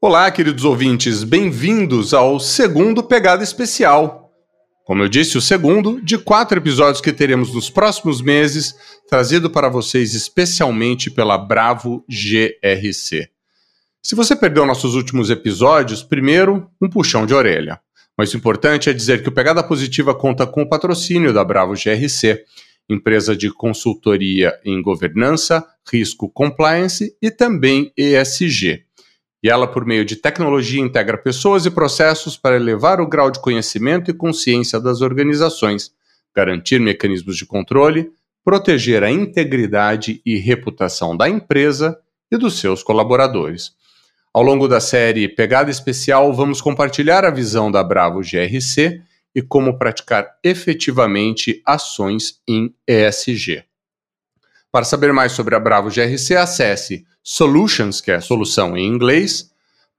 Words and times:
Olá, 0.00 0.30
queridos 0.30 0.64
ouvintes, 0.64 1.24
bem-vindos 1.24 2.14
ao 2.14 2.38
segundo 2.38 3.02
Pegada 3.02 3.42
Especial. 3.42 4.32
Como 4.84 5.02
eu 5.02 5.08
disse, 5.08 5.36
o 5.36 5.40
segundo 5.40 6.00
de 6.00 6.16
quatro 6.16 6.56
episódios 6.56 7.00
que 7.00 7.12
teremos 7.12 7.52
nos 7.52 7.68
próximos 7.68 8.22
meses, 8.22 8.76
trazido 9.08 9.50
para 9.50 9.68
vocês 9.68 10.14
especialmente 10.14 11.10
pela 11.10 11.36
Bravo 11.36 12.04
GRC. 12.08 13.28
Se 14.00 14.14
você 14.14 14.36
perdeu 14.36 14.64
nossos 14.64 14.94
últimos 14.94 15.30
episódios, 15.30 16.00
primeiro, 16.00 16.70
um 16.80 16.88
puxão 16.88 17.26
de 17.26 17.34
orelha. 17.34 17.80
Mas 18.16 18.32
o 18.32 18.36
importante 18.36 18.88
é 18.88 18.92
dizer 18.92 19.24
que 19.24 19.28
o 19.28 19.32
Pegada 19.32 19.64
Positiva 19.64 20.14
conta 20.14 20.46
com 20.46 20.62
o 20.62 20.68
patrocínio 20.68 21.32
da 21.32 21.42
Bravo 21.42 21.72
GRC, 21.72 22.44
empresa 22.88 23.36
de 23.36 23.50
consultoria 23.50 24.56
em 24.64 24.80
governança, 24.80 25.66
risco 25.90 26.30
compliance 26.30 27.16
e 27.20 27.32
também 27.32 27.92
ESG 27.96 28.86
e 29.42 29.48
ela, 29.48 29.66
por 29.66 29.84
meio 29.84 30.04
de 30.04 30.16
tecnologia, 30.16 30.80
integra 30.80 31.16
pessoas 31.16 31.64
e 31.64 31.70
processos 31.70 32.36
para 32.36 32.56
elevar 32.56 33.00
o 33.00 33.06
grau 33.06 33.30
de 33.30 33.40
conhecimento 33.40 34.10
e 34.10 34.14
consciência 34.14 34.80
das 34.80 35.00
organizações, 35.00 35.92
garantir 36.34 36.80
mecanismos 36.80 37.36
de 37.36 37.46
controle, 37.46 38.10
proteger 38.44 39.04
a 39.04 39.10
integridade 39.10 40.20
e 40.24 40.36
reputação 40.36 41.16
da 41.16 41.28
empresa 41.28 41.98
e 42.30 42.36
dos 42.36 42.58
seus 42.58 42.82
colaboradores. 42.82 43.72
Ao 44.32 44.42
longo 44.42 44.68
da 44.68 44.80
série 44.80 45.28
Pegada 45.28 45.70
Especial, 45.70 46.32
vamos 46.32 46.60
compartilhar 46.60 47.24
a 47.24 47.30
visão 47.30 47.70
da 47.70 47.82
Bravo 47.82 48.20
GRC 48.20 49.02
e 49.34 49.42
como 49.42 49.78
praticar 49.78 50.36
efetivamente 50.42 51.62
ações 51.64 52.40
em 52.46 52.74
ESG. 52.86 53.67
Para 54.70 54.84
saber 54.84 55.12
mais 55.12 55.32
sobre 55.32 55.54
a 55.54 55.60
Bravo 55.60 55.88
GRC, 55.88 56.36
acesse 56.36 57.06
solutions, 57.22 58.00
que 58.00 58.10
é 58.10 58.20
solução 58.20 58.76
em 58.76 58.86
inglês, 58.86 59.50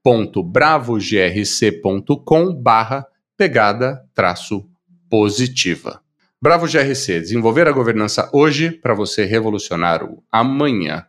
.bravogrc.com 0.03 2.53
barra 2.53 3.05
pegada 3.35 4.03
traço 4.13 4.65
positiva. 5.09 6.01
Bravo 6.41 6.67
GRC, 6.67 7.19
desenvolver 7.19 7.67
a 7.67 7.71
governança 7.71 8.29
hoje 8.31 8.71
para 8.71 8.93
você 8.93 9.25
revolucionar 9.25 10.03
o 10.03 10.23
amanhã. 10.31 11.05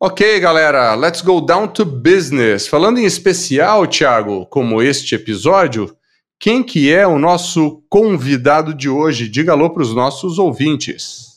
Ok, 0.00 0.38
galera, 0.38 0.94
let's 0.94 1.22
go 1.22 1.40
down 1.40 1.66
to 1.66 1.84
business. 1.84 2.68
Falando 2.68 2.98
em 2.98 3.04
especial, 3.04 3.86
Thiago, 3.86 4.46
como 4.46 4.82
este 4.82 5.14
episódio, 5.14 5.96
quem 6.38 6.62
que 6.62 6.92
é 6.92 7.06
o 7.06 7.18
nosso 7.18 7.82
convidado 7.88 8.74
de 8.74 8.88
hoje? 8.88 9.28
Diga 9.28 9.52
alô 9.52 9.70
para 9.70 9.82
os 9.82 9.94
nossos 9.94 10.38
ouvintes. 10.38 11.27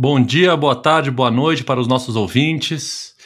Bom 0.00 0.22
dia, 0.22 0.56
boa 0.56 0.76
tarde, 0.76 1.10
boa 1.10 1.28
noite 1.28 1.64
para 1.64 1.80
os 1.80 1.88
nossos 1.88 2.14
ouvintes. 2.14 3.16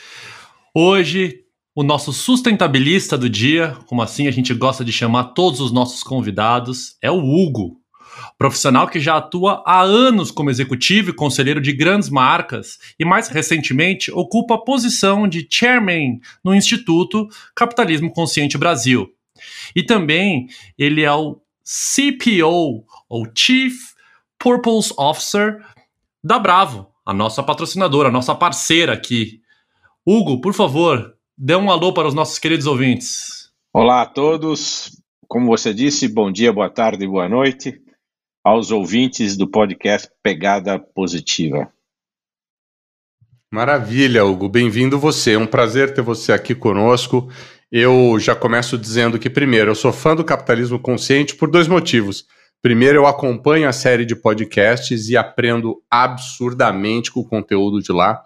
Hoje, 0.74 1.40
o 1.74 1.82
nosso 1.82 2.14
sustentabilista 2.14 3.18
do 3.18 3.28
dia, 3.28 3.76
como 3.84 4.00
assim 4.00 4.26
a 4.26 4.30
gente 4.30 4.54
gosta 4.54 4.82
de 4.82 4.90
chamar 4.90 5.34
todos 5.34 5.60
os 5.60 5.70
nossos 5.70 6.02
convidados, 6.02 6.96
é 7.02 7.10
o 7.10 7.18
Hugo, 7.18 7.76
profissional 8.38 8.88
que 8.88 8.98
já 8.98 9.18
atua 9.18 9.62
há 9.66 9.82
anos 9.82 10.30
como 10.30 10.48
executivo 10.48 11.10
e 11.10 11.14
conselheiro 11.14 11.60
de 11.60 11.74
grandes 11.74 12.08
marcas 12.08 12.78
e, 12.98 13.04
mais 13.04 13.28
recentemente, 13.28 14.10
ocupa 14.10 14.54
a 14.54 14.64
posição 14.64 15.28
de 15.28 15.46
chairman 15.50 16.20
no 16.42 16.54
Instituto 16.54 17.28
Capitalismo 17.54 18.10
Consciente 18.10 18.56
Brasil. 18.56 19.10
E 19.76 19.82
também 19.82 20.46
ele 20.78 21.02
é 21.02 21.12
o 21.12 21.38
CPO, 21.62 22.86
ou 23.10 23.26
Chief 23.36 23.74
Purpose 24.42 24.92
Officer, 24.98 25.60
da 26.22 26.38
Bravo, 26.38 26.88
a 27.04 27.12
nossa 27.12 27.42
patrocinadora, 27.42 28.08
a 28.08 28.12
nossa 28.12 28.34
parceira 28.34 28.92
aqui. 28.92 29.40
Hugo, 30.06 30.40
por 30.40 30.54
favor, 30.54 31.16
dê 31.36 31.56
um 31.56 31.70
alô 31.70 31.92
para 31.92 32.06
os 32.06 32.14
nossos 32.14 32.38
queridos 32.38 32.66
ouvintes. 32.66 33.50
Olá 33.72 34.02
a 34.02 34.06
todos. 34.06 35.00
Como 35.26 35.46
você 35.46 35.74
disse, 35.74 36.06
bom 36.06 36.30
dia, 36.30 36.52
boa 36.52 36.70
tarde 36.70 37.04
e 37.04 37.08
boa 37.08 37.28
noite 37.28 37.80
aos 38.44 38.70
ouvintes 38.70 39.36
do 39.36 39.48
podcast 39.48 40.08
Pegada 40.22 40.78
Positiva. 40.78 41.72
Maravilha, 43.52 44.24
Hugo. 44.24 44.48
Bem-vindo 44.48 44.98
você. 44.98 45.32
É 45.32 45.38
um 45.38 45.46
prazer 45.46 45.94
ter 45.94 46.02
você 46.02 46.32
aqui 46.32 46.54
conosco. 46.54 47.30
Eu 47.70 48.18
já 48.18 48.34
começo 48.34 48.76
dizendo 48.78 49.18
que, 49.18 49.30
primeiro, 49.30 49.70
eu 49.70 49.74
sou 49.74 49.92
fã 49.92 50.16
do 50.16 50.24
capitalismo 50.24 50.78
consciente 50.78 51.34
por 51.34 51.50
dois 51.50 51.68
motivos. 51.68 52.26
Primeiro, 52.62 52.98
eu 52.98 53.06
acompanho 53.06 53.68
a 53.68 53.72
série 53.72 54.06
de 54.06 54.14
podcasts 54.14 55.08
e 55.08 55.16
aprendo 55.16 55.82
absurdamente 55.90 57.10
com 57.10 57.18
o 57.18 57.28
conteúdo 57.28 57.82
de 57.82 57.90
lá. 57.90 58.22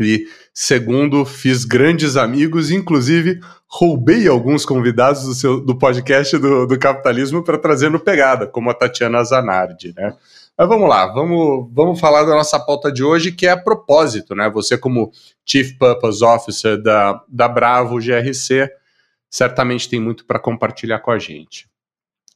E 0.00 0.26
segundo, 0.52 1.24
fiz 1.24 1.64
grandes 1.64 2.16
amigos, 2.16 2.72
inclusive 2.72 3.38
roubei 3.68 4.26
alguns 4.26 4.66
convidados 4.66 5.22
do, 5.22 5.34
seu, 5.34 5.60
do 5.60 5.78
podcast 5.78 6.36
do, 6.36 6.66
do 6.66 6.78
Capitalismo 6.78 7.44
para 7.44 7.58
trazer 7.58 7.90
no 7.90 8.00
Pegada, 8.00 8.46
como 8.46 8.70
a 8.70 8.74
Tatiana 8.74 9.22
Zanardi, 9.22 9.94
né? 9.96 10.16
Mas 10.58 10.68
vamos 10.68 10.88
lá, 10.88 11.06
vamos, 11.06 11.70
vamos 11.72 12.00
falar 12.00 12.24
da 12.24 12.34
nossa 12.34 12.58
pauta 12.58 12.90
de 12.90 13.04
hoje, 13.04 13.30
que 13.30 13.46
é 13.46 13.50
a 13.50 13.56
propósito, 13.56 14.34
né? 14.34 14.50
Você, 14.50 14.76
como 14.76 15.12
Chief 15.46 15.78
Purpose 15.78 16.24
Officer 16.24 16.82
da, 16.82 17.22
da 17.28 17.46
Bravo 17.46 17.98
GRC, 17.98 18.68
certamente 19.30 19.88
tem 19.88 20.00
muito 20.00 20.26
para 20.26 20.40
compartilhar 20.40 20.98
com 20.98 21.12
a 21.12 21.18
gente. 21.18 21.69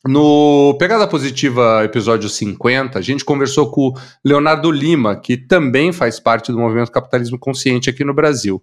No 0.07 0.77
Pegada 0.79 1.09
Positiva, 1.09 1.83
episódio 1.83 2.29
50, 2.29 2.99
a 2.99 3.03
gente 3.03 3.25
conversou 3.25 3.71
com 3.71 3.89
o 3.89 3.95
Leonardo 4.23 4.71
Lima, 4.71 5.17
que 5.19 5.35
também 5.35 5.95
faz 5.95 6.21
parte 6.21 6.53
do 6.53 6.59
movimento 6.59 6.93
Capitalismo 6.93 7.39
Consciente 7.39 7.89
aqui 7.89 8.05
no 8.05 8.13
Brasil. 8.13 8.63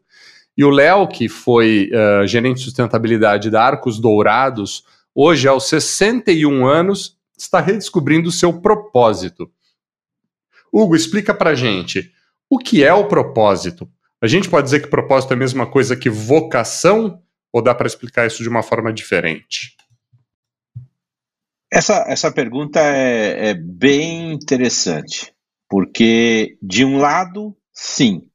E 0.55 0.63
o 0.63 0.69
Léo, 0.69 1.07
que 1.07 1.27
foi 1.27 1.89
uh, 1.91 2.27
gerente 2.27 2.57
de 2.57 2.65
sustentabilidade 2.65 3.49
da 3.49 3.63
Arcos 3.63 3.99
Dourados, 3.99 4.83
hoje, 5.15 5.47
aos 5.47 5.67
61 5.67 6.63
anos, 6.63 7.17
está 7.35 7.59
redescobrindo 7.59 8.29
o 8.29 8.31
seu 8.31 8.61
propósito. 8.61 9.49
Hugo, 10.71 10.95
explica 10.95 11.33
pra 11.33 11.55
gente 11.55 12.11
o 12.47 12.59
que 12.59 12.83
é 12.83 12.93
o 12.93 13.07
propósito. 13.07 13.89
A 14.21 14.27
gente 14.27 14.47
pode 14.47 14.65
dizer 14.65 14.81
que 14.81 14.89
propósito 14.89 15.31
é 15.31 15.33
a 15.33 15.39
mesma 15.39 15.65
coisa 15.65 15.95
que 15.95 16.07
vocação 16.07 17.19
ou 17.51 17.63
dá 17.63 17.73
para 17.73 17.87
explicar 17.87 18.27
isso 18.27 18.43
de 18.43 18.49
uma 18.49 18.61
forma 18.61 18.93
diferente? 18.93 19.75
Essa, 21.73 22.03
essa 22.07 22.31
pergunta 22.31 22.81
é, 22.81 23.49
é 23.49 23.53
bem 23.53 24.33
interessante, 24.33 25.33
porque, 25.69 26.57
de 26.61 26.83
um 26.83 26.97
lado, 26.97 27.55
sim, 27.71 28.27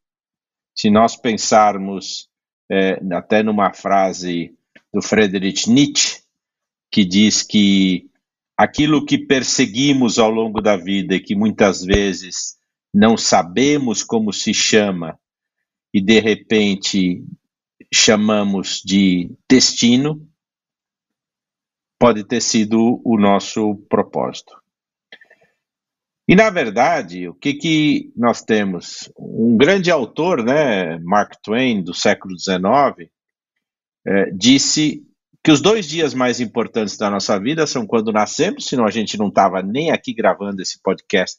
se 0.74 0.88
nós 0.90 1.16
pensarmos 1.16 2.30
é, 2.70 2.98
até 3.12 3.42
numa 3.42 3.74
frase 3.74 4.54
do 4.92 5.02
Friedrich 5.02 5.70
Nietzsche, 5.70 6.22
que 6.90 7.04
diz 7.04 7.42
que 7.42 8.08
aquilo 8.56 9.04
que 9.04 9.18
perseguimos 9.18 10.18
ao 10.18 10.30
longo 10.30 10.62
da 10.62 10.76
vida 10.76 11.14
e 11.14 11.20
que 11.20 11.34
muitas 11.34 11.84
vezes 11.84 12.56
não 12.92 13.18
sabemos 13.18 14.02
como 14.02 14.32
se 14.32 14.54
chama 14.54 15.18
e 15.92 16.00
de 16.00 16.20
repente 16.20 17.22
chamamos 17.92 18.80
de 18.82 19.30
destino, 19.48 20.26
pode 21.98 22.24
ter 22.24 22.40
sido 22.40 23.00
o 23.04 23.18
nosso 23.18 23.76
propósito. 23.88 24.54
E, 26.28 26.34
na 26.34 26.50
verdade, 26.50 27.28
o 27.28 27.34
que, 27.34 27.54
que 27.54 28.12
nós 28.16 28.42
temos? 28.42 29.10
Um 29.16 29.56
grande 29.56 29.90
autor, 29.90 30.42
né, 30.42 30.98
Mark 30.98 31.34
Twain, 31.42 31.82
do 31.82 31.94
século 31.94 32.36
XIX, 32.36 33.08
é, 34.04 34.30
disse 34.32 35.04
que 35.42 35.52
os 35.52 35.60
dois 35.60 35.86
dias 35.88 36.12
mais 36.12 36.40
importantes 36.40 36.96
da 36.96 37.08
nossa 37.08 37.38
vida 37.38 37.64
são 37.68 37.86
quando 37.86 38.12
nascemos, 38.12 38.66
senão 38.66 38.84
a 38.84 38.90
gente 38.90 39.16
não 39.16 39.28
estava 39.28 39.62
nem 39.62 39.92
aqui 39.92 40.12
gravando 40.12 40.60
esse 40.60 40.82
podcast 40.82 41.38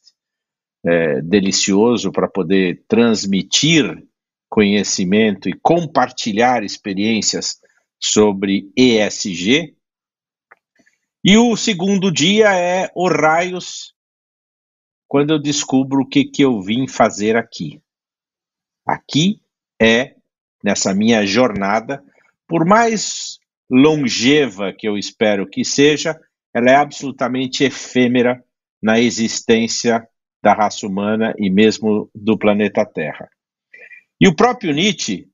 é, 0.85 1.21
delicioso 1.21 2.09
para 2.09 2.29
poder 2.29 2.85
transmitir 2.87 4.01
conhecimento 4.49 5.49
e 5.49 5.59
compartilhar 5.61 6.63
experiências 6.63 7.59
sobre 7.99 8.71
ESG, 8.77 9.76
e 11.29 11.37
o 11.37 11.57
segundo 11.57 12.09
dia 12.09 12.55
é 12.55 12.89
o 12.95 13.09
raios, 13.09 13.93
quando 15.09 15.31
eu 15.31 15.37
descubro 15.37 16.03
o 16.03 16.07
que, 16.07 16.23
que 16.23 16.41
eu 16.41 16.61
vim 16.61 16.87
fazer 16.87 17.35
aqui. 17.35 17.81
Aqui 18.87 19.41
é, 19.77 20.15
nessa 20.63 20.93
minha 20.93 21.25
jornada, 21.25 22.01
por 22.47 22.65
mais 22.65 23.39
longeva 23.69 24.71
que 24.71 24.87
eu 24.87 24.97
espero 24.97 25.45
que 25.45 25.65
seja, 25.65 26.17
ela 26.53 26.71
é 26.71 26.75
absolutamente 26.75 27.65
efêmera 27.65 28.41
na 28.81 28.97
existência 28.97 30.07
da 30.41 30.53
raça 30.53 30.87
humana 30.87 31.33
e 31.37 31.49
mesmo 31.49 32.09
do 32.15 32.37
planeta 32.37 32.85
Terra. 32.85 33.29
E 34.17 34.29
o 34.29 34.33
próprio 34.33 34.73
Nietzsche 34.73 35.27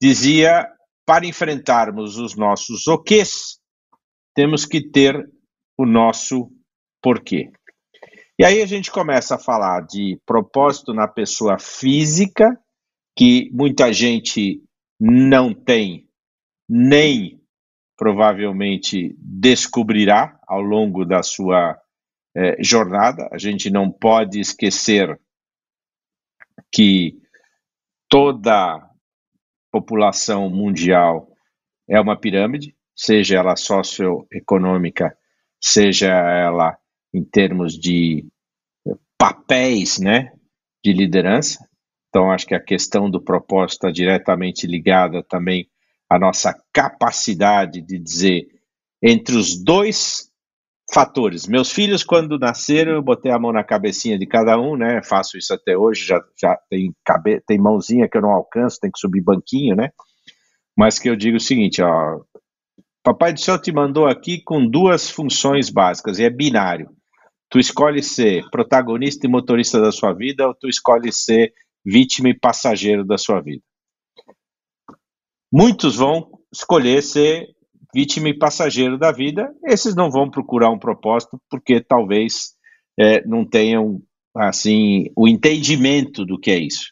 dizia: 0.00 0.66
para 1.04 1.26
enfrentarmos 1.26 2.16
os 2.16 2.34
nossos 2.34 2.86
oquês, 2.86 3.58
temos 4.34 4.64
que 4.64 4.80
ter 4.80 5.33
o 5.76 5.84
nosso 5.84 6.50
porquê. 7.02 7.50
E 8.38 8.44
aí 8.44 8.62
a 8.62 8.66
gente 8.66 8.90
começa 8.90 9.36
a 9.36 9.38
falar 9.38 9.82
de 9.82 10.20
propósito 10.26 10.92
na 10.92 11.06
pessoa 11.06 11.58
física, 11.58 12.58
que 13.16 13.48
muita 13.52 13.92
gente 13.92 14.60
não 14.98 15.54
tem, 15.54 16.08
nem 16.68 17.40
provavelmente 17.96 19.14
descobrirá 19.18 20.38
ao 20.48 20.60
longo 20.60 21.04
da 21.04 21.22
sua 21.22 21.78
eh, 22.36 22.56
jornada. 22.60 23.28
A 23.32 23.38
gente 23.38 23.70
não 23.70 23.90
pode 23.90 24.40
esquecer 24.40 25.20
que 26.72 27.16
toda 28.08 28.90
população 29.70 30.50
mundial 30.50 31.28
é 31.88 32.00
uma 32.00 32.18
pirâmide, 32.18 32.76
seja 32.96 33.36
ela 33.36 33.56
socioeconômica, 33.56 35.16
seja 35.64 36.08
ela 36.08 36.76
em 37.12 37.24
termos 37.24 37.78
de 37.78 38.26
papéis, 39.16 39.98
né, 39.98 40.32
de 40.84 40.92
liderança. 40.92 41.58
Então, 42.08 42.30
acho 42.30 42.46
que 42.46 42.54
a 42.54 42.62
questão 42.62 43.10
do 43.10 43.20
propósito 43.20 43.78
está 43.78 43.90
diretamente 43.90 44.66
ligada 44.66 45.22
também 45.22 45.66
à 46.08 46.18
nossa 46.18 46.54
capacidade 46.72 47.80
de 47.80 47.98
dizer 47.98 48.46
entre 49.02 49.36
os 49.36 49.56
dois 49.62 50.30
fatores. 50.92 51.46
Meus 51.46 51.72
filhos, 51.72 52.04
quando 52.04 52.38
nasceram, 52.38 52.92
eu 52.92 53.02
botei 53.02 53.32
a 53.32 53.38
mão 53.38 53.52
na 53.52 53.64
cabecinha 53.64 54.18
de 54.18 54.26
cada 54.26 54.60
um, 54.60 54.76
né? 54.76 55.02
Faço 55.02 55.38
isso 55.38 55.54
até 55.54 55.76
hoje, 55.76 56.04
já, 56.04 56.22
já 56.38 56.56
tem, 56.68 56.94
cabe... 57.04 57.40
tem 57.46 57.58
mãozinha 57.58 58.08
que 58.08 58.18
eu 58.18 58.22
não 58.22 58.30
alcanço, 58.30 58.78
tem 58.80 58.90
que 58.90 58.98
subir 58.98 59.22
banquinho, 59.22 59.74
né? 59.74 59.90
Mas 60.76 60.98
que 60.98 61.08
eu 61.08 61.16
digo 61.16 61.38
o 61.38 61.40
seguinte, 61.40 61.82
ó. 61.82 62.20
Papai 63.04 63.34
do 63.34 63.40
céu 63.40 63.60
te 63.60 63.70
mandou 63.70 64.06
aqui 64.06 64.40
com 64.40 64.66
duas 64.66 65.10
funções 65.10 65.68
básicas, 65.68 66.18
e 66.18 66.24
é 66.24 66.30
binário. 66.30 66.88
Tu 67.50 67.58
escolhe 67.58 68.02
ser 68.02 68.48
protagonista 68.50 69.26
e 69.26 69.30
motorista 69.30 69.78
da 69.78 69.92
sua 69.92 70.14
vida, 70.14 70.46
ou 70.48 70.54
tu 70.54 70.66
escolhe 70.70 71.12
ser 71.12 71.52
vítima 71.84 72.30
e 72.30 72.38
passageiro 72.38 73.04
da 73.04 73.18
sua 73.18 73.42
vida. 73.42 73.62
Muitos 75.52 75.96
vão 75.96 76.30
escolher 76.50 77.02
ser 77.02 77.46
vítima 77.94 78.30
e 78.30 78.38
passageiro 78.38 78.98
da 78.98 79.12
vida, 79.12 79.54
esses 79.66 79.94
não 79.94 80.10
vão 80.10 80.30
procurar 80.30 80.70
um 80.70 80.78
propósito 80.78 81.38
porque 81.50 81.82
talvez 81.82 82.54
é, 82.98 83.22
não 83.26 83.44
tenham 83.44 84.00
assim 84.34 85.10
o 85.14 85.28
entendimento 85.28 86.24
do 86.24 86.40
que 86.40 86.50
é 86.50 86.58
isso. 86.58 86.90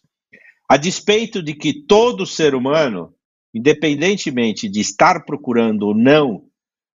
A 0.69 0.76
despeito 0.76 1.43
de 1.43 1.55
que 1.55 1.87
todo 1.87 2.26
ser 2.26 2.55
humano, 2.55 3.15
independentemente 3.55 4.69
de 4.69 4.81
estar 4.81 5.25
procurando 5.25 5.83
ou 5.85 5.95
não 5.95 6.45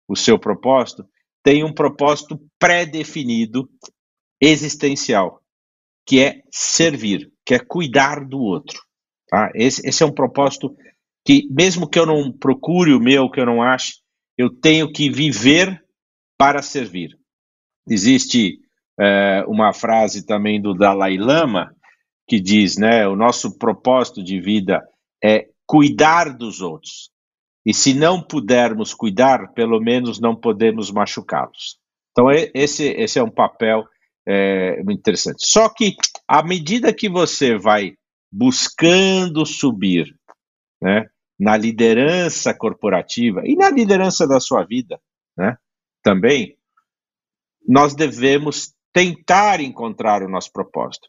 o 0.08 0.16
seu 0.16 0.38
propósito, 0.38 1.06
tem 1.42 1.62
um 1.64 1.72
propósito 1.72 2.40
pré-definido, 2.58 3.68
existencial, 4.40 5.40
que 6.06 6.20
é 6.20 6.42
servir, 6.50 7.32
que 7.44 7.54
é 7.54 7.58
cuidar 7.58 8.24
do 8.24 8.38
outro. 8.38 8.80
Tá? 9.28 9.50
Esse, 9.54 9.86
esse 9.86 10.02
é 10.02 10.06
um 10.06 10.12
propósito 10.12 10.76
que 11.24 11.48
mesmo 11.50 11.88
que 11.88 11.98
eu 11.98 12.06
não 12.06 12.32
procure 12.32 12.92
o 12.92 13.00
meu, 13.00 13.30
que 13.30 13.40
eu 13.40 13.46
não 13.46 13.62
ache, 13.62 13.94
eu 14.38 14.50
tenho 14.50 14.92
que 14.92 15.10
viver 15.10 15.84
para 16.38 16.62
servir. 16.62 17.18
Existe 17.88 18.60
é, 18.98 19.44
uma 19.48 19.72
frase 19.72 20.24
também 20.24 20.60
do 20.60 20.74
Dalai 20.74 21.16
Lama 21.16 21.74
que 22.28 22.40
diz, 22.40 22.76
né, 22.76 23.06
o 23.06 23.14
nosso 23.14 23.56
propósito 23.56 24.22
de 24.22 24.40
vida 24.40 24.82
é 25.22 25.48
cuidar 25.66 26.36
dos 26.36 26.60
outros. 26.60 27.10
E 27.64 27.74
se 27.74 27.92
não 27.92 28.22
pudermos 28.22 28.94
cuidar, 28.94 29.52
pelo 29.52 29.80
menos 29.80 30.20
não 30.20 30.36
podemos 30.36 30.90
machucá-los. 30.90 31.78
Então 32.12 32.30
esse, 32.30 32.84
esse 32.84 33.18
é 33.18 33.22
um 33.22 33.30
papel 33.30 33.84
é, 34.26 34.80
interessante. 34.88 35.46
Só 35.46 35.68
que 35.68 35.96
à 36.28 36.42
medida 36.42 36.94
que 36.94 37.08
você 37.08 37.58
vai 37.58 37.94
buscando 38.32 39.44
subir, 39.44 40.14
né, 40.80 41.06
na 41.38 41.56
liderança 41.56 42.54
corporativa 42.54 43.42
e 43.44 43.54
na 43.54 43.70
liderança 43.70 44.26
da 44.26 44.40
sua 44.40 44.64
vida, 44.64 44.98
né? 45.36 45.56
Também 46.02 46.56
nós 47.68 47.94
devemos 47.94 48.72
tentar 48.92 49.60
encontrar 49.60 50.22
o 50.22 50.28
nosso 50.28 50.50
propósito. 50.52 51.08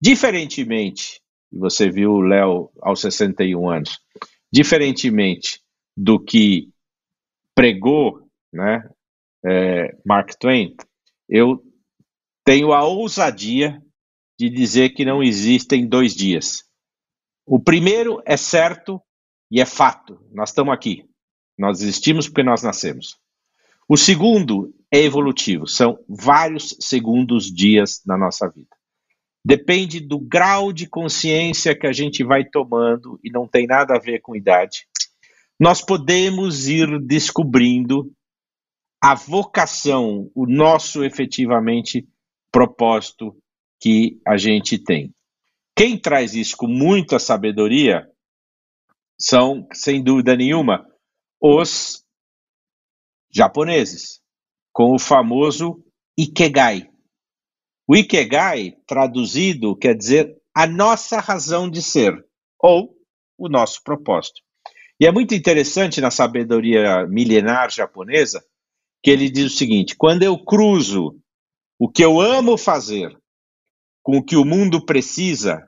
Diferentemente, 0.00 1.20
você 1.52 1.90
viu 1.90 2.12
o 2.12 2.20
Léo 2.20 2.70
aos 2.80 3.00
61 3.00 3.68
anos, 3.68 3.98
diferentemente 4.52 5.60
do 5.96 6.18
que 6.18 6.70
pregou, 7.54 8.28
né, 8.52 8.88
é, 9.44 9.96
Mark 10.04 10.34
Twain, 10.38 10.76
eu 11.28 11.62
tenho 12.44 12.72
a 12.72 12.84
ousadia 12.84 13.82
de 14.38 14.48
dizer 14.48 14.90
que 14.90 15.04
não 15.04 15.22
existem 15.22 15.86
dois 15.86 16.14
dias. 16.14 16.64
O 17.44 17.58
primeiro 17.58 18.22
é 18.24 18.36
certo 18.36 19.02
e 19.50 19.60
é 19.60 19.64
fato, 19.64 20.20
nós 20.32 20.50
estamos 20.50 20.72
aqui. 20.72 21.04
Nós 21.58 21.80
existimos 21.80 22.28
porque 22.28 22.42
nós 22.42 22.62
nascemos. 22.62 23.16
O 23.88 23.96
segundo 23.96 24.72
é 24.92 25.00
evolutivo, 25.00 25.66
são 25.66 25.98
vários 26.08 26.76
segundos 26.78 27.52
dias 27.52 28.00
na 28.06 28.16
nossa 28.16 28.48
vida. 28.48 28.77
Depende 29.44 30.00
do 30.00 30.18
grau 30.18 30.72
de 30.72 30.86
consciência 30.88 31.78
que 31.78 31.86
a 31.86 31.92
gente 31.92 32.24
vai 32.24 32.44
tomando 32.44 33.18
e 33.22 33.30
não 33.30 33.46
tem 33.46 33.66
nada 33.66 33.94
a 33.96 34.00
ver 34.00 34.20
com 34.20 34.36
idade. 34.36 34.86
Nós 35.58 35.80
podemos 35.84 36.68
ir 36.68 37.00
descobrindo 37.00 38.12
a 39.02 39.14
vocação, 39.14 40.30
o 40.34 40.46
nosso 40.46 41.04
efetivamente 41.04 42.06
propósito 42.50 43.36
que 43.80 44.20
a 44.26 44.36
gente 44.36 44.78
tem. 44.78 45.14
Quem 45.76 45.98
traz 45.98 46.34
isso 46.34 46.56
com 46.56 46.66
muita 46.66 47.18
sabedoria 47.18 48.08
são, 49.18 49.66
sem 49.72 50.02
dúvida 50.02 50.36
nenhuma, 50.36 50.84
os 51.40 52.04
japoneses, 53.30 54.20
com 54.72 54.94
o 54.94 54.98
famoso 54.98 55.84
Ikegai. 56.18 56.90
O 57.90 57.96
Ikegai, 57.96 58.76
traduzido, 58.86 59.74
quer 59.74 59.96
dizer 59.96 60.36
a 60.54 60.66
nossa 60.66 61.20
razão 61.20 61.70
de 61.70 61.80
ser, 61.80 62.14
ou 62.60 62.94
o 63.38 63.48
nosso 63.48 63.82
propósito. 63.82 64.42
E 65.00 65.06
é 65.06 65.12
muito 65.12 65.34
interessante 65.34 65.98
na 65.98 66.10
sabedoria 66.10 67.06
milenar 67.06 67.70
japonesa 67.70 68.44
que 69.02 69.10
ele 69.10 69.30
diz 69.30 69.54
o 69.54 69.56
seguinte: 69.56 69.96
quando 69.96 70.22
eu 70.22 70.36
cruzo 70.36 71.18
o 71.78 71.88
que 71.88 72.04
eu 72.04 72.20
amo 72.20 72.58
fazer 72.58 73.16
com 74.02 74.18
o 74.18 74.24
que 74.24 74.36
o 74.36 74.44
mundo 74.44 74.84
precisa, 74.84 75.66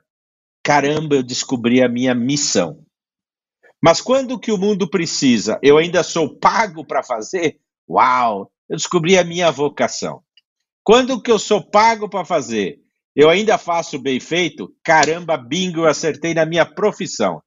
caramba, 0.63 1.15
eu 1.15 1.23
descobri 1.23 1.81
a 1.81 1.89
minha 1.89 2.13
missão. 2.13 2.85
Mas 3.81 3.99
quando 3.99 4.33
o 4.33 4.39
que 4.39 4.51
o 4.51 4.59
mundo 4.59 4.87
precisa, 4.87 5.59
eu 5.63 5.77
ainda 5.77 6.03
sou 6.03 6.37
pago 6.37 6.85
para 6.85 7.01
fazer, 7.01 7.59
uau, 7.89 8.51
eu 8.69 8.77
descobri 8.77 9.17
a 9.17 9.23
minha 9.23 9.49
vocação. 9.49 10.23
Quando 10.83 11.21
que 11.21 11.31
eu 11.31 11.37
sou 11.37 11.63
pago 11.63 12.09
para 12.09 12.25
fazer, 12.25 12.79
eu 13.15 13.29
ainda 13.29 13.57
faço 13.57 13.99
bem 13.99 14.19
feito, 14.19 14.73
caramba, 14.83 15.37
bingo, 15.37 15.81
eu 15.81 15.87
acertei 15.87 16.33
na 16.33 16.45
minha 16.45 16.65
profissão. 16.65 17.41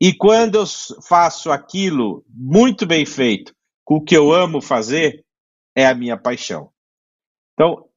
E 0.00 0.12
quando 0.12 0.56
eu 0.56 0.64
faço 1.06 1.50
aquilo 1.50 2.24
muito 2.28 2.84
bem 2.84 3.06
feito, 3.06 3.54
com 3.84 3.96
o 3.96 4.04
que 4.04 4.16
eu 4.16 4.32
amo 4.32 4.60
fazer, 4.60 5.24
é 5.74 5.86
a 5.86 5.94
minha 5.94 6.16
paixão. 6.16 6.70
Então, 7.52 7.88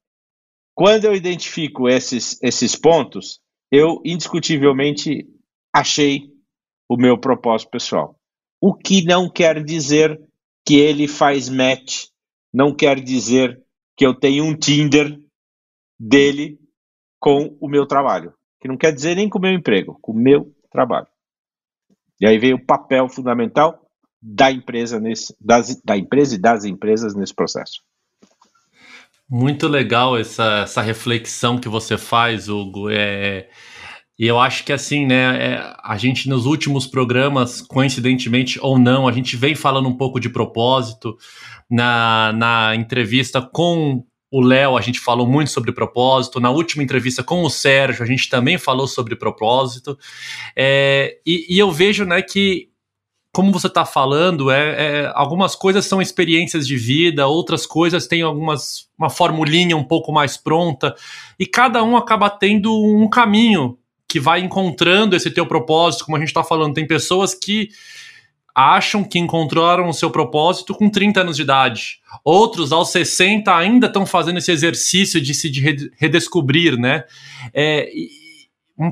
quando 0.74 1.04
eu 1.04 1.14
identifico 1.14 1.88
esses, 1.88 2.40
esses 2.42 2.76
pontos, 2.76 3.40
eu 3.70 4.00
indiscutivelmente 4.04 5.28
achei 5.72 6.32
o 6.88 6.96
meu 6.96 7.18
propósito 7.18 7.70
pessoal. 7.70 8.18
O 8.60 8.74
que 8.74 9.04
não 9.04 9.28
quer 9.30 9.62
dizer 9.62 10.18
que 10.64 10.76
ele 10.76 11.08
faz 11.08 11.48
match, 11.48 12.06
não 12.52 12.74
quer 12.74 13.00
dizer 13.00 13.62
que 13.98 14.06
eu 14.06 14.14
tenho 14.14 14.44
um 14.44 14.56
Tinder 14.56 15.18
dele 15.98 16.56
com 17.18 17.58
o 17.60 17.68
meu 17.68 17.84
trabalho, 17.84 18.32
que 18.60 18.68
não 18.68 18.76
quer 18.76 18.92
dizer 18.92 19.16
nem 19.16 19.28
com 19.28 19.38
o 19.38 19.42
meu 19.42 19.52
emprego, 19.52 19.98
com 20.00 20.12
o 20.12 20.16
meu 20.16 20.54
trabalho. 20.70 21.08
E 22.20 22.26
aí 22.26 22.38
vem 22.38 22.54
o 22.54 22.64
papel 22.64 23.08
fundamental 23.08 23.84
da 24.22 24.52
empresa 24.52 25.00
nesse, 25.00 25.34
das, 25.40 25.80
da 25.82 25.96
empresa 25.96 26.36
e 26.36 26.38
das 26.38 26.64
empresas 26.64 27.16
nesse 27.16 27.34
processo. 27.34 27.82
Muito 29.28 29.66
legal 29.66 30.16
essa, 30.16 30.60
essa 30.62 30.80
reflexão 30.80 31.58
que 31.58 31.68
você 31.68 31.98
faz, 31.98 32.48
Hugo. 32.48 32.88
É, 32.90 33.50
E 34.18 34.26
eu 34.26 34.38
acho 34.40 34.64
que 34.64 34.72
assim, 34.72 35.06
né, 35.06 35.52
é, 35.52 35.76
a 35.82 35.96
gente 35.96 36.28
nos 36.28 36.44
últimos 36.44 36.86
programas, 36.86 37.60
coincidentemente 37.60 38.58
ou 38.60 38.76
não, 38.76 39.06
a 39.06 39.12
gente 39.12 39.36
vem 39.36 39.54
falando 39.54 39.88
um 39.88 39.96
pouco 39.96 40.18
de 40.18 40.28
propósito. 40.28 41.16
Na, 41.70 42.32
na 42.32 42.74
entrevista 42.74 43.40
com 43.40 44.02
o 44.30 44.40
Léo, 44.40 44.76
a 44.76 44.80
gente 44.80 44.98
falou 44.98 45.26
muito 45.26 45.50
sobre 45.50 45.70
propósito. 45.70 46.40
Na 46.40 46.50
última 46.50 46.82
entrevista 46.82 47.22
com 47.22 47.42
o 47.42 47.50
Sérgio, 47.50 48.02
a 48.02 48.06
gente 48.06 48.28
também 48.28 48.58
falou 48.58 48.88
sobre 48.88 49.14
propósito. 49.14 49.96
É, 50.56 51.18
e, 51.24 51.54
e, 51.54 51.58
eu 51.58 51.70
vejo 51.70 52.04
né, 52.04 52.20
que, 52.20 52.70
como 53.32 53.52
você 53.52 53.68
está 53.68 53.84
falando, 53.86 54.50
é, 54.50 55.02
é, 55.02 55.12
algumas 55.14 55.54
coisas 55.54 55.84
são 55.86 56.02
experiências 56.02 56.66
de 56.66 56.76
vida, 56.76 57.26
outras 57.26 57.66
coisas 57.66 58.06
têm 58.06 58.22
algumas 58.22 58.88
uma 58.98 59.08
formulinha 59.08 59.76
um 59.76 59.84
pouco 59.84 60.10
mais 60.10 60.36
pronta, 60.36 60.92
e 61.38 61.46
cada 61.46 61.84
um 61.84 61.96
acaba 61.96 62.28
tendo 62.28 62.74
um 62.74 63.08
caminho 63.08 63.78
que 64.08 64.18
vai 64.18 64.40
encontrando 64.40 65.14
esse 65.14 65.30
teu 65.30 65.46
propósito, 65.46 66.04
como 66.04 66.16
a 66.16 66.20
gente 66.20 66.28
está 66.28 66.42
falando. 66.42 66.74
Tem 66.74 66.86
pessoas 66.86 67.34
que 67.34 67.68
acham 68.54 69.04
que 69.04 69.20
encontraram 69.20 69.88
o 69.88 69.92
seu 69.92 70.10
propósito 70.10 70.74
com 70.74 70.90
30 70.90 71.20
anos 71.20 71.36
de 71.36 71.42
idade. 71.42 72.00
Outros, 72.24 72.72
aos 72.72 72.90
60, 72.90 73.54
ainda 73.54 73.86
estão 73.86 74.04
fazendo 74.04 74.38
esse 74.38 74.50
exercício 74.50 75.20
de 75.20 75.32
se 75.32 75.48
redescobrir, 75.96 76.76
né? 76.76 77.04
É, 77.54 77.88
e, 77.94 78.10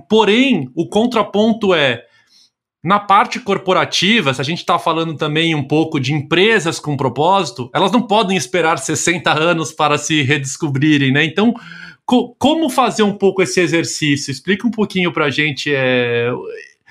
porém, 0.09 0.71
o 0.75 0.87
contraponto 0.89 1.75
é. 1.75 2.05
Na 2.85 3.01
parte 3.01 3.41
corporativa, 3.41 4.33
se 4.33 4.41
a 4.41 4.45
gente 4.45 4.59
está 4.59 4.79
falando 4.79 5.17
também 5.17 5.57
um 5.57 5.65
pouco 5.65 5.99
de 5.99 6.13
empresas 6.13 6.79
com 6.79 6.97
propósito, 6.97 7.69
elas 7.75 7.91
não 7.91 8.03
podem 8.03 8.37
esperar 8.37 8.79
60 8.79 9.33
anos 9.33 9.73
para 9.73 9.99
se 9.99 10.23
redescobrirem, 10.23 11.11
né? 11.11 11.25
Então, 11.25 11.53
co 12.07 12.35
como 12.39 12.71
fazer 12.71 13.03
um 13.03 13.13
pouco 13.13 13.43
esse 13.43 13.61
exercício? 13.61 14.31
Explica 14.31 14.67
um 14.67 14.71
pouquinho 14.71 15.13
para 15.13 15.27
a 15.27 15.31
gente 15.31 15.75
é, 15.75 16.31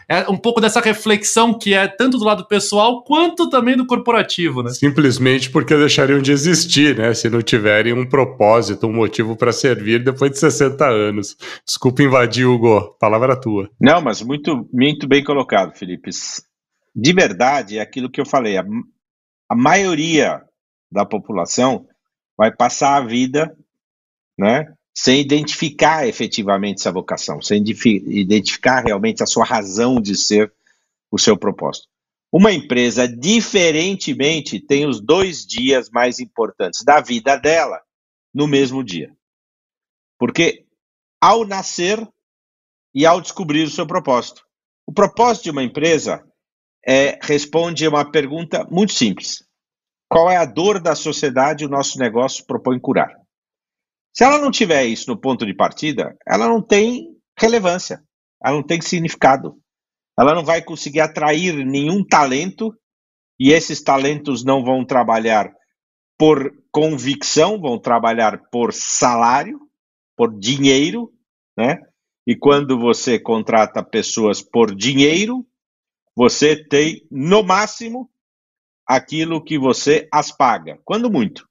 é 0.07 0.29
um 0.29 0.37
pouco 0.37 0.61
dessa 0.61 0.79
reflexão 0.79 1.57
que 1.57 1.73
é 1.73 1.87
tanto 1.87 2.17
do 2.17 2.25
lado 2.25 2.47
pessoal 2.47 3.03
quanto 3.03 3.49
também 3.49 3.75
do 3.75 3.87
corporativo, 3.87 4.61
né? 4.61 4.69
Simplesmente 4.71 5.49
porque 5.49 5.75
deixariam 5.75 6.21
de 6.21 6.31
existir, 6.31 6.95
né? 6.97 7.13
Se 7.13 7.29
não 7.29 7.41
tiverem 7.41 7.93
um 7.93 8.07
propósito, 8.07 8.85
um 8.87 8.93
motivo 8.93 9.35
para 9.35 9.51
servir 9.51 10.03
depois 10.03 10.31
de 10.31 10.37
60 10.37 10.85
anos. 10.85 11.35
Desculpa 11.65 12.03
invadir, 12.03 12.45
Hugo. 12.45 12.95
Palavra 12.99 13.39
tua. 13.39 13.69
Não, 13.79 14.01
mas 14.01 14.21
muito, 14.21 14.69
muito 14.71 15.07
bem 15.07 15.23
colocado, 15.23 15.75
Felipe. 15.75 16.11
De 16.95 17.13
verdade, 17.13 17.77
é 17.77 17.81
aquilo 17.81 18.09
que 18.09 18.21
eu 18.21 18.25
falei. 18.25 18.57
A, 18.57 18.65
a 19.49 19.55
maioria 19.55 20.41
da 20.91 21.05
população 21.05 21.87
vai 22.37 22.55
passar 22.55 22.97
a 22.97 23.05
vida, 23.05 23.55
né? 24.37 24.67
Sem 24.95 25.19
identificar 25.19 26.07
efetivamente 26.07 26.79
essa 26.79 26.91
vocação, 26.91 27.41
sem 27.41 27.61
identificar 27.61 28.85
realmente 28.85 29.21
a 29.21 29.25
sua 29.25 29.43
razão 29.43 29.99
de 29.99 30.15
ser, 30.15 30.53
o 31.11 31.19
seu 31.19 31.37
propósito. 31.37 31.87
Uma 32.31 32.51
empresa, 32.51 33.07
diferentemente, 33.07 34.59
tem 34.59 34.87
os 34.87 35.01
dois 35.01 35.45
dias 35.45 35.89
mais 35.89 36.19
importantes 36.19 36.83
da 36.83 37.01
vida 37.01 37.35
dela 37.35 37.81
no 38.33 38.47
mesmo 38.47 38.83
dia. 38.83 39.15
Porque 40.17 40.65
ao 41.21 41.45
nascer 41.45 42.07
e 42.93 43.05
ao 43.05 43.19
descobrir 43.19 43.63
o 43.63 43.69
seu 43.69 43.85
propósito. 43.85 44.43
O 44.87 44.93
propósito 44.93 45.45
de 45.45 45.51
uma 45.51 45.63
empresa 45.63 46.25
é, 46.85 47.19
responde 47.21 47.85
a 47.85 47.89
uma 47.89 48.09
pergunta 48.09 48.65
muito 48.71 48.93
simples: 48.93 49.43
qual 50.07 50.31
é 50.31 50.37
a 50.37 50.45
dor 50.45 50.79
da 50.79 50.95
sociedade 50.95 51.65
o 51.65 51.69
nosso 51.69 51.99
negócio 51.99 52.45
propõe 52.45 52.79
curar? 52.79 53.24
Se 54.15 54.23
ela 54.23 54.39
não 54.39 54.49
tiver 54.49 54.85
isso 54.85 55.09
no 55.09 55.19
ponto 55.19 55.45
de 55.45 55.53
partida, 55.53 56.15
ela 56.25 56.47
não 56.47 56.61
tem 56.61 57.17
relevância, 57.37 58.01
ela 58.41 58.55
não 58.55 58.63
tem 58.63 58.79
significado. 58.79 59.59
Ela 60.17 60.33
não 60.33 60.45
vai 60.45 60.61
conseguir 60.61 61.01
atrair 61.01 61.65
nenhum 61.65 62.01
talento 62.01 62.73
e 63.37 63.51
esses 63.51 63.83
talentos 63.83 64.45
não 64.45 64.63
vão 64.63 64.85
trabalhar 64.85 65.53
por 66.17 66.55
convicção, 66.71 67.59
vão 67.59 67.77
trabalhar 67.77 68.41
por 68.49 68.71
salário, 68.71 69.59
por 70.15 70.39
dinheiro, 70.39 71.11
né? 71.57 71.81
E 72.25 72.37
quando 72.37 72.79
você 72.79 73.19
contrata 73.19 73.83
pessoas 73.83 74.41
por 74.41 74.73
dinheiro, 74.73 75.45
você 76.15 76.55
tem 76.55 77.05
no 77.11 77.43
máximo 77.43 78.09
aquilo 78.87 79.43
que 79.43 79.59
você 79.59 80.07
as 80.09 80.31
paga, 80.31 80.79
quando 80.85 81.11
muito. 81.11 81.45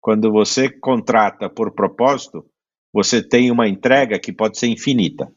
Quando 0.00 0.32
você 0.32 0.70
contrata 0.70 1.50
por 1.50 1.74
propósito, 1.74 2.48
você 2.92 3.22
tem 3.22 3.50
uma 3.50 3.68
entrega 3.68 4.18
que 4.18 4.32
pode 4.32 4.58
ser 4.58 4.68
infinita. 4.68 5.30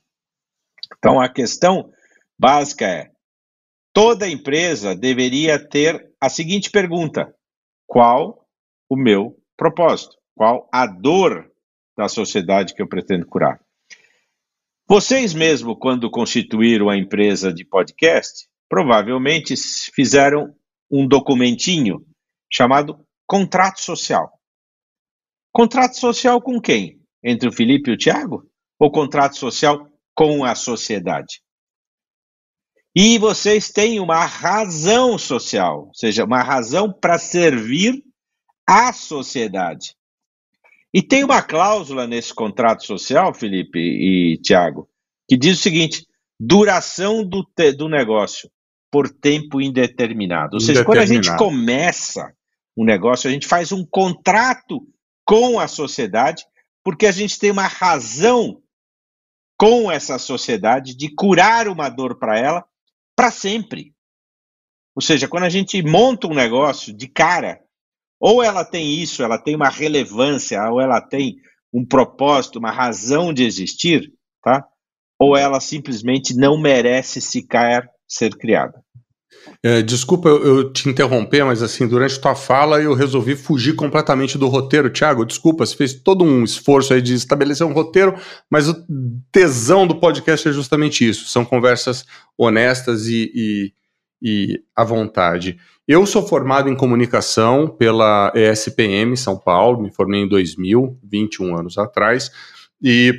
Então 0.97 1.19
a 1.19 1.29
questão 1.29 1.91
básica 2.39 2.87
é: 2.87 3.11
toda 3.91 4.29
empresa 4.29 4.95
deveria 4.95 5.59
ter 5.59 6.11
a 6.19 6.29
seguinte 6.29 6.71
pergunta: 6.71 7.33
qual 7.85 8.47
o 8.89 8.95
meu 8.95 9.37
propósito? 9.57 10.15
Qual 10.35 10.67
a 10.73 10.87
dor 10.87 11.51
da 11.95 12.07
sociedade 12.07 12.73
que 12.73 12.81
eu 12.81 12.87
pretendo 12.87 13.27
curar? 13.27 13.59
Vocês 14.87 15.33
mesmo, 15.33 15.77
quando 15.77 16.09
constituíram 16.09 16.89
a 16.89 16.97
empresa 16.97 17.53
de 17.53 17.63
podcast, 17.63 18.47
provavelmente 18.67 19.55
fizeram 19.93 20.53
um 20.91 21.07
documentinho 21.07 22.05
chamado 22.51 22.99
contrato 23.25 23.79
social. 23.79 24.31
Contrato 25.53 25.99
social 25.99 26.41
com 26.41 26.59
quem? 26.59 26.99
Entre 27.23 27.47
o 27.47 27.51
Felipe 27.53 27.91
e 27.91 27.93
o 27.93 27.97
Tiago? 27.97 28.43
Ou 28.79 28.91
contrato 28.91 29.37
social 29.37 29.87
com 30.15 30.43
a 30.43 30.55
sociedade? 30.55 31.43
E 32.95 33.19
vocês 33.19 33.71
têm 33.71 33.99
uma 33.99 34.25
razão 34.25 35.17
social, 35.17 35.87
ou 35.87 35.93
seja, 35.93 36.25
uma 36.25 36.41
razão 36.41 36.91
para 36.91 37.19
servir 37.19 38.03
à 38.67 38.91
sociedade. 38.91 39.95
E 40.91 41.01
tem 41.01 41.23
uma 41.23 41.41
cláusula 41.41 42.07
nesse 42.07 42.33
contrato 42.33 42.85
social, 42.85 43.33
Felipe 43.33 43.79
e 43.79 44.37
Tiago, 44.41 44.89
que 45.27 45.37
diz 45.37 45.59
o 45.59 45.61
seguinte: 45.61 46.05
duração 46.39 47.23
do, 47.23 47.47
do 47.77 47.87
negócio 47.87 48.49
por 48.91 49.09
tempo 49.09 49.61
indeterminado. 49.61 50.55
Ou 50.55 50.59
seja, 50.59 50.83
quando 50.83 50.99
a 50.99 51.05
gente 51.05 51.35
começa 51.35 52.31
um 52.75 52.85
negócio, 52.85 53.27
a 53.27 53.33
gente 53.33 53.47
faz 53.47 53.71
um 53.71 53.85
contrato 53.85 54.87
com 55.25 55.59
a 55.59 55.67
sociedade, 55.67 56.45
porque 56.83 57.05
a 57.05 57.11
gente 57.11 57.39
tem 57.39 57.51
uma 57.51 57.67
razão 57.67 58.61
com 59.57 59.91
essa 59.91 60.17
sociedade 60.17 60.95
de 60.95 61.13
curar 61.13 61.67
uma 61.67 61.89
dor 61.89 62.17
para 62.17 62.37
ela 62.37 62.65
para 63.15 63.31
sempre. 63.31 63.93
Ou 64.95 65.01
seja, 65.01 65.27
quando 65.27 65.43
a 65.43 65.49
gente 65.49 65.81
monta 65.81 66.27
um 66.27 66.33
negócio 66.33 66.93
de 66.93 67.07
cara, 67.07 67.61
ou 68.19 68.43
ela 68.43 68.63
tem 68.65 69.01
isso, 69.01 69.23
ela 69.23 69.37
tem 69.37 69.55
uma 69.55 69.69
relevância, 69.69 70.61
ou 70.69 70.81
ela 70.81 71.01
tem 71.01 71.37
um 71.73 71.85
propósito, 71.85 72.59
uma 72.59 72.71
razão 72.71 73.33
de 73.33 73.43
existir, 73.43 74.13
tá? 74.41 74.67
Ou 75.19 75.35
ela 75.37 75.59
simplesmente 75.59 76.35
não 76.35 76.59
merece 76.59 77.21
sequer 77.21 77.89
ser 78.07 78.35
criada. 78.37 78.82
É, 79.65 79.81
desculpa 79.81 80.27
eu, 80.27 80.45
eu, 80.45 80.73
te 80.73 80.89
interromper, 80.89 81.45
mas 81.45 81.63
assim, 81.63 81.87
durante 81.87 82.19
tua 82.19 82.35
fala 82.35 82.81
eu 82.81 82.93
resolvi 82.93 83.33
fugir 83.35 83.75
completamente 83.75 84.37
do 84.37 84.47
roteiro. 84.47 84.89
Tiago, 84.89 85.25
desculpa, 85.25 85.65
você 85.65 85.75
fez 85.75 85.93
todo 85.93 86.23
um 86.23 86.43
esforço 86.43 86.93
aí 86.93 87.01
de 87.01 87.13
estabelecer 87.13 87.65
um 87.65 87.71
roteiro, 87.71 88.13
mas 88.49 88.67
o 88.67 88.75
tesão 89.31 89.87
do 89.87 89.95
podcast 89.95 90.49
é 90.49 90.51
justamente 90.51 91.07
isso: 91.07 91.29
são 91.29 91.45
conversas 91.45 92.05
honestas 92.37 93.07
e, 93.07 93.31
e, 93.33 93.73
e 94.21 94.59
à 94.75 94.83
vontade. 94.83 95.57
Eu 95.87 96.05
sou 96.05 96.25
formado 96.27 96.69
em 96.69 96.75
comunicação 96.75 97.67
pela 97.67 98.33
ESPM 98.35 99.15
São 99.15 99.37
Paulo, 99.37 99.81
me 99.81 99.93
formei 99.93 100.21
em 100.21 100.27
2000, 100.27 100.99
21 101.03 101.57
anos 101.57 101.77
atrás, 101.77 102.31
e 102.81 103.13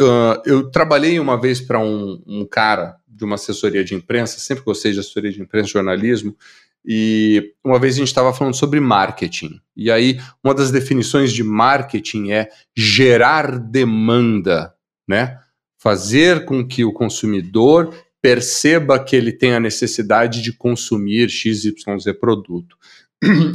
uh, 0.00 0.42
eu 0.44 0.70
trabalhei 0.70 1.18
uma 1.18 1.40
vez 1.40 1.60
para 1.60 1.78
um, 1.78 2.22
um 2.26 2.46
cara 2.46 2.96
de 3.06 3.24
uma 3.24 3.36
assessoria 3.36 3.84
de 3.84 3.94
imprensa, 3.94 4.38
sempre 4.38 4.64
gostei 4.64 4.92
de 4.92 5.00
assessoria 5.00 5.32
de 5.32 5.40
imprensa, 5.40 5.68
jornalismo, 5.68 6.36
e 6.84 7.52
uma 7.64 7.80
vez 7.80 7.94
a 7.94 7.98
gente 7.98 8.08
estava 8.08 8.32
falando 8.32 8.54
sobre 8.54 8.78
marketing. 8.78 9.60
E 9.76 9.90
aí, 9.90 10.20
uma 10.42 10.54
das 10.54 10.70
definições 10.70 11.32
de 11.32 11.42
marketing 11.42 12.30
é 12.30 12.48
gerar 12.76 13.58
demanda, 13.58 14.72
né? 15.08 15.38
Fazer 15.82 16.44
com 16.44 16.66
que 16.66 16.84
o 16.84 16.92
consumidor 16.92 17.92
perceba 18.22 19.02
que 19.02 19.16
ele 19.16 19.32
tem 19.32 19.54
a 19.54 19.60
necessidade 19.60 20.40
de 20.42 20.52
consumir 20.52 21.28
XYZ 21.28 21.72
produto. 22.20 22.76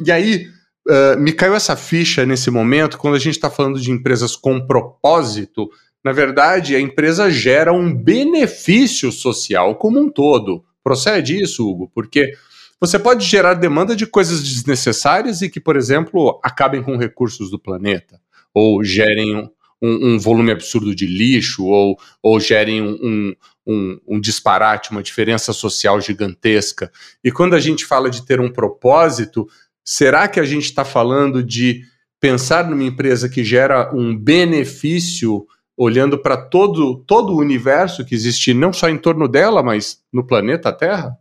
E 0.05 0.11
aí, 0.11 0.47
uh, 0.87 1.19
me 1.19 1.31
caiu 1.31 1.55
essa 1.55 1.77
ficha 1.77 2.25
nesse 2.25 2.51
momento, 2.51 2.97
quando 2.97 3.15
a 3.15 3.19
gente 3.19 3.35
está 3.35 3.49
falando 3.49 3.79
de 3.79 3.91
empresas 3.91 4.35
com 4.35 4.65
propósito, 4.65 5.69
na 6.03 6.11
verdade, 6.11 6.75
a 6.75 6.79
empresa 6.79 7.29
gera 7.29 7.71
um 7.71 7.93
benefício 7.93 9.11
social 9.11 9.75
como 9.75 9.99
um 9.99 10.09
todo. 10.09 10.63
Procede 10.83 11.41
isso, 11.41 11.67
Hugo? 11.67 11.91
Porque 11.93 12.33
você 12.79 12.97
pode 12.97 13.25
gerar 13.25 13.53
demanda 13.53 13.95
de 13.95 14.07
coisas 14.07 14.41
desnecessárias 14.41 15.41
e 15.43 15.49
que, 15.49 15.59
por 15.59 15.75
exemplo, 15.75 16.39
acabem 16.43 16.81
com 16.81 16.97
recursos 16.97 17.51
do 17.51 17.59
planeta, 17.59 18.19
ou 18.51 18.83
gerem 18.83 19.51
um, 19.81 20.13
um 20.13 20.19
volume 20.19 20.51
absurdo 20.51 20.95
de 20.95 21.05
lixo 21.05 21.65
ou, 21.65 21.97
ou 22.21 22.39
gerem 22.39 22.81
um, 22.81 23.35
um, 23.65 23.99
um, 24.07 24.19
disparate, 24.19 24.91
uma 24.91 25.03
diferença 25.03 25.53
social 25.53 26.01
gigantesca. 26.01 26.91
E 27.23 27.31
quando 27.31 27.55
a 27.55 27.59
gente 27.59 27.85
fala 27.85 28.09
de 28.09 28.25
ter 28.25 28.39
um 28.39 28.51
propósito, 28.51 29.47
será 29.83 30.27
que 30.27 30.39
a 30.39 30.45
gente 30.45 30.65
está 30.65 30.83
falando 30.83 31.43
de 31.43 31.83
pensar 32.19 32.69
numa 32.69 32.83
empresa 32.83 33.29
que 33.29 33.43
gera 33.43 33.93
um 33.95 34.15
benefício 34.15 35.45
olhando 35.83 36.15
para 36.15 36.37
todo, 36.37 37.03
todo 37.07 37.33
o 37.33 37.39
universo 37.39 38.05
que 38.05 38.13
existe, 38.13 38.53
não 38.53 38.71
só 38.71 38.87
em 38.87 38.99
torno 38.99 39.27
dela, 39.27 39.63
mas 39.63 39.99
no 40.13 40.23
planeta 40.23 40.71
Terra? 40.71 41.17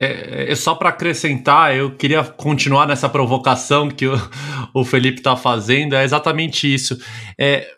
É, 0.00 0.50
é 0.50 0.56
só 0.56 0.74
para 0.74 0.88
acrescentar, 0.88 1.76
eu 1.76 1.94
queria 1.94 2.24
continuar 2.24 2.88
nessa 2.88 3.06
provocação 3.06 3.90
que 3.90 4.06
o, 4.06 4.14
o 4.72 4.82
Felipe 4.82 5.18
está 5.18 5.36
fazendo, 5.36 5.94
é 5.94 6.02
exatamente 6.02 6.72
isso. 6.72 6.96
É, 7.38 7.68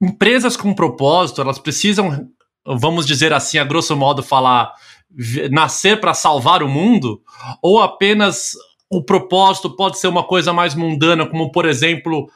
empresas 0.00 0.56
com 0.56 0.72
propósito, 0.72 1.42
elas 1.42 1.58
precisam, 1.58 2.26
vamos 2.66 3.04
dizer 3.04 3.34
assim, 3.34 3.58
a 3.58 3.64
grosso 3.64 3.94
modo, 3.94 4.22
falar 4.22 4.72
nascer 5.50 6.00
para 6.00 6.14
salvar 6.14 6.62
o 6.62 6.68
mundo, 6.68 7.20
ou 7.62 7.82
apenas 7.82 8.52
o 8.90 9.04
propósito 9.04 9.76
pode 9.76 9.98
ser 9.98 10.06
uma 10.06 10.24
coisa 10.24 10.54
mais 10.54 10.74
mundana, 10.74 11.26
como 11.26 11.52
por 11.52 11.66
exemplo 11.66 12.30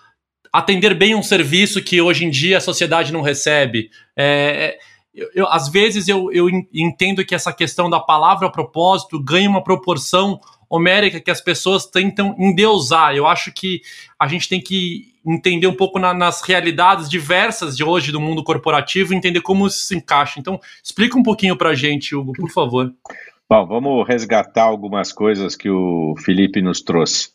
atender 0.52 0.94
bem 0.94 1.14
um 1.14 1.22
serviço 1.22 1.82
que 1.82 2.00
hoje 2.00 2.24
em 2.24 2.30
dia 2.30 2.58
a 2.58 2.60
sociedade 2.60 3.12
não 3.12 3.20
recebe. 3.20 3.90
É, 4.16 4.78
eu, 5.14 5.30
eu, 5.34 5.46
às 5.48 5.68
vezes 5.68 6.08
eu, 6.08 6.30
eu 6.30 6.48
entendo 6.72 7.24
que 7.24 7.34
essa 7.34 7.52
questão 7.52 7.88
da 7.88 7.98
palavra 7.98 8.50
propósito 8.50 9.18
ganha 9.18 9.48
uma 9.48 9.64
proporção 9.64 10.38
homérica 10.68 11.20
que 11.20 11.30
as 11.30 11.40
pessoas 11.40 11.86
tentam 11.86 12.34
endeusar. 12.38 13.14
Eu 13.14 13.26
acho 13.26 13.52
que 13.52 13.80
a 14.18 14.26
gente 14.28 14.48
tem 14.48 14.60
que 14.60 15.14
entender 15.24 15.66
um 15.66 15.74
pouco 15.74 15.98
na, 15.98 16.12
nas 16.12 16.42
realidades 16.42 17.08
diversas 17.08 17.76
de 17.76 17.82
hoje 17.82 18.12
do 18.12 18.20
mundo 18.20 18.44
corporativo, 18.44 19.14
entender 19.14 19.40
como 19.40 19.66
isso 19.66 19.80
se 19.80 19.96
encaixa. 19.96 20.38
Então, 20.38 20.60
explica 20.82 21.18
um 21.18 21.22
pouquinho 21.22 21.56
para 21.56 21.70
a 21.70 21.74
gente, 21.74 22.14
Hugo, 22.14 22.32
por 22.32 22.50
favor. 22.50 22.92
Bom, 23.48 23.66
vamos 23.66 24.06
resgatar 24.06 24.64
algumas 24.64 25.12
coisas 25.12 25.56
que 25.56 25.70
o 25.70 26.14
Felipe 26.18 26.60
nos 26.60 26.80
trouxe. 26.80 27.30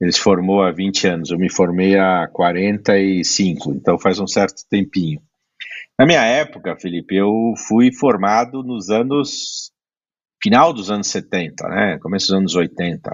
Ele 0.00 0.12
se 0.12 0.20
formou 0.20 0.62
há 0.62 0.70
20 0.70 1.06
anos, 1.08 1.30
eu 1.30 1.38
me 1.38 1.50
formei 1.50 1.98
há 1.98 2.28
45, 2.28 3.72
então 3.72 3.98
faz 3.98 4.20
um 4.20 4.26
certo 4.26 4.62
tempinho. 4.70 5.20
Na 5.98 6.06
minha 6.06 6.22
época, 6.22 6.76
Felipe, 6.76 7.16
eu 7.16 7.54
fui 7.66 7.92
formado 7.92 8.62
nos 8.62 8.88
anos. 8.90 9.72
final 10.40 10.72
dos 10.72 10.90
anos 10.90 11.08
70, 11.08 11.68
né? 11.68 11.98
Começo 11.98 12.28
dos 12.28 12.36
anos 12.36 12.54
80. 12.54 13.10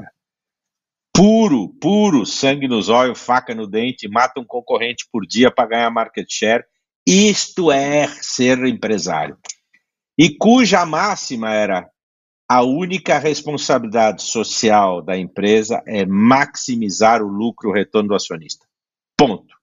Puro, 1.16 1.68
puro, 1.80 2.26
sangue 2.26 2.68
nos 2.68 2.90
olhos, 2.90 3.18
faca 3.18 3.54
no 3.54 3.66
dente, 3.66 4.08
mata 4.08 4.40
um 4.40 4.44
concorrente 4.44 5.06
por 5.10 5.24
dia 5.26 5.50
para 5.50 5.68
ganhar 5.68 5.90
market 5.90 6.26
share. 6.28 6.64
Isto 7.06 7.72
é 7.72 8.06
ser 8.08 8.58
empresário. 8.66 9.38
E 10.18 10.36
cuja 10.36 10.84
máxima 10.84 11.52
era 11.54 11.88
a 12.48 12.62
única 12.62 13.18
responsabilidade 13.18 14.22
social 14.22 15.00
da 15.00 15.16
empresa 15.16 15.82
é 15.86 16.04
maximizar 16.04 17.22
o 17.22 17.28
lucro, 17.28 17.70
o 17.70 17.72
retorno 17.72 18.10
do 18.10 18.14
acionista. 18.14 18.66
Ponto. 19.16 19.54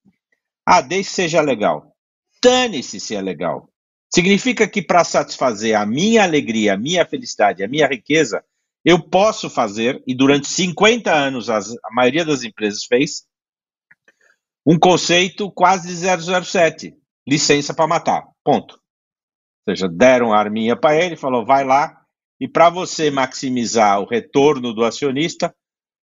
Ah, 0.65 0.81
desde 0.81 1.09
que 1.09 1.15
seja 1.15 1.41
legal. 1.41 1.95
Dane-se 2.43 2.99
se 2.99 3.15
é 3.15 3.21
legal. 3.21 3.69
Significa 4.13 4.67
que 4.67 4.81
para 4.81 5.03
satisfazer 5.03 5.75
a 5.75 5.85
minha 5.85 6.23
alegria, 6.23 6.73
a 6.73 6.77
minha 6.77 7.05
felicidade, 7.05 7.63
a 7.63 7.67
minha 7.67 7.87
riqueza, 7.87 8.43
eu 8.83 8.99
posso 8.99 9.49
fazer, 9.49 10.03
e 10.07 10.15
durante 10.15 10.47
50 10.47 11.13
anos 11.13 11.49
as, 11.49 11.71
a 11.71 11.93
maioria 11.93 12.25
das 12.25 12.43
empresas 12.43 12.83
fez, 12.83 13.25
um 14.65 14.77
conceito 14.77 15.51
quase 15.51 15.87
de 15.87 16.43
007. 16.43 16.95
Licença 17.27 17.73
para 17.73 17.87
matar. 17.87 18.27
Ponto. 18.43 18.73
Ou 19.67 19.75
seja, 19.75 19.87
deram 19.87 20.33
a 20.33 20.39
arminha 20.39 20.75
para 20.75 20.95
ele, 20.95 21.15
falou, 21.15 21.45
vai 21.45 21.63
lá, 21.63 22.00
e 22.41 22.47
para 22.47 22.71
você 22.71 23.11
maximizar 23.11 24.01
o 24.01 24.07
retorno 24.07 24.73
do 24.73 24.83
acionista, 24.83 25.55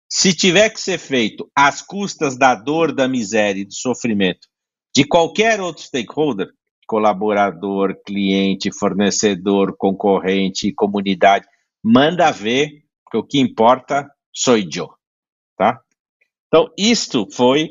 se 0.08 0.36
tiver 0.36 0.69
que 0.69 0.80
ser 0.80 1.00
feito 1.00 1.50
às 1.56 1.82
custas 1.82 2.38
da 2.38 2.54
dor, 2.54 2.93
da 2.93 3.08
miséria 3.08 3.62
e 3.62 3.65
do 3.65 3.73
sofrimento 3.73 4.47
de 4.95 5.04
qualquer 5.04 5.60
outro 5.60 5.84
stakeholder, 5.84 6.47
colaborador, 6.88 8.00
cliente, 8.06 8.71
fornecedor, 8.71 9.76
concorrente, 9.78 10.71
comunidade, 10.73 11.45
manda 11.84 12.32
ver, 12.32 12.84
porque 13.04 13.17
o 13.17 13.23
que 13.23 13.39
importa 13.39 14.10
sou 14.34 14.58
eu, 14.58 14.89
tá? 15.58 15.82
Então, 16.47 16.71
isto 16.78 17.28
foi 17.32 17.69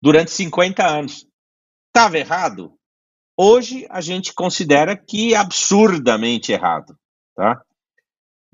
durante 0.00 0.30
50 0.30 0.86
anos. 0.86 1.26
Estava 1.88 2.18
errado? 2.18 2.74
Hoje 3.36 3.86
a 3.90 4.00
gente 4.00 4.32
considera 4.32 4.96
que 4.96 5.34
é 5.34 5.36
absurdamente 5.36 6.52
errado, 6.52 6.96
tá? 7.34 7.65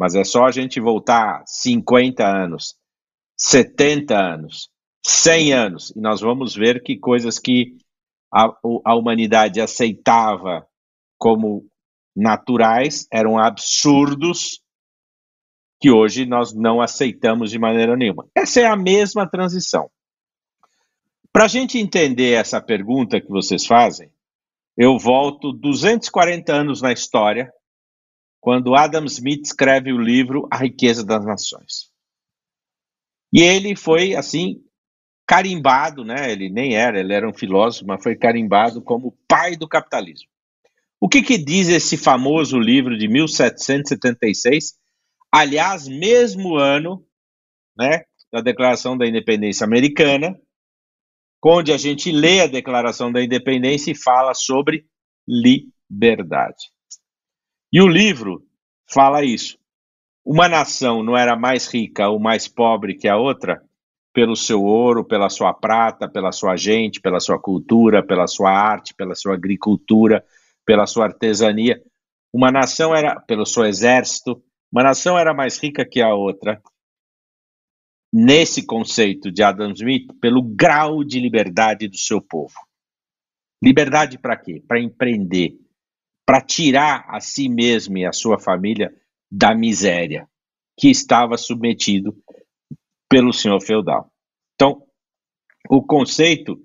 Mas 0.03 0.17
é 0.17 0.25
só 0.25 0.47
a 0.47 0.51
gente 0.51 0.81
voltar 0.81 1.45
50 1.47 2.27
anos, 2.27 2.75
70 3.37 4.19
anos, 4.19 4.69
100 5.07 5.53
anos, 5.53 5.93
e 5.95 6.01
nós 6.01 6.21
vamos 6.21 6.57
ver 6.57 6.83
que 6.83 6.99
coisas 6.99 7.39
que 7.39 7.77
a, 8.35 8.53
a 8.85 8.97
humanidade 8.97 9.61
aceitava 9.61 10.67
como 11.17 11.69
naturais 12.17 13.07
eram 13.13 13.39
absurdos 13.39 14.61
que 15.81 15.89
hoje 15.89 16.27
nós 16.27 16.53
não 16.53 16.81
aceitamos 16.81 17.53
de 17.53 17.61
maneira 17.61 17.97
nenhuma. 17.97 18.27
Essa 18.35 18.59
é 18.63 18.67
a 18.67 18.75
mesma 18.75 19.25
transição. 19.25 19.89
Para 21.33 21.45
a 21.45 21.49
gente 21.49 21.79
entender 21.79 22.33
essa 22.33 22.61
pergunta 22.61 23.21
que 23.21 23.31
vocês 23.31 23.65
fazem, 23.65 24.11
eu 24.77 24.99
volto 24.99 25.53
240 25.53 26.53
anos 26.53 26.83
na 26.83 26.93
história 26.93 27.53
quando 28.43 28.75
Adam 28.75 29.05
Smith 29.05 29.47
escreve 29.47 29.93
o 29.93 29.99
livro 29.99 30.49
A 30.51 30.57
Riqueza 30.57 31.07
das 31.07 31.25
Nações. 31.25 31.93
E 33.33 33.41
ele 33.41 33.77
foi, 33.77 34.17
assim, 34.17 34.61
carimbado, 35.25 36.05
né? 36.05 36.33
Ele 36.33 36.51
nem 36.51 36.75
era, 36.75 36.99
ele 36.99 37.15
era 37.15 37.27
um 37.27 37.33
filósofo, 37.33 37.87
mas 37.87 38.03
foi 38.03 38.17
carimbado 38.17 38.83
como 38.83 39.17
pai 39.29 39.55
do 39.57 39.69
capitalismo. 39.69 40.29
O 41.01 41.09
que, 41.09 41.23
que 41.23 41.39
diz 41.39 41.69
esse 41.69 41.97
famoso 41.97 42.59
livro 42.59 42.99
de 42.99 43.07
1776? 43.07 44.75
Aliás, 45.33 45.87
mesmo 45.87 46.57
ano, 46.57 47.07
né, 47.79 48.03
da 48.33 48.41
Declaração 48.41 48.99
da 48.99 49.07
Independência 49.07 49.65
Americana, 49.65 50.37
onde 51.45 51.73
a 51.73 51.79
gente 51.79 52.11
lê 52.11 52.41
a 52.41 52.49
Declaração 52.49 53.13
da 53.13 53.23
Independência 53.23 53.93
e 53.93 53.97
fala 53.97 54.35
sobre 54.35 54.85
liberdade. 55.29 56.73
E 57.73 57.81
o 57.81 57.89
livro 57.89 58.47
fala 58.87 59.25
isso. 59.25 59.59
Uma 60.25 60.49
nação 60.49 61.03
não 61.03 61.17
era 61.17 61.35
mais 61.35 61.67
rica 61.67 62.09
ou 62.09 62.21
mais 62.21 62.47
pobre 62.47 62.95
que 62.95 63.09
a 63.09 63.17
outra 63.17 63.63
pelo 64.13 64.37
seu 64.37 64.63
ouro, 64.63 65.05
pela 65.05 65.31
sua 65.31 65.55
prata, 65.55 66.07
pela 66.07 66.33
sua 66.33 66.55
gente, 66.55 67.01
pela 67.01 67.19
sua 67.19 67.39
cultura, 67.39 68.03
pela 68.03 68.27
sua 68.27 68.51
arte, 68.51 68.95
pela 68.95 69.15
sua 69.15 69.35
agricultura, 69.35 70.25
pela 70.67 70.87
sua 70.87 71.07
artesania. 71.07 71.83
Uma 72.33 72.53
nação 72.53 72.95
era, 72.95 73.19
pelo 73.21 73.47
seu 73.47 73.65
exército, 73.65 74.43
uma 74.71 74.83
nação 74.83 75.19
era 75.19 75.33
mais 75.33 75.59
rica 75.59 75.85
que 75.85 76.01
a 76.03 76.15
outra. 76.15 76.63
Nesse 78.13 78.67
conceito 78.67 79.31
de 79.33 79.43
Adam 79.43 79.73
Smith, 79.73 80.13
pelo 80.21 80.43
grau 80.43 81.03
de 81.03 81.19
liberdade 81.19 81.89
do 81.89 81.97
seu 81.97 82.21
povo. 82.21 82.55
Liberdade 83.63 84.19
para 84.19 84.37
quê? 84.37 84.63
Para 84.69 84.81
empreender, 84.81 85.59
para 86.27 86.41
tirar 86.41 87.05
a 87.09 87.21
si 87.21 87.49
mesmo 87.49 87.99
e 87.99 88.07
a 88.07 88.13
sua 88.13 88.39
família 88.39 88.93
da 89.31 89.55
miséria 89.55 90.29
que 90.79 90.91
estava 90.91 91.37
submetido 91.37 92.17
pelo 93.09 93.33
senhor 93.33 93.61
feudal. 93.61 94.11
Então, 94.55 94.83
o 95.69 95.83
conceito 95.83 96.59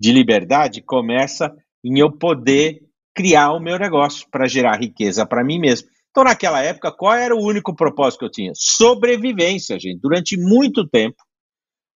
de 0.00 0.12
liberdade 0.12 0.82
começa 0.82 1.54
em 1.84 1.98
eu 1.98 2.10
poder 2.10 2.82
criar 3.14 3.52
o 3.52 3.60
meu 3.60 3.78
negócio 3.78 4.26
para 4.30 4.48
gerar 4.48 4.80
riqueza 4.80 5.26
para 5.26 5.44
mim 5.44 5.58
mesmo. 5.58 5.88
Então, 6.10 6.24
naquela 6.24 6.62
época, 6.62 6.92
qual 6.92 7.14
era 7.14 7.34
o 7.34 7.42
único 7.42 7.74
propósito 7.74 8.20
que 8.20 8.24
eu 8.26 8.30
tinha? 8.30 8.52
Sobrevivência, 8.54 9.78
gente. 9.78 10.00
Durante 10.00 10.36
muito 10.36 10.86
tempo, 10.86 11.16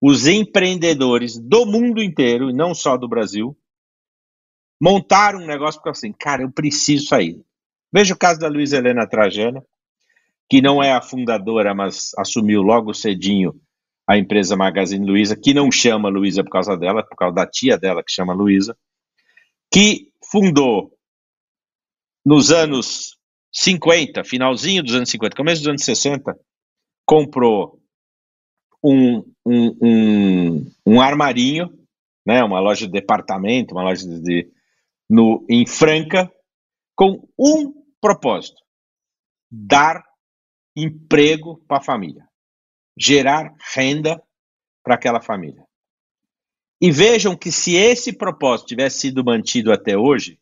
os 0.02 0.28
empreendedores 0.28 1.40
do 1.40 1.66
mundo 1.66 2.02
inteiro, 2.02 2.50
e 2.50 2.54
não 2.54 2.76
só 2.76 2.98
do 2.98 3.08
Brasil, 3.08 3.58
montaram 4.84 5.40
um 5.40 5.46
negócio 5.46 5.80
porque 5.80 5.92
assim, 5.92 6.12
cara, 6.12 6.42
eu 6.42 6.52
preciso 6.52 7.08
sair. 7.08 7.42
Veja 7.90 8.14
o 8.14 8.18
caso 8.18 8.38
da 8.38 8.50
Luiza 8.50 8.76
Helena 8.76 9.08
Trajana, 9.08 9.64
que 10.50 10.62
não 10.62 10.84
é 10.84 10.92
a 10.92 11.02
fundadora, 11.02 11.74
mas 11.74 12.12
assumiu 12.18 12.62
logo 12.62 12.94
cedinho 12.94 13.56
a 14.06 14.18
empresa 14.18 14.58
Magazine 14.58 15.06
Luiza, 15.06 15.38
que 15.38 15.54
não 15.54 15.72
chama 15.72 16.10
Luiza 16.10 16.44
por 16.44 16.50
causa 16.50 16.76
dela, 16.76 17.02
por 17.02 17.16
causa 17.16 17.34
da 17.34 17.48
tia 17.48 17.78
dela 17.78 18.04
que 18.04 18.12
chama 18.12 18.34
Luiza, 18.34 18.78
que 19.74 20.10
fundou 20.30 20.92
nos 22.26 22.52
anos 22.52 23.18
50, 23.54 24.26
finalzinho 24.26 24.84
dos 24.84 24.96
anos 24.96 25.10
50, 25.10 25.34
começo 25.34 25.62
dos 25.62 25.70
anos 25.70 25.86
60, 25.86 26.38
comprou 27.06 27.80
um, 28.84 29.24
um, 29.46 29.78
um, 29.82 30.72
um 30.86 31.02
armarinho 31.02 31.72
né, 32.26 32.44
uma 32.44 32.60
loja 32.60 32.86
de 32.86 32.92
departamento, 32.92 33.74
uma 33.74 33.84
loja 33.84 34.08
de, 34.08 34.48
no, 35.14 35.46
em 35.48 35.64
Franca, 35.68 36.32
com 36.96 37.30
um 37.38 37.72
propósito: 38.02 38.60
dar 39.52 40.04
emprego 40.76 41.64
para 41.68 41.78
a 41.78 41.84
família, 41.84 42.28
gerar 42.98 43.54
renda 43.76 44.20
para 44.84 44.96
aquela 44.96 45.22
família. 45.22 45.64
E 46.82 46.92
vejam 46.92 47.38
que 47.38 47.52
se 47.52 47.76
esse 47.76 48.12
propósito 48.12 48.70
tivesse 48.70 49.02
sido 49.02 49.24
mantido 49.24 49.72
até 49.72 49.96
hoje, 49.96 50.40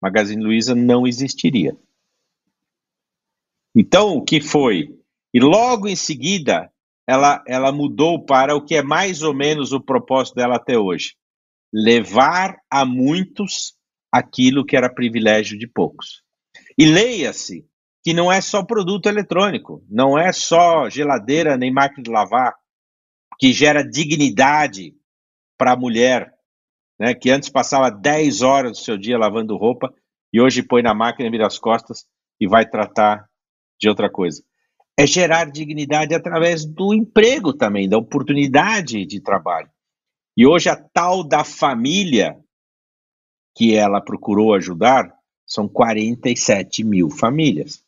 Magazine 0.00 0.42
Luiza 0.42 0.72
não 0.72 1.04
existiria. 1.04 1.76
Então, 3.74 4.16
o 4.16 4.22
que 4.22 4.40
foi? 4.40 4.96
E 5.34 5.40
logo 5.40 5.88
em 5.88 5.96
seguida, 5.96 6.72
ela, 7.08 7.42
ela 7.44 7.72
mudou 7.72 8.24
para 8.24 8.54
o 8.54 8.64
que 8.64 8.76
é 8.76 8.82
mais 8.84 9.20
ou 9.22 9.34
menos 9.34 9.72
o 9.72 9.80
propósito 9.80 10.36
dela 10.36 10.56
até 10.56 10.78
hoje: 10.78 11.16
levar 11.72 12.56
a 12.70 12.84
muitos 12.84 13.74
aquilo 14.12 14.64
que 14.64 14.76
era 14.76 14.92
privilégio 14.92 15.58
de 15.58 15.66
poucos. 15.66 16.22
E 16.78 16.84
leia-se 16.84 17.66
que 18.04 18.12
não 18.12 18.30
é 18.30 18.40
só 18.40 18.62
produto 18.62 19.06
eletrônico, 19.06 19.82
não 19.88 20.18
é 20.18 20.32
só 20.32 20.90
geladeira 20.90 21.56
nem 21.56 21.72
máquina 21.72 22.02
de 22.02 22.10
lavar, 22.10 22.54
que 23.38 23.52
gera 23.52 23.82
dignidade 23.82 24.94
para 25.56 25.72
a 25.72 25.76
mulher, 25.76 26.32
né, 26.98 27.14
que 27.14 27.30
antes 27.30 27.48
passava 27.48 27.90
10 27.90 28.42
horas 28.42 28.72
do 28.72 28.78
seu 28.78 28.98
dia 28.98 29.16
lavando 29.16 29.56
roupa 29.56 29.92
e 30.32 30.40
hoje 30.40 30.62
põe 30.62 30.82
na 30.82 30.94
máquina, 30.94 31.30
vira 31.30 31.46
as 31.46 31.58
costas 31.58 32.04
e 32.40 32.46
vai 32.46 32.68
tratar 32.68 33.28
de 33.80 33.88
outra 33.88 34.10
coisa. 34.10 34.42
É 34.98 35.06
gerar 35.06 35.50
dignidade 35.50 36.14
através 36.14 36.64
do 36.64 36.92
emprego 36.92 37.52
também, 37.52 37.88
da 37.88 37.96
oportunidade 37.96 39.06
de 39.06 39.20
trabalho. 39.20 39.70
E 40.36 40.46
hoje 40.46 40.68
a 40.68 40.76
tal 40.76 41.22
da 41.22 41.44
família 41.44 42.36
que 43.54 43.74
ela 43.74 44.00
procurou 44.00 44.54
ajudar 44.54 45.12
são 45.46 45.68
47 45.68 46.84
mil 46.84 47.10
famílias 47.10 47.84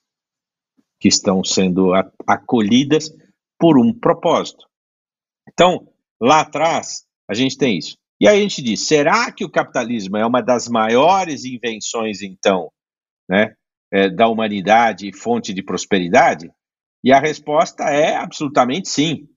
que 1.00 1.08
estão 1.08 1.42
sendo 1.42 1.92
acolhidas 2.26 3.10
por 3.58 3.78
um 3.78 3.92
propósito. 3.92 4.66
Então, 5.50 5.88
lá 6.20 6.40
atrás, 6.40 7.04
a 7.28 7.34
gente 7.34 7.56
tem 7.56 7.78
isso. 7.78 7.96
E 8.20 8.28
aí 8.28 8.38
a 8.38 8.42
gente 8.42 8.62
diz: 8.62 8.86
será 8.86 9.30
que 9.32 9.44
o 9.44 9.50
capitalismo 9.50 10.16
é 10.16 10.26
uma 10.26 10.40
das 10.40 10.68
maiores 10.68 11.44
invenções, 11.44 12.22
então, 12.22 12.70
né, 13.28 13.54
é, 13.92 14.08
da 14.08 14.28
humanidade 14.28 15.08
e 15.08 15.16
fonte 15.16 15.52
de 15.52 15.62
prosperidade? 15.62 16.50
E 17.02 17.12
a 17.12 17.20
resposta 17.20 17.84
é 17.84 18.16
absolutamente 18.16 18.88
sim. 18.88 19.28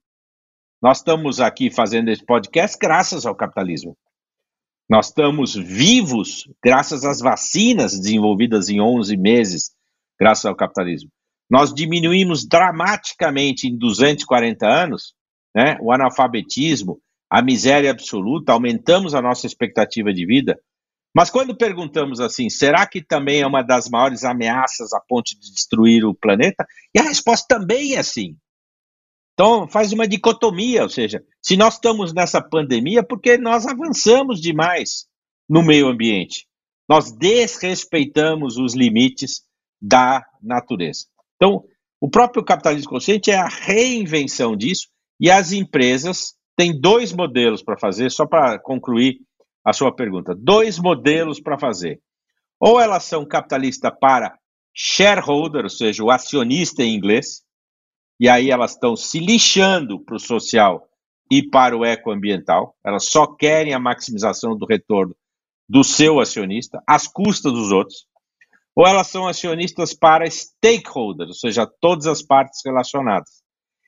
Nós 0.82 1.00
estamos 1.00 1.42
aqui 1.42 1.70
fazendo 1.70 2.10
esse 2.10 2.24
podcast 2.24 2.78
graças 2.80 3.26
ao 3.26 3.36
capitalismo. 3.36 3.98
Nós 4.89 5.08
estamos 5.08 5.54
vivos 5.54 6.50
graças 6.63 7.04
às 7.04 7.19
vacinas 7.19 7.97
desenvolvidas 7.97 8.69
em 8.69 8.80
11 8.80 9.17
meses, 9.17 9.71
graças 10.19 10.45
ao 10.45 10.56
capitalismo. 10.56 11.10
Nós 11.50 11.73
diminuímos 11.73 12.47
dramaticamente 12.47 13.67
em 13.67 13.78
240 13.78 14.65
anos 14.65 15.13
né, 15.56 15.78
o 15.82 15.91
analfabetismo, 15.91 17.00
a 17.30 17.41
miséria 17.41 17.91
absoluta, 17.91 18.54
aumentamos 18.54 19.13
a 19.13 19.21
nossa 19.21 19.45
expectativa 19.45 20.13
de 20.13 20.26
vida. 20.26 20.58
Mas 21.13 21.30
quando 21.30 21.58
perguntamos 21.58 22.19
assim, 22.21 22.50
será 22.50 22.86
que 22.86 23.02
também 23.02 23.41
é 23.41 23.47
uma 23.47 23.63
das 23.63 23.89
maiores 23.89 24.23
ameaças 24.23 24.93
a 24.93 25.02
ponto 25.02 25.32
de 25.32 25.52
destruir 25.52 26.06
o 26.06 26.15
planeta? 26.15 26.65
E 26.93 27.00
a 27.00 27.04
resposta 27.04 27.58
também 27.58 27.95
é 27.95 28.04
sim. 28.04 28.38
Então, 29.39 29.67
faz 29.67 29.93
uma 29.93 30.08
dicotomia, 30.08 30.82
ou 30.82 30.89
seja, 30.89 31.23
se 31.39 31.56
nós 31.56 31.76
estamos 31.76 32.12
nessa 32.12 32.41
pandemia, 32.41 33.04
porque 33.04 33.38
nós 33.38 33.67
avançamos 33.67 34.41
demais 34.41 35.06
no 35.47 35.62
meio 35.62 35.88
ambiente. 35.88 36.47
Nós 36.89 37.12
desrespeitamos 37.12 38.58
os 38.58 38.73
limites 38.73 39.43
da 39.80 40.26
natureza. 40.41 41.06
Então, 41.36 41.63
o 42.02 42.10
próprio 42.10 42.43
capitalismo 42.43 42.89
consciente 42.89 43.30
é 43.30 43.36
a 43.36 43.47
reinvenção 43.47 44.58
disso, 44.58 44.88
e 45.19 45.30
as 45.30 45.52
empresas 45.52 46.34
têm 46.56 46.80
dois 46.80 47.13
modelos 47.13 47.62
para 47.62 47.78
fazer, 47.78 48.10
só 48.10 48.26
para 48.26 48.58
concluir 48.58 49.19
a 49.63 49.71
sua 49.71 49.95
pergunta. 49.95 50.34
Dois 50.36 50.80
modelos 50.80 51.39
para 51.39 51.60
fazer. 51.60 52.02
Ou 52.60 52.80
elas 52.80 53.04
são 53.04 53.23
capitalistas 53.23 53.91
para 54.02 54.36
shareholder, 54.73 55.63
ou 55.65 55.69
seja, 55.69 56.04
o 56.04 56.10
acionista 56.10 56.82
em 56.82 56.95
inglês, 56.95 57.45
e 58.19 58.27
aí 58.27 58.49
elas 58.49 58.71
estão 58.71 58.95
se 58.95 59.19
lixando 59.19 59.99
para 59.99 60.15
o 60.15 60.19
social 60.19 60.88
e 61.30 61.43
para 61.47 61.77
o 61.77 61.86
ecoambiental, 61.86 62.75
elas 62.86 63.10
só 63.10 63.27
querem 63.27 63.73
a 63.73 63.80
maximização 63.80 64.58
do 64.58 64.65
retorno 64.65 65.15
do 65.69 65.84
seu 65.84 66.19
acionista, 66.19 66.82
às 66.88 67.08
custas 67.08 67.51
dos 67.51 67.71
outros, 67.71 68.08
ou 68.73 68.88
elas 68.88 69.08
são 69.08 69.27
acionistas 69.27 69.93
para 69.93 70.30
stakeholders, 70.30 71.30
ou 71.30 71.36
seja, 71.36 71.67
todas 71.82 72.08
as 72.08 72.21
partes 72.21 72.62
relacionadas. 72.63 73.41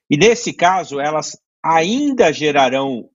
E 0.09 0.17
nesse 0.17 0.51
caso, 0.51 0.99
elas 0.99 1.37
ainda 1.63 2.33
gerarão 2.33 3.09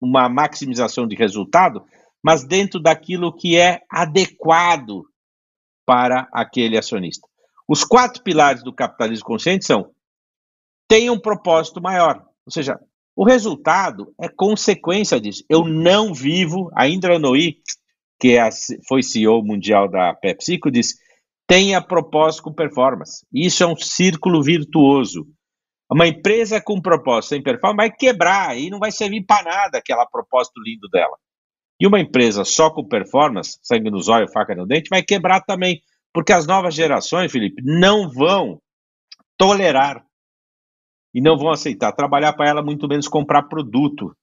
uma 0.00 0.28
maximização 0.28 1.06
de 1.06 1.16
resultado, 1.16 1.84
mas 2.22 2.44
dentro 2.44 2.78
daquilo 2.78 3.34
que 3.34 3.56
é 3.56 3.80
adequado 3.90 5.04
para 5.86 6.28
aquele 6.32 6.78
acionista. 6.78 7.26
Os 7.68 7.82
quatro 7.82 8.22
pilares 8.22 8.62
do 8.62 8.72
capitalismo 8.72 9.24
consciente 9.24 9.64
são 9.64 9.93
tem 10.88 11.10
um 11.10 11.18
propósito 11.18 11.80
maior. 11.80 12.24
Ou 12.46 12.52
seja, 12.52 12.78
o 13.16 13.24
resultado 13.24 14.12
é 14.20 14.28
consequência 14.28 15.20
disso. 15.20 15.44
Eu 15.48 15.64
não 15.64 16.12
vivo, 16.12 16.70
a 16.74 16.88
Indra 16.88 17.18
Nooyi, 17.18 17.58
que 18.20 18.36
é 18.36 18.48
foi 18.88 19.02
CEO 19.02 19.42
mundial 19.42 19.88
da 19.88 20.14
PepsiCo, 20.14 20.70
disse, 20.70 20.96
tenha 21.46 21.80
propósito 21.80 22.44
com 22.44 22.52
performance. 22.52 23.26
Isso 23.32 23.62
é 23.62 23.66
um 23.66 23.76
círculo 23.76 24.42
virtuoso. 24.42 25.26
Uma 25.90 26.06
empresa 26.06 26.60
com 26.60 26.80
propósito 26.80 27.30
sem 27.30 27.42
performance 27.42 27.76
vai 27.76 27.90
quebrar 27.90 28.58
e 28.58 28.70
não 28.70 28.78
vai 28.78 28.90
servir 28.90 29.24
para 29.24 29.44
nada 29.44 29.78
aquela 29.78 30.06
propósito 30.06 30.60
lindo 30.60 30.88
dela. 30.88 31.16
E 31.80 31.86
uma 31.86 32.00
empresa 32.00 32.44
só 32.44 32.70
com 32.70 32.86
performance, 32.86 33.58
sangue 33.62 33.90
nos 33.90 34.08
olhos, 34.08 34.32
faca 34.32 34.54
no 34.54 34.66
dente, 34.66 34.88
vai 34.88 35.02
quebrar 35.02 35.40
também. 35.42 35.80
Porque 36.12 36.32
as 36.32 36.46
novas 36.46 36.74
gerações, 36.74 37.30
Felipe, 37.30 37.62
não 37.62 38.08
vão 38.08 38.60
tolerar 39.36 40.04
e 41.14 41.20
não 41.20 41.38
vão 41.38 41.50
aceitar 41.50 41.92
trabalhar 41.92 42.32
para 42.32 42.48
ela, 42.48 42.62
muito 42.62 42.88
menos 42.88 43.06
comprar 43.06 43.44
produto 43.44 44.14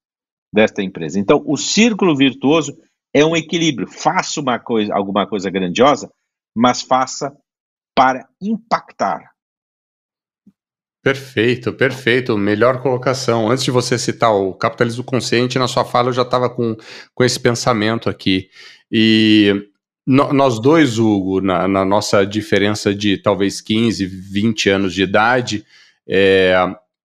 desta 0.53 0.83
empresa. 0.83 1.17
Então, 1.17 1.41
o 1.45 1.55
círculo 1.55 2.15
virtuoso 2.15 2.77
é 3.13 3.25
um 3.25 3.35
equilíbrio. 3.35 3.87
Faça 3.87 4.41
uma 4.41 4.59
coisa, 4.59 4.93
alguma 4.93 5.25
coisa 5.25 5.49
grandiosa, 5.49 6.11
mas 6.55 6.81
faça 6.81 7.31
para 7.95 8.27
impactar. 8.41 9.31
Perfeito, 11.03 11.73
perfeito. 11.73 12.37
Melhor 12.37 12.81
colocação. 12.81 13.49
Antes 13.49 13.63
de 13.63 13.71
você 13.71 13.97
citar 13.97 14.33
o 14.33 14.53
capitalismo 14.53 15.03
consciente, 15.03 15.57
na 15.57 15.67
sua 15.67 15.83
fala 15.83 16.09
eu 16.09 16.13
já 16.13 16.21
estava 16.21 16.49
com, 16.49 16.75
com 17.15 17.23
esse 17.23 17.39
pensamento 17.39 18.09
aqui. 18.09 18.49
E 18.91 19.67
no, 20.05 20.31
nós 20.31 20.59
dois, 20.59 20.99
Hugo, 20.99 21.41
na, 21.41 21.67
na, 21.67 21.83
nossa 21.83 22.25
diferença 22.25 22.93
de 22.93 23.17
talvez 23.17 23.61
15, 23.61 24.05
20 24.05 24.69
anos 24.69 24.93
de 24.93 25.01
idade, 25.01 25.65
é, 26.11 26.53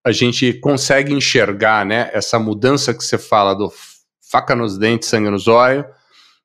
a 0.05 0.11
gente 0.11 0.51
consegue 0.53 1.13
enxergar 1.13 1.85
né, 1.85 2.09
essa 2.11 2.37
mudança 2.37 2.93
que 2.93 3.03
você 3.03 3.17
fala 3.17 3.53
do 3.53 3.71
faca 4.29 4.53
nos 4.53 4.77
dentes, 4.77 5.07
sangue 5.07 5.29
nos 5.29 5.47
olhos, 5.47 5.85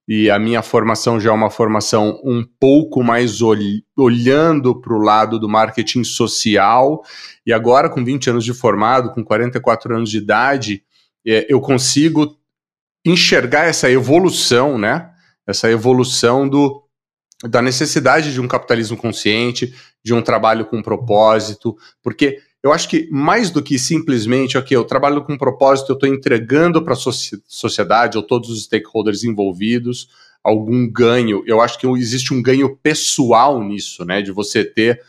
e 0.07 0.31
a 0.31 0.38
minha 0.38 0.62
formação 0.62 1.18
já 1.18 1.31
é 1.31 1.33
uma 1.33 1.51
formação 1.51 2.20
um 2.25 2.44
pouco 2.61 3.03
mais 3.03 3.42
ol 3.42 3.57
olhando 3.96 4.81
para 4.81 4.92
o 4.92 4.98
lado 4.98 5.40
do 5.40 5.48
marketing 5.48 6.05
social, 6.05 7.03
e 7.44 7.53
agora 7.53 7.90
com 7.90 8.05
20 8.05 8.31
anos 8.31 8.44
de 8.44 8.55
formado, 8.55 9.12
com 9.12 9.25
44 9.25 9.96
anos 9.96 10.11
de 10.11 10.18
idade, 10.18 10.85
é, 11.27 11.46
eu 11.48 11.61
consigo 11.61 12.37
enxergar 13.05 13.64
essa 13.64 13.90
evolução, 13.90 14.79
né? 14.79 15.11
Essa 15.46 15.68
evolução 15.68 16.48
do, 16.48 16.85
da 17.42 17.61
necessidade 17.61 18.33
de 18.33 18.40
um 18.40 18.46
capitalismo 18.46 18.96
consciente, 18.96 19.75
de 20.05 20.14
um 20.14 20.22
trabalho 20.22 20.66
com 20.66 20.83
propósito, 20.83 21.77
porque 22.03 22.38
eu 22.62 22.72
acho 22.72 22.88
que 22.88 23.09
mais 23.11 23.51
do 23.51 23.62
que 23.62 23.79
simplesmente, 23.79 24.57
ok, 24.57 24.77
eu 24.77 24.85
trabalho 24.85 25.22
com 25.22 25.33
um 25.33 25.38
propósito, 25.38 25.90
eu 25.90 25.94
estou 25.94 26.09
entregando 26.09 26.83
para 26.83 26.94
a 26.94 26.96
sociedade 27.46 28.16
ou 28.16 28.22
todos 28.22 28.51
os 28.51 28.64
stakeholders 28.64 29.25
envolvidos 29.25 30.09
algum 30.42 30.90
ganho. 30.90 31.42
Eu 31.46 31.61
acho 31.61 31.79
que 31.79 31.87
existe 31.87 32.35
um 32.35 32.42
ganho 32.42 32.77
pessoal 32.77 33.62
nisso, 33.62 34.05
né? 34.05 34.22
De 34.22 34.33
você 34.33 34.64
ter 34.64 35.01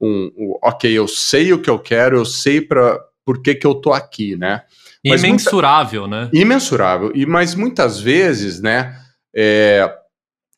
um, 0.00 0.30
um 0.36 0.58
ok, 0.62 0.90
eu 0.90 1.08
sei 1.08 1.52
o 1.52 1.60
que 1.60 1.70
eu 1.70 1.78
quero, 1.78 2.16
eu 2.16 2.24
sei 2.24 2.60
para 2.60 3.00
por 3.24 3.40
que, 3.40 3.54
que 3.54 3.66
eu 3.66 3.74
tô 3.74 3.92
aqui, 3.92 4.36
né? 4.36 4.62
Mas 5.04 5.22
imensurável, 5.22 6.02
muita, 6.02 6.24
né? 6.24 6.30
Imensurável. 6.32 7.12
E 7.14 7.24
mas 7.26 7.54
muitas 7.54 8.00
vezes, 8.00 8.60
né? 8.60 8.96
É, 9.34 9.90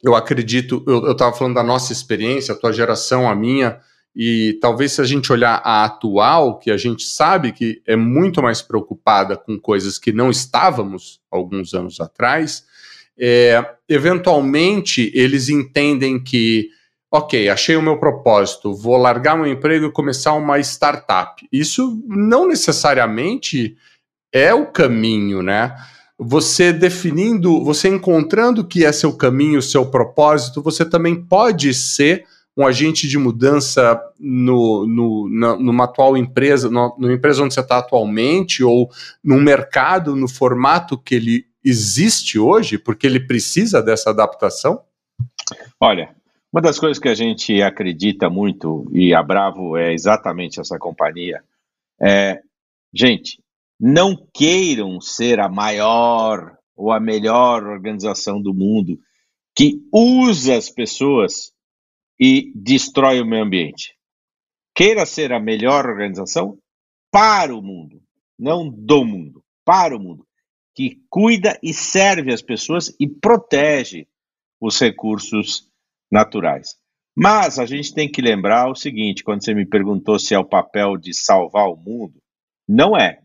eu 0.02 0.14
acredito, 0.14 0.84
eu 0.86 1.12
estava 1.12 1.34
falando 1.34 1.54
da 1.54 1.62
nossa 1.62 1.92
experiência, 1.92 2.54
a 2.54 2.58
tua 2.58 2.72
geração, 2.72 3.28
a 3.28 3.34
minha 3.34 3.80
e 4.16 4.58
talvez 4.60 4.92
se 4.92 5.00
a 5.00 5.04
gente 5.04 5.32
olhar 5.32 5.60
a 5.64 5.84
atual, 5.84 6.58
que 6.58 6.70
a 6.70 6.76
gente 6.76 7.02
sabe 7.04 7.50
que 7.50 7.82
é 7.84 7.96
muito 7.96 8.40
mais 8.40 8.62
preocupada 8.62 9.36
com 9.36 9.58
coisas 9.58 9.98
que 9.98 10.12
não 10.12 10.30
estávamos 10.30 11.20
alguns 11.30 11.74
anos 11.74 12.00
atrás, 12.00 12.64
é, 13.18 13.64
eventualmente 13.88 15.10
eles 15.14 15.48
entendem 15.48 16.22
que, 16.22 16.68
ok, 17.10 17.48
achei 17.48 17.74
o 17.74 17.82
meu 17.82 17.98
propósito, 17.98 18.72
vou 18.72 18.96
largar 18.96 19.36
meu 19.36 19.46
emprego 19.46 19.86
e 19.86 19.92
começar 19.92 20.32
uma 20.34 20.60
startup. 20.60 21.44
Isso 21.50 22.00
não 22.06 22.46
necessariamente 22.46 23.76
é 24.32 24.54
o 24.54 24.66
caminho, 24.66 25.42
né? 25.42 25.74
Você 26.16 26.72
definindo, 26.72 27.64
você 27.64 27.88
encontrando 27.88 28.64
que 28.64 28.84
é 28.84 28.92
seu 28.92 29.12
caminho, 29.12 29.60
seu 29.60 29.86
propósito, 29.86 30.62
você 30.62 30.84
também 30.84 31.16
pode 31.16 31.74
ser 31.74 32.24
um 32.56 32.66
agente 32.66 33.08
de 33.08 33.18
mudança 33.18 34.00
no, 34.18 34.86
no, 34.86 35.28
na, 35.28 35.56
numa 35.56 35.84
atual 35.84 36.16
empresa, 36.16 36.70
no, 36.70 36.94
numa 36.98 37.12
empresa 37.12 37.42
onde 37.42 37.54
você 37.54 37.60
está 37.60 37.78
atualmente, 37.78 38.62
ou 38.62 38.90
num 39.22 39.40
mercado 39.40 40.14
no 40.14 40.28
formato 40.28 40.96
que 40.96 41.16
ele 41.16 41.46
existe 41.64 42.38
hoje, 42.38 42.78
porque 42.78 43.06
ele 43.06 43.20
precisa 43.20 43.82
dessa 43.82 44.10
adaptação? 44.10 44.82
Olha, 45.80 46.14
uma 46.52 46.60
das 46.60 46.78
coisas 46.78 47.00
que 47.00 47.08
a 47.08 47.14
gente 47.14 47.60
acredita 47.60 48.30
muito, 48.30 48.88
e 48.92 49.12
a 49.12 49.22
Bravo 49.22 49.76
é 49.76 49.92
exatamente 49.92 50.60
essa 50.60 50.78
companhia, 50.78 51.42
é, 52.00 52.40
gente, 52.92 53.42
não 53.80 54.16
queiram 54.32 55.00
ser 55.00 55.40
a 55.40 55.48
maior 55.48 56.56
ou 56.76 56.92
a 56.92 57.00
melhor 57.00 57.64
organização 57.66 58.40
do 58.40 58.54
mundo 58.54 58.98
que 59.56 59.80
usa 59.92 60.56
as 60.56 60.68
pessoas 60.68 61.53
e 62.18 62.52
destrói 62.54 63.20
o 63.20 63.26
meio 63.26 63.44
ambiente. 63.44 63.96
Queira 64.74 65.06
ser 65.06 65.32
a 65.32 65.40
melhor 65.40 65.86
organização 65.86 66.58
para 67.10 67.54
o 67.54 67.62
mundo, 67.62 68.02
não 68.38 68.68
do 68.68 69.04
mundo, 69.04 69.44
para 69.64 69.96
o 69.96 70.00
mundo, 70.00 70.26
que 70.74 71.00
cuida 71.08 71.58
e 71.62 71.72
serve 71.72 72.32
as 72.32 72.42
pessoas 72.42 72.94
e 72.98 73.08
protege 73.08 74.08
os 74.60 74.80
recursos 74.80 75.70
naturais. 76.10 76.76
Mas 77.16 77.58
a 77.58 77.66
gente 77.66 77.94
tem 77.94 78.10
que 78.10 78.20
lembrar 78.20 78.68
o 78.68 78.74
seguinte: 78.74 79.22
quando 79.22 79.44
você 79.44 79.54
me 79.54 79.64
perguntou 79.64 80.18
se 80.18 80.34
é 80.34 80.38
o 80.38 80.44
papel 80.44 80.96
de 80.96 81.14
salvar 81.14 81.68
o 81.68 81.76
mundo, 81.76 82.20
não 82.66 82.96
é. 82.96 83.20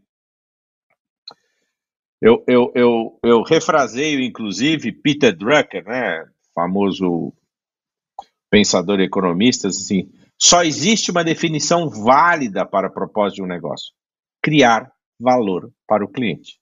Eu, 2.22 2.44
eu, 2.48 2.72
eu, 2.76 3.20
eu 3.24 3.42
refraseio, 3.42 4.22
inclusive, 4.22 4.92
Peter 4.92 5.36
Drucker, 5.36 5.86
né, 5.86 6.26
famoso 6.54 7.34
pensador 8.50 9.00
economista, 9.00 9.68
assim, 9.68 10.10
só 10.38 10.64
existe 10.64 11.12
uma 11.12 11.24
definição 11.24 11.90
válida 11.90 12.66
para 12.66 12.88
a 12.88 12.92
proposta 12.92 13.36
de 13.36 13.44
um 13.44 13.48
negócio: 13.48 13.94
criar 14.42 14.92
valor 15.20 15.72
para 15.88 16.04
o 16.04 16.08
cliente. 16.08 16.60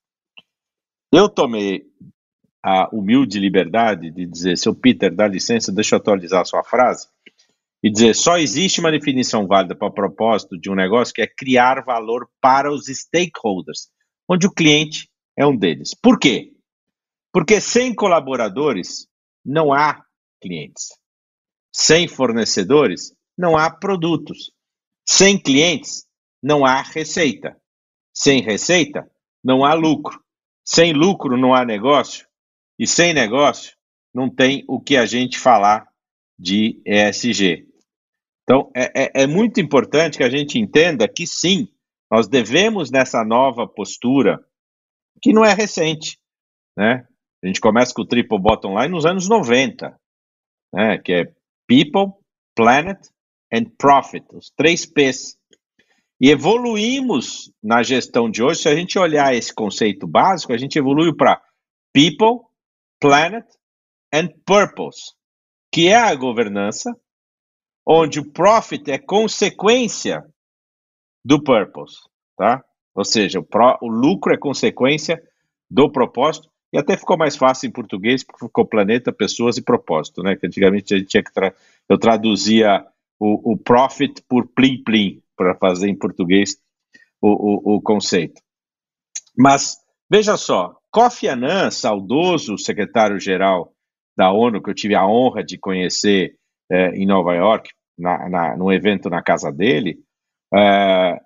Eu 1.11 1.29
tomei 1.29 1.85
a 2.63 2.89
humilde 2.93 3.39
liberdade 3.39 4.11
de 4.11 4.25
dizer, 4.25 4.57
seu 4.57 4.75
Peter, 4.75 5.13
dá 5.13 5.27
licença, 5.27 5.71
deixa 5.71 5.95
eu 5.95 5.99
atualizar 5.99 6.41
a 6.41 6.45
sua 6.45 6.63
frase, 6.63 7.07
e 7.81 7.89
dizer, 7.89 8.13
só 8.15 8.37
existe 8.37 8.79
uma 8.79 8.91
definição 8.91 9.47
válida 9.47 9.75
para 9.75 9.87
o 9.87 9.93
propósito 9.93 10.57
de 10.57 10.69
um 10.69 10.75
negócio 10.75 11.13
que 11.13 11.21
é 11.21 11.27
criar 11.27 11.85
valor 11.85 12.27
para 12.41 12.73
os 12.73 12.87
stakeholders, 12.87 13.89
onde 14.27 14.47
o 14.47 14.51
cliente 14.51 15.09
é 15.37 15.45
um 15.45 15.55
deles. 15.55 15.93
Por 15.93 16.19
quê? 16.19 16.51
Porque 17.31 17.61
sem 17.61 17.93
colaboradores 17.93 19.07
não 19.45 19.71
há 19.71 20.03
clientes. 20.41 20.89
Sem 21.79 22.07
fornecedores, 22.07 23.15
não 23.37 23.55
há 23.55 23.69
produtos. 23.69 24.51
Sem 25.07 25.39
clientes, 25.39 26.07
não 26.41 26.65
há 26.65 26.81
receita. 26.81 27.55
Sem 28.11 28.41
receita, 28.41 29.07
não 29.43 29.63
há 29.63 29.75
lucro. 29.75 30.19
Sem 30.65 30.91
lucro, 30.91 31.37
não 31.37 31.53
há 31.53 31.63
negócio. 31.63 32.27
E 32.79 32.87
sem 32.87 33.13
negócio, 33.13 33.77
não 34.11 34.27
tem 34.27 34.65
o 34.67 34.81
que 34.81 34.97
a 34.97 35.05
gente 35.05 35.37
falar 35.37 35.87
de 36.37 36.81
ESG. 36.83 37.67
Então, 38.41 38.71
é, 38.75 39.03
é, 39.03 39.23
é 39.23 39.27
muito 39.27 39.61
importante 39.61 40.17
que 40.17 40.23
a 40.23 40.29
gente 40.31 40.57
entenda 40.57 41.07
que 41.07 41.27
sim, 41.27 41.67
nós 42.09 42.27
devemos, 42.27 42.89
nessa 42.89 43.23
nova 43.23 43.67
postura, 43.67 44.43
que 45.21 45.31
não 45.31 45.45
é 45.45 45.53
recente, 45.53 46.17
né? 46.75 47.07
A 47.43 47.45
gente 47.45 47.61
começa 47.61 47.93
com 47.93 48.01
o 48.01 48.07
triple 48.07 48.39
bottom 48.39 48.79
line 48.79 48.91
nos 48.91 49.05
anos 49.05 49.29
90, 49.29 49.95
né? 50.73 50.97
que 50.97 51.13
é 51.13 51.37
People, 51.67 52.13
Planet 52.55 52.97
and 53.53 53.65
Profit, 53.77 54.25
os 54.33 54.49
três 54.55 54.85
P's. 54.85 55.37
E 56.19 56.31
evoluímos 56.31 57.51
na 57.61 57.83
gestão 57.83 58.29
de 58.29 58.41
hoje, 58.41 58.61
se 58.61 58.69
a 58.69 58.75
gente 58.75 58.97
olhar 58.97 59.35
esse 59.35 59.53
conceito 59.53 60.07
básico, 60.07 60.51
a 60.51 60.57
gente 60.57 60.79
evoluiu 60.79 61.15
para 61.15 61.39
People, 61.93 62.47
Planet 62.99 63.45
and 64.11 64.29
Purpose, 64.45 65.13
que 65.71 65.89
é 65.89 65.95
a 65.95 66.15
governança, 66.15 66.91
onde 67.85 68.19
o 68.19 68.31
profit 68.31 68.89
é 68.89 68.97
consequência 68.97 70.23
do 71.23 71.43
purpose, 71.43 71.97
tá? 72.35 72.63
Ou 72.95 73.05
seja, 73.05 73.39
o, 73.39 73.43
pro, 73.43 73.77
o 73.81 73.87
lucro 73.87 74.33
é 74.33 74.37
consequência 74.37 75.21
do 75.69 75.91
propósito 75.91 76.49
e 76.71 76.77
até 76.77 76.97
ficou 76.97 77.17
mais 77.17 77.35
fácil 77.35 77.67
em 77.67 77.71
português, 77.71 78.23
porque 78.23 78.45
ficou 78.45 78.65
planeta, 78.65 79.11
pessoas 79.11 79.57
e 79.57 79.61
propósito, 79.61 80.21
né? 80.21 80.35
Que 80.35 80.47
antigamente 80.47 80.93
a 80.93 80.97
gente 80.97 81.07
tinha 81.07 81.23
que 81.23 81.33
tra 81.33 81.53
eu 81.87 81.97
traduzia 81.97 82.85
o, 83.19 83.53
o 83.53 83.57
profit 83.57 84.21
por 84.27 84.47
plim 84.47 84.83
plim 84.83 85.21
para 85.35 85.55
fazer 85.55 85.87
em 85.89 85.95
português 85.95 86.57
o, 87.21 87.29
o, 87.29 87.75
o, 87.75 87.81
conceito. 87.81 88.41
Mas 89.37 89.77
veja 90.09 90.35
só, 90.35 90.75
Kofi 90.91 91.27
Annan, 91.27 91.71
saudoso 91.71 92.57
secretário-geral 92.57 93.71
da 94.17 94.31
ONU, 94.31 94.61
que 94.61 94.69
eu 94.69 94.75
tive 94.75 94.95
a 94.95 95.07
honra 95.07 95.43
de 95.43 95.57
conhecer 95.57 96.35
é, 96.69 96.89
em 96.89 97.05
Nova 97.05 97.33
York, 97.35 97.69
na, 97.97 98.29
na, 98.29 98.57
num 98.57 98.71
evento 98.71 99.09
na 99.09 99.21
casa 99.21 99.51
dele, 99.51 99.99
é, 100.53 101.19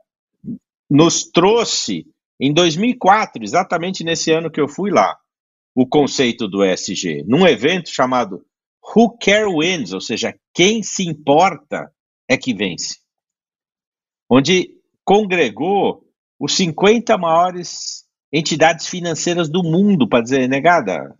nos 0.89 1.23
trouxe 1.23 2.05
em 2.39 2.53
2004, 2.53 3.43
exatamente 3.43 4.03
nesse 4.03 4.31
ano 4.31 4.51
que 4.51 4.59
eu 4.59 4.67
fui 4.67 4.91
lá, 4.91 5.17
o 5.75 5.87
conceito 5.87 6.47
do 6.47 6.63
ESG, 6.63 7.23
num 7.27 7.47
evento 7.47 7.89
chamado 7.89 8.45
Who 8.83 9.17
Care 9.17 9.49
Wins, 9.49 9.93
ou 9.93 10.01
seja, 10.01 10.35
quem 10.53 10.83
se 10.83 11.07
importa 11.07 11.91
é 12.27 12.37
que 12.37 12.53
vence, 12.53 12.97
onde 14.29 14.69
congregou 15.03 16.03
os 16.39 16.55
50 16.55 17.17
maiores 17.17 18.05
entidades 18.31 18.87
financeiras 18.87 19.49
do 19.49 19.63
mundo 19.63 20.07
para 20.07 20.23
dizer, 20.23 20.47
negada, 20.47 21.15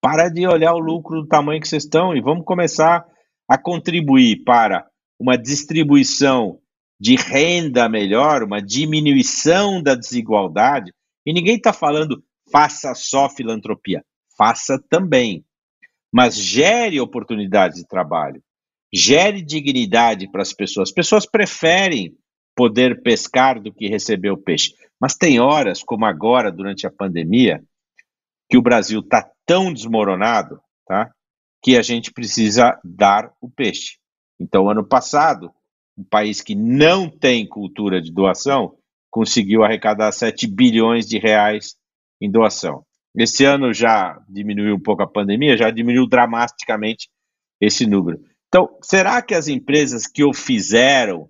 para 0.00 0.28
de 0.28 0.46
olhar 0.46 0.74
o 0.74 0.78
lucro 0.78 1.22
do 1.22 1.28
tamanho 1.28 1.60
que 1.60 1.68
vocês 1.68 1.84
estão 1.84 2.14
e 2.14 2.20
vamos 2.20 2.44
começar 2.44 3.06
a 3.48 3.58
contribuir 3.58 4.44
para 4.44 4.86
uma 5.18 5.36
distribuição 5.36 6.58
de 6.98 7.16
renda 7.16 7.88
melhor, 7.88 8.42
uma 8.42 8.60
diminuição 8.60 9.82
da 9.82 9.94
desigualdade. 9.94 10.92
E 11.26 11.32
ninguém 11.32 11.56
está 11.56 11.72
falando 11.72 12.22
faça 12.50 12.94
só 12.94 13.28
filantropia, 13.28 14.04
faça 14.36 14.82
também. 14.88 15.44
Mas 16.12 16.34
gere 16.36 17.00
oportunidades 17.00 17.78
de 17.78 17.86
trabalho, 17.86 18.42
gere 18.92 19.42
dignidade 19.42 20.30
para 20.30 20.42
as 20.42 20.52
pessoas. 20.52 20.88
As 20.88 20.94
pessoas 20.94 21.26
preferem 21.26 22.16
poder 22.54 23.02
pescar 23.02 23.60
do 23.60 23.72
que 23.72 23.88
receber 23.88 24.30
o 24.30 24.36
peixe. 24.36 24.74
Mas 25.00 25.14
tem 25.14 25.40
horas, 25.40 25.82
como 25.82 26.04
agora, 26.04 26.50
durante 26.50 26.86
a 26.86 26.90
pandemia, 26.90 27.62
que 28.50 28.58
o 28.58 28.62
Brasil 28.62 29.00
está 29.00 29.30
tão 29.46 29.72
desmoronado, 29.72 30.60
tá? 30.86 31.10
Que 31.62 31.76
a 31.76 31.82
gente 31.82 32.12
precisa 32.12 32.78
dar 32.84 33.32
o 33.40 33.48
peixe. 33.48 33.98
Então, 34.38 34.68
ano 34.68 34.84
passado, 34.84 35.50
um 35.96 36.04
país 36.04 36.40
que 36.40 36.54
não 36.54 37.08
tem 37.08 37.46
cultura 37.46 38.00
de 38.00 38.12
doação 38.12 38.76
conseguiu 39.10 39.62
arrecadar 39.64 40.12
7 40.12 40.46
bilhões 40.46 41.06
de 41.06 41.18
reais 41.18 41.76
em 42.20 42.30
doação. 42.30 42.84
Esse 43.16 43.44
ano 43.44 43.72
já 43.72 44.20
diminuiu 44.28 44.76
um 44.76 44.80
pouco 44.80 45.02
a 45.02 45.06
pandemia, 45.06 45.56
já 45.56 45.70
diminuiu 45.70 46.06
dramaticamente 46.06 47.08
esse 47.60 47.86
número. 47.86 48.20
Então, 48.48 48.68
será 48.82 49.22
que 49.22 49.34
as 49.34 49.48
empresas 49.48 50.06
que 50.06 50.24
o 50.24 50.32
fizeram 50.32 51.28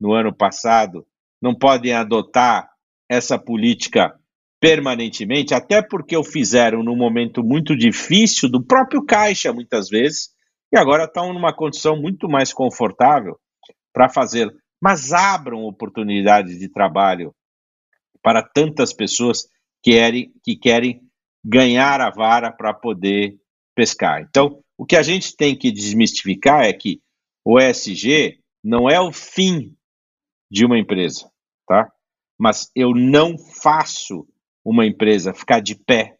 no 0.00 0.12
ano 0.12 0.34
passado 0.34 1.06
não 1.40 1.54
podem 1.54 1.92
adotar 1.92 2.68
essa 3.08 3.38
política 3.38 4.14
permanentemente, 4.60 5.54
até 5.54 5.82
porque 5.82 6.16
o 6.16 6.24
fizeram 6.24 6.82
num 6.82 6.96
momento 6.96 7.42
muito 7.42 7.76
difícil 7.76 8.50
do 8.50 8.64
próprio 8.64 9.04
caixa, 9.04 9.52
muitas 9.52 9.88
vezes, 9.88 10.30
e 10.72 10.78
agora 10.78 11.04
estão 11.04 11.32
numa 11.32 11.54
condição 11.54 11.96
muito 12.00 12.28
mais 12.28 12.52
confortável 12.52 13.38
para 13.92 14.08
fazer. 14.08 14.52
Mas 14.80 15.12
abram 15.12 15.64
oportunidades 15.64 16.58
de 16.58 16.68
trabalho 16.68 17.34
para 18.22 18.42
tantas 18.42 18.92
pessoas 18.92 19.46
querem, 19.86 20.32
que 20.42 20.56
querem 20.56 21.00
ganhar 21.44 22.00
a 22.00 22.10
vara 22.10 22.50
para 22.50 22.74
poder 22.74 23.38
pescar. 23.72 24.20
Então, 24.20 24.60
o 24.76 24.84
que 24.84 24.96
a 24.96 25.02
gente 25.02 25.36
tem 25.36 25.56
que 25.56 25.70
desmistificar 25.70 26.64
é 26.64 26.72
que 26.72 27.00
o 27.44 27.60
ESG 27.60 28.40
não 28.64 28.90
é 28.90 29.00
o 29.00 29.12
fim 29.12 29.76
de 30.50 30.66
uma 30.66 30.76
empresa, 30.76 31.30
tá? 31.68 31.88
Mas 32.36 32.68
eu 32.74 32.92
não 32.96 33.38
faço 33.38 34.26
uma 34.64 34.84
empresa 34.84 35.32
ficar 35.32 35.60
de 35.60 35.76
pé 35.76 36.18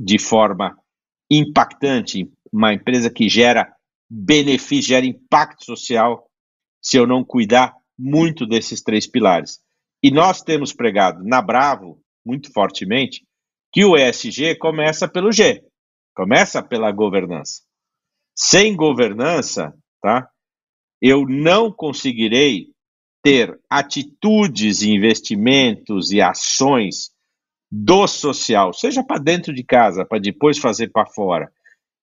de 0.00 0.18
forma 0.18 0.76
impactante, 1.30 2.28
uma 2.52 2.74
empresa 2.74 3.08
que 3.08 3.28
gera 3.28 3.72
benefício, 4.10 4.88
gera 4.88 5.06
impacto 5.06 5.64
social, 5.64 6.28
se 6.82 6.96
eu 6.96 7.06
não 7.06 7.22
cuidar 7.22 7.76
muito 7.96 8.44
desses 8.44 8.82
três 8.82 9.06
pilares. 9.06 9.60
E 10.02 10.10
nós 10.10 10.42
temos 10.42 10.72
pregado 10.72 11.22
na 11.22 11.40
Bravo, 11.40 12.02
muito 12.24 12.52
fortemente, 12.52 13.26
que 13.72 13.84
o 13.84 13.96
ESG 13.96 14.56
começa 14.56 15.08
pelo 15.08 15.32
G, 15.32 15.62
começa 16.14 16.62
pela 16.62 16.90
governança. 16.90 17.62
Sem 18.34 18.74
governança, 18.74 19.74
tá? 20.00 20.28
Eu 21.00 21.26
não 21.26 21.72
conseguirei 21.72 22.72
ter 23.22 23.58
atitudes, 23.68 24.82
investimentos 24.82 26.12
e 26.12 26.20
ações 26.20 27.10
do 27.70 28.06
social, 28.06 28.72
seja 28.72 29.04
para 29.04 29.18
dentro 29.20 29.52
de 29.52 29.62
casa, 29.62 30.04
para 30.04 30.18
depois 30.18 30.58
fazer 30.58 30.88
para 30.88 31.06
fora, 31.06 31.52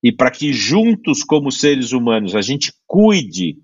e 0.03 0.11
para 0.11 0.29
que 0.29 0.53
juntos, 0.53 1.23
como 1.23 1.51
seres 1.51 1.91
humanos, 1.91 2.35
a 2.35 2.41
gente 2.41 2.71
cuide 2.85 3.57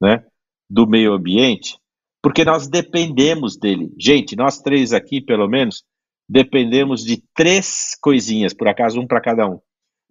né, 0.00 0.22
do 0.68 0.86
meio 0.86 1.14
ambiente, 1.14 1.78
porque 2.22 2.44
nós 2.44 2.68
dependemos 2.68 3.56
dele. 3.58 3.92
Gente, 3.98 4.36
nós 4.36 4.60
três 4.60 4.92
aqui, 4.92 5.20
pelo 5.20 5.48
menos, 5.48 5.84
dependemos 6.28 7.04
de 7.04 7.22
três 7.34 7.96
coisinhas, 8.00 8.54
por 8.54 8.68
acaso 8.68 9.00
um 9.00 9.06
para 9.06 9.20
cada 9.20 9.48
um. 9.48 9.58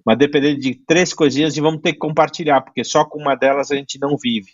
Mas 0.06 0.18
dependendo 0.18 0.60
de 0.60 0.76
três 0.86 1.14
coisinhas 1.14 1.56
e 1.56 1.62
vamos 1.62 1.82
ter 1.82 1.94
que 1.94 2.00
compartilhar, 2.00 2.62
porque 2.62 2.84
só 2.84 3.06
com 3.06 3.20
uma 3.20 3.36
delas 3.36 3.72
a 3.72 3.76
gente 3.76 3.98
não 4.00 4.18
vive, 4.18 4.52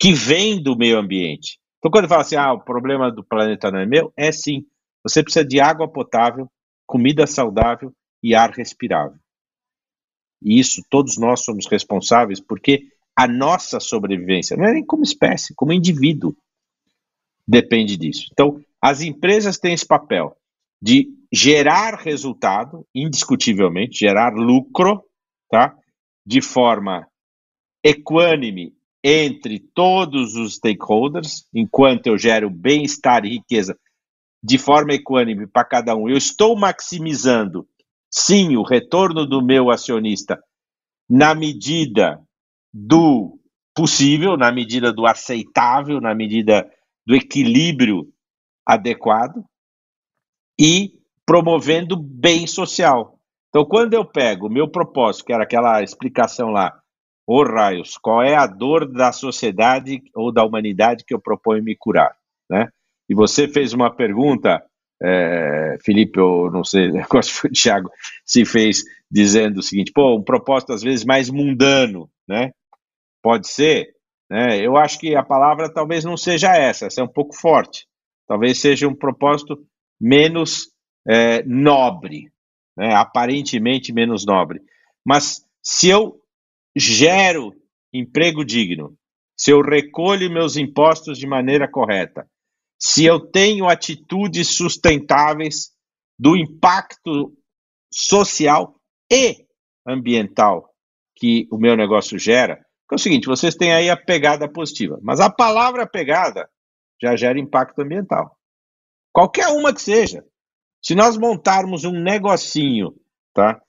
que 0.00 0.12
vem 0.12 0.60
do 0.60 0.76
meio 0.76 0.98
ambiente. 0.98 1.58
Então, 1.78 1.90
quando 1.90 2.08
fala 2.08 2.22
assim, 2.22 2.36
ah, 2.36 2.52
o 2.52 2.60
problema 2.60 3.10
do 3.10 3.22
planeta 3.22 3.70
não 3.70 3.78
é 3.78 3.86
meu, 3.86 4.12
é 4.16 4.32
sim. 4.32 4.64
Você 5.04 5.22
precisa 5.22 5.44
de 5.44 5.60
água 5.60 5.88
potável, 5.88 6.50
comida 6.86 7.26
saudável 7.26 7.92
e 8.22 8.34
ar 8.34 8.50
respirável. 8.50 9.18
E 10.42 10.58
isso 10.58 10.82
todos 10.90 11.18
nós 11.18 11.44
somos 11.44 11.66
responsáveis, 11.66 12.40
porque 12.40 12.88
a 13.14 13.28
nossa 13.28 13.78
sobrevivência, 13.78 14.56
não 14.56 14.64
é 14.64 14.72
nem 14.72 14.84
como 14.84 15.02
espécie, 15.02 15.54
como 15.54 15.72
indivíduo, 15.72 16.34
depende 17.46 17.96
disso. 17.96 18.28
Então, 18.32 18.60
as 18.80 19.00
empresas 19.00 19.58
têm 19.58 19.74
esse 19.74 19.86
papel 19.86 20.36
de 20.80 21.08
gerar 21.32 21.94
resultado, 21.94 22.86
indiscutivelmente, 22.94 23.98
gerar 23.98 24.32
lucro, 24.32 25.04
tá? 25.50 25.76
De 26.24 26.40
forma 26.40 27.06
equânime 27.84 28.74
entre 29.02 29.58
todos 29.58 30.34
os 30.34 30.54
stakeholders, 30.54 31.46
enquanto 31.54 32.06
eu 32.06 32.18
gero 32.18 32.50
bem-estar 32.50 33.24
e 33.24 33.30
riqueza 33.30 33.78
de 34.42 34.58
forma 34.58 34.94
equânime 34.94 35.46
para 35.46 35.64
cada 35.64 35.94
um. 35.94 36.08
Eu 36.08 36.16
estou 36.16 36.56
maximizando, 36.56 37.66
sim, 38.10 38.56
o 38.56 38.62
retorno 38.62 39.26
do 39.26 39.42
meu 39.42 39.70
acionista 39.70 40.42
na 41.08 41.34
medida 41.34 42.20
do 42.72 43.38
possível, 43.74 44.36
na 44.36 44.52
medida 44.52 44.92
do 44.92 45.06
aceitável, 45.06 46.00
na 46.00 46.14
medida 46.14 46.70
do 47.06 47.14
equilíbrio 47.14 48.12
adequado 48.66 49.44
e 50.58 51.00
promovendo 51.26 51.96
bem 51.96 52.46
social. 52.46 53.18
Então, 53.48 53.64
quando 53.64 53.94
eu 53.94 54.04
pego 54.04 54.46
o 54.46 54.50
meu 54.50 54.68
propósito, 54.68 55.24
que 55.26 55.32
era 55.32 55.42
aquela 55.42 55.82
explicação 55.82 56.50
lá, 56.50 56.80
ô 57.26 57.38
oh, 57.38 57.44
raios, 57.44 57.96
qual 57.96 58.22
é 58.22 58.34
a 58.34 58.46
dor 58.46 58.90
da 58.90 59.12
sociedade 59.12 60.02
ou 60.14 60.32
da 60.32 60.44
humanidade 60.44 61.04
que 61.04 61.14
eu 61.14 61.20
proponho 61.20 61.62
me 61.62 61.76
curar, 61.76 62.14
né? 62.48 62.68
E 63.08 63.14
você 63.14 63.48
fez 63.48 63.72
uma 63.72 63.90
pergunta, 63.90 64.62
é, 65.02 65.76
Felipe, 65.84 66.18
eu 66.18 66.50
não 66.52 66.62
sei, 66.62 66.90
acho 67.16 67.32
que 67.32 67.40
foi 67.40 67.50
o 67.50 67.52
Thiago, 67.52 67.90
se 68.24 68.44
fez 68.44 68.82
dizendo 69.10 69.58
o 69.58 69.62
seguinte, 69.62 69.92
pô, 69.92 70.16
um 70.16 70.22
propósito 70.22 70.72
às 70.72 70.82
vezes 70.82 71.04
mais 71.04 71.28
mundano, 71.28 72.08
né? 72.28 72.52
Pode 73.22 73.48
ser, 73.48 73.94
né? 74.30 74.64
Eu 74.64 74.76
acho 74.76 74.98
que 74.98 75.16
a 75.16 75.22
palavra 75.22 75.72
talvez 75.72 76.04
não 76.04 76.16
seja 76.16 76.56
essa, 76.56 76.86
essa 76.86 77.00
é 77.00 77.04
um 77.04 77.08
pouco 77.08 77.34
forte. 77.34 77.86
Talvez 78.28 78.60
seja 78.60 78.86
um 78.86 78.94
propósito 78.94 79.58
menos 80.00 80.70
é, 81.06 81.42
nobre, 81.42 82.32
né? 82.76 82.94
aparentemente 82.94 83.92
menos 83.92 84.24
nobre. 84.24 84.60
Mas 85.04 85.44
se 85.60 85.88
eu 85.88 86.20
gero 86.76 87.52
emprego 87.92 88.44
digno, 88.44 88.96
se 89.36 89.50
eu 89.50 89.60
recolho 89.62 90.30
meus 90.30 90.56
impostos 90.56 91.18
de 91.18 91.26
maneira 91.26 91.66
correta, 91.66 92.28
se 92.78 93.04
eu 93.04 93.18
tenho 93.18 93.68
atitudes 93.68 94.48
sustentáveis 94.48 95.72
do 96.18 96.36
impacto 96.36 97.34
social 97.92 98.76
e 99.10 99.44
ambiental 99.86 100.70
que 101.16 101.48
o 101.50 101.58
meu 101.58 101.76
negócio 101.76 102.18
gera, 102.18 102.64
é 102.94 102.96
o 102.96 102.98
seguinte, 102.98 103.26
vocês 103.26 103.54
têm 103.54 103.72
aí 103.72 103.88
a 103.88 103.96
pegada 103.96 104.48
positiva, 104.50 104.98
mas 105.02 105.20
a 105.20 105.30
palavra 105.30 105.86
pegada 105.86 106.48
já 107.00 107.16
gera 107.16 107.38
impacto 107.38 107.80
ambiental. 107.80 108.36
Qualquer 109.12 109.48
uma 109.48 109.72
que 109.72 109.80
seja. 109.80 110.24
Se 110.82 110.94
nós 110.94 111.16
montarmos 111.16 111.84
um 111.84 111.92
negocinho, 111.92 112.94
tá, 113.34 113.60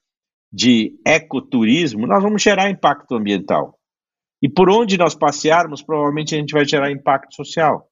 de 0.52 1.00
ecoturismo, 1.06 2.06
nós 2.08 2.22
vamos 2.22 2.42
gerar 2.42 2.70
impacto 2.70 3.16
ambiental. 3.16 3.80
E 4.42 4.50
por 4.50 4.70
onde 4.70 4.98
nós 4.98 5.16
passearmos, 5.16 5.84
provavelmente 5.84 6.36
a 6.36 6.38
gente 6.38 6.54
vai 6.54 6.66
gerar 6.66 6.92
impacto 6.92 7.36
social. 7.36 7.90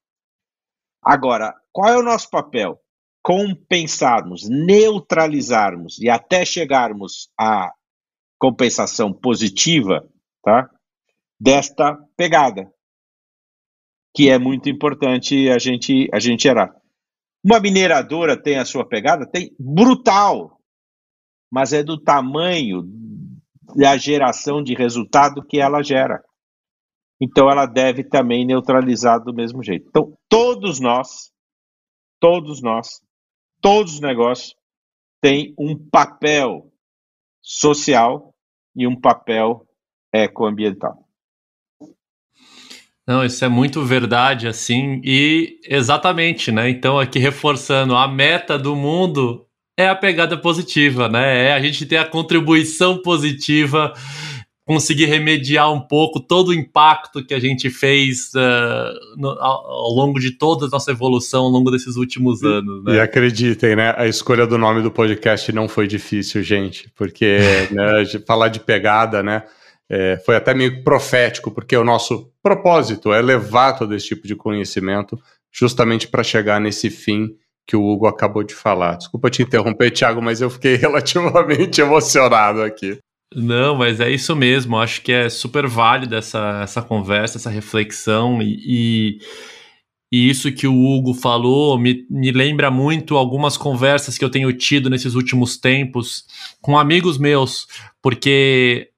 Agora, 1.01 1.53
qual 1.71 1.89
é 1.89 1.97
o 1.97 2.03
nosso 2.03 2.29
papel? 2.29 2.79
Compensarmos, 3.21 4.49
neutralizarmos 4.49 5.99
e 5.99 6.09
até 6.09 6.43
chegarmos 6.43 7.29
à 7.39 7.71
compensação 8.39 9.13
positiva, 9.13 10.07
tá? 10.41 10.69
Desta 11.39 11.95
pegada, 12.17 12.71
que 14.13 14.29
é 14.29 14.37
muito 14.37 14.69
importante 14.69 15.49
a 15.49 15.57
gente, 15.57 16.09
a 16.13 16.19
gente 16.19 16.43
gerar. 16.43 16.75
Uma 17.43 17.59
mineradora 17.59 18.41
tem 18.41 18.57
a 18.57 18.65
sua 18.65 18.85
pegada? 18.85 19.25
Tem 19.25 19.55
brutal, 19.57 20.59
mas 21.51 21.71
é 21.71 21.81
do 21.81 21.97
tamanho 21.97 22.83
da 23.75 23.95
geração 23.97 24.61
de 24.61 24.73
resultado 24.73 25.45
que 25.45 25.59
ela 25.59 25.81
gera. 25.81 26.21
Então 27.21 27.49
ela 27.49 27.65
deve 27.65 28.03
também 28.03 28.45
neutralizar 28.45 29.23
do 29.23 29.33
mesmo 29.33 29.63
jeito. 29.63 29.87
Então, 29.89 30.17
todos 30.27 30.79
nós, 30.79 31.31
todos 32.19 32.61
nós, 32.61 33.01
todos 33.61 33.95
os 33.95 33.99
negócios 33.99 34.55
têm 35.21 35.53
um 35.57 35.77
papel 35.77 36.71
social 37.41 38.33
e 38.75 38.87
um 38.87 38.99
papel 38.99 39.65
ecoambiental. 40.13 41.08
Não, 43.09 43.25
isso 43.25 43.43
é 43.43 43.49
muito 43.49 43.83
verdade, 43.83 44.47
assim, 44.47 45.01
e 45.03 45.57
exatamente, 45.67 46.51
né? 46.51 46.69
Então, 46.69 46.99
aqui 46.99 47.17
reforçando, 47.17 47.95
a 47.95 48.07
meta 48.07 48.55
do 48.55 48.75
mundo 48.75 49.47
é 49.75 49.89
a 49.89 49.95
pegada 49.95 50.37
positiva, 50.37 51.09
né? 51.09 51.47
É 51.47 51.53
a 51.53 51.59
gente 51.59 51.87
ter 51.87 51.97
a 51.97 52.05
contribuição 52.05 53.01
positiva, 53.01 53.95
conseguir 54.63 55.05
remediar 55.05 55.73
um 55.73 55.79
pouco 55.79 56.19
todo 56.19 56.49
o 56.49 56.53
impacto 56.53 57.25
que 57.25 57.33
a 57.33 57.39
gente 57.39 57.71
fez 57.71 58.29
uh, 58.35 59.17
no, 59.17 59.29
ao, 59.39 59.89
longo 59.89 60.19
de 60.19 60.37
toda 60.37 60.67
a 60.67 60.69
nossa 60.69 60.91
evolução 60.91 61.45
ao 61.45 61.49
longo 61.49 61.71
desses 61.71 61.95
últimos 61.95 62.43
anos. 62.43 62.83
Né? 62.83 62.97
E 62.97 62.99
acreditem, 62.99 63.75
né? 63.75 63.91
A 63.97 64.05
escolha 64.05 64.45
do 64.45 64.59
nome 64.59 64.83
do 64.83 64.91
podcast 64.91 65.51
não 65.51 65.67
foi 65.67 65.87
difícil, 65.87 66.43
gente, 66.43 66.91
porque 66.95 67.39
né, 67.71 68.05
falar 68.27 68.49
de 68.49 68.59
pegada, 68.59 69.23
né? 69.23 69.41
É, 69.89 70.17
foi 70.23 70.35
até 70.35 70.53
meio 70.53 70.83
profético, 70.83 71.49
porque 71.49 71.75
o 71.75 71.83
nosso 71.83 72.31
propósito 72.43 73.11
é 73.11 73.21
levar 73.21 73.73
todo 73.73 73.95
esse 73.95 74.07
tipo 74.07 74.27
de 74.27 74.35
conhecimento 74.35 75.19
justamente 75.51 76.07
para 76.07 76.23
chegar 76.23 76.61
nesse 76.61 76.89
fim 76.89 77.35
que 77.65 77.75
o 77.75 77.83
Hugo 77.83 78.07
acabou 78.07 78.43
de 78.43 78.53
falar. 78.53 78.95
Desculpa 78.95 79.29
te 79.29 79.43
interromper, 79.43 79.91
Thiago, 79.91 80.21
mas 80.21 80.41
eu 80.41 80.49
fiquei 80.49 80.73
relativamente 80.77 81.81
emocionado 81.81 82.61
aqui. 82.61 82.99
Não, 83.35 83.75
mas 83.75 83.99
é 83.99 84.09
isso 84.09 84.35
mesmo. 84.35 84.77
Acho 84.77 85.01
que 85.01 85.11
é 85.11 85.29
super 85.29 85.67
válida 85.67 86.17
essa, 86.17 86.61
essa 86.63 86.81
conversa, 86.81 87.37
essa 87.37 87.49
reflexão 87.49 88.41
e, 88.41 88.57
e, 88.65 89.19
e 90.11 90.29
isso 90.29 90.51
que 90.51 90.65
o 90.65 90.73
Hugo 90.73 91.13
falou 91.13 91.77
me, 91.77 92.07
me 92.09 92.31
lembra 92.31 92.71
muito 92.71 93.15
algumas 93.15 93.55
conversas 93.55 94.17
que 94.17 94.25
eu 94.25 94.31
tenho 94.31 94.51
tido 94.51 94.89
nesses 94.89 95.13
últimos 95.13 95.57
tempos 95.57 96.25
com 96.59 96.77
amigos 96.77 97.19
meus, 97.19 97.67
porque 98.01 98.88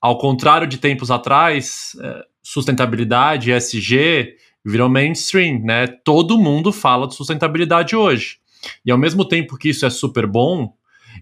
ao 0.00 0.18
contrário 0.18 0.66
de 0.66 0.78
tempos 0.78 1.10
atrás, 1.10 1.92
é, 2.00 2.24
sustentabilidade, 2.42 3.50
ESG, 3.52 4.36
virou 4.64 4.88
mainstream, 4.88 5.60
né? 5.60 5.86
Todo 5.86 6.38
mundo 6.38 6.72
fala 6.72 7.06
de 7.06 7.14
sustentabilidade 7.14 7.96
hoje. 7.96 8.38
E 8.84 8.90
ao 8.90 8.98
mesmo 8.98 9.24
tempo 9.24 9.56
que 9.56 9.70
isso 9.70 9.86
é 9.86 9.90
super 9.90 10.26
bom, 10.26 10.72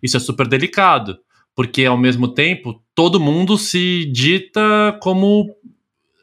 isso 0.02 0.16
é 0.16 0.20
super 0.20 0.46
delicado, 0.46 1.18
porque 1.54 1.84
ao 1.84 1.96
mesmo 1.96 2.28
tempo 2.28 2.82
todo 2.94 3.20
mundo 3.20 3.56
se 3.56 4.04
dita 4.12 4.98
como 5.02 5.54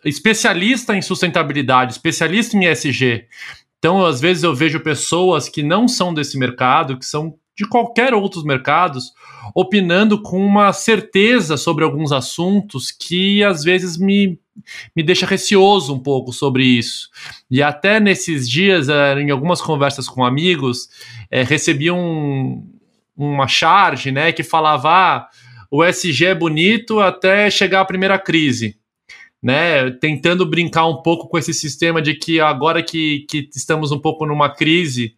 especialista 0.06 0.96
em 0.96 1.02
sustentabilidade, 1.02 1.94
especialista 1.94 2.58
em 2.58 2.66
ESG. 2.66 3.26
Então, 3.80 4.06
às 4.06 4.22
vezes 4.22 4.44
eu 4.44 4.54
vejo 4.54 4.80
pessoas 4.80 5.50
que 5.50 5.64
não 5.64 5.88
são 5.88 6.14
desse 6.14 6.38
mercado, 6.38 6.98
que 6.98 7.06
são 7.06 7.38
de 7.56 7.68
qualquer 7.68 8.14
outros 8.14 8.44
mercados, 8.44 9.12
opinando 9.54 10.22
com 10.22 10.44
uma 10.44 10.74
certeza 10.74 11.56
sobre 11.56 11.84
alguns 11.84 12.12
assuntos 12.12 12.92
que 12.92 13.44
às 13.44 13.64
vezes 13.64 13.98
me, 13.98 14.40
me 14.96 15.04
deixa 15.04 15.26
receoso 15.26 15.94
um 15.94 16.00
pouco 16.00 16.34
sobre 16.34 16.64
isso. 16.64 17.10
E 17.50 17.62
até 17.62 18.00
nesses 18.00 18.50
dias, 18.50 18.90
eh, 18.90 19.20
em 19.20 19.30
algumas 19.30 19.62
conversas 19.62 20.08
com 20.08 20.26
amigos, 20.26 20.90
é, 21.30 21.44
recebi 21.44 21.92
um, 21.92 22.68
uma 23.16 23.48
charge 23.48 24.12
né, 24.12 24.32
que 24.32 24.44
falava: 24.44 24.90
ah, 24.90 25.30
o 25.70 25.84
SG 25.84 26.26
é 26.26 26.36
bonito 26.36 27.00
até 27.00 27.50
chegar 27.50 27.82
a 27.82 27.86
primeira 27.86 28.18
crise. 28.18 28.78
Né, 29.42 29.92
tentando 29.92 30.46
brincar 30.46 30.88
um 30.88 31.02
pouco 31.02 31.28
com 31.28 31.38
esse 31.38 31.54
sistema 31.54 32.02
de 32.02 32.14
que 32.16 32.40
agora 32.40 32.82
que, 32.82 33.26
que 33.30 33.50
estamos 33.54 33.92
um 33.92 34.00
pouco 34.00 34.26
numa 34.26 34.50
crise, 34.50 35.18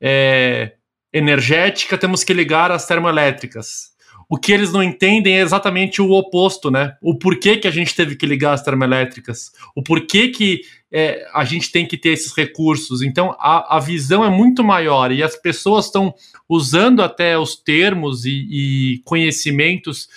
é, 0.00 0.74
energética, 1.12 1.98
temos 1.98 2.22
que 2.22 2.32
ligar 2.32 2.70
as 2.70 2.86
termoelétricas. 2.86 3.96
O 4.28 4.36
que 4.36 4.52
eles 4.52 4.72
não 4.72 4.82
entendem 4.82 5.38
é 5.38 5.40
exatamente 5.40 6.02
o 6.02 6.10
oposto, 6.10 6.70
né? 6.70 6.96
O 7.00 7.18
porquê 7.18 7.56
que 7.56 7.66
a 7.66 7.70
gente 7.70 7.94
teve 7.94 8.14
que 8.14 8.26
ligar 8.26 8.52
as 8.52 8.62
termoelétricas, 8.62 9.50
o 9.74 9.82
porquê 9.82 10.28
que 10.28 10.60
é, 10.92 11.26
a 11.32 11.44
gente 11.44 11.72
tem 11.72 11.86
que 11.86 11.96
ter 11.96 12.10
esses 12.10 12.36
recursos. 12.36 13.00
Então, 13.00 13.34
a, 13.38 13.76
a 13.76 13.80
visão 13.80 14.22
é 14.22 14.28
muito 14.28 14.62
maior 14.62 15.10
e 15.10 15.22
as 15.22 15.34
pessoas 15.34 15.86
estão 15.86 16.14
usando 16.46 17.02
até 17.02 17.38
os 17.38 17.56
termos 17.56 18.26
e, 18.26 18.46
e 18.50 19.02
conhecimentos 19.04 20.08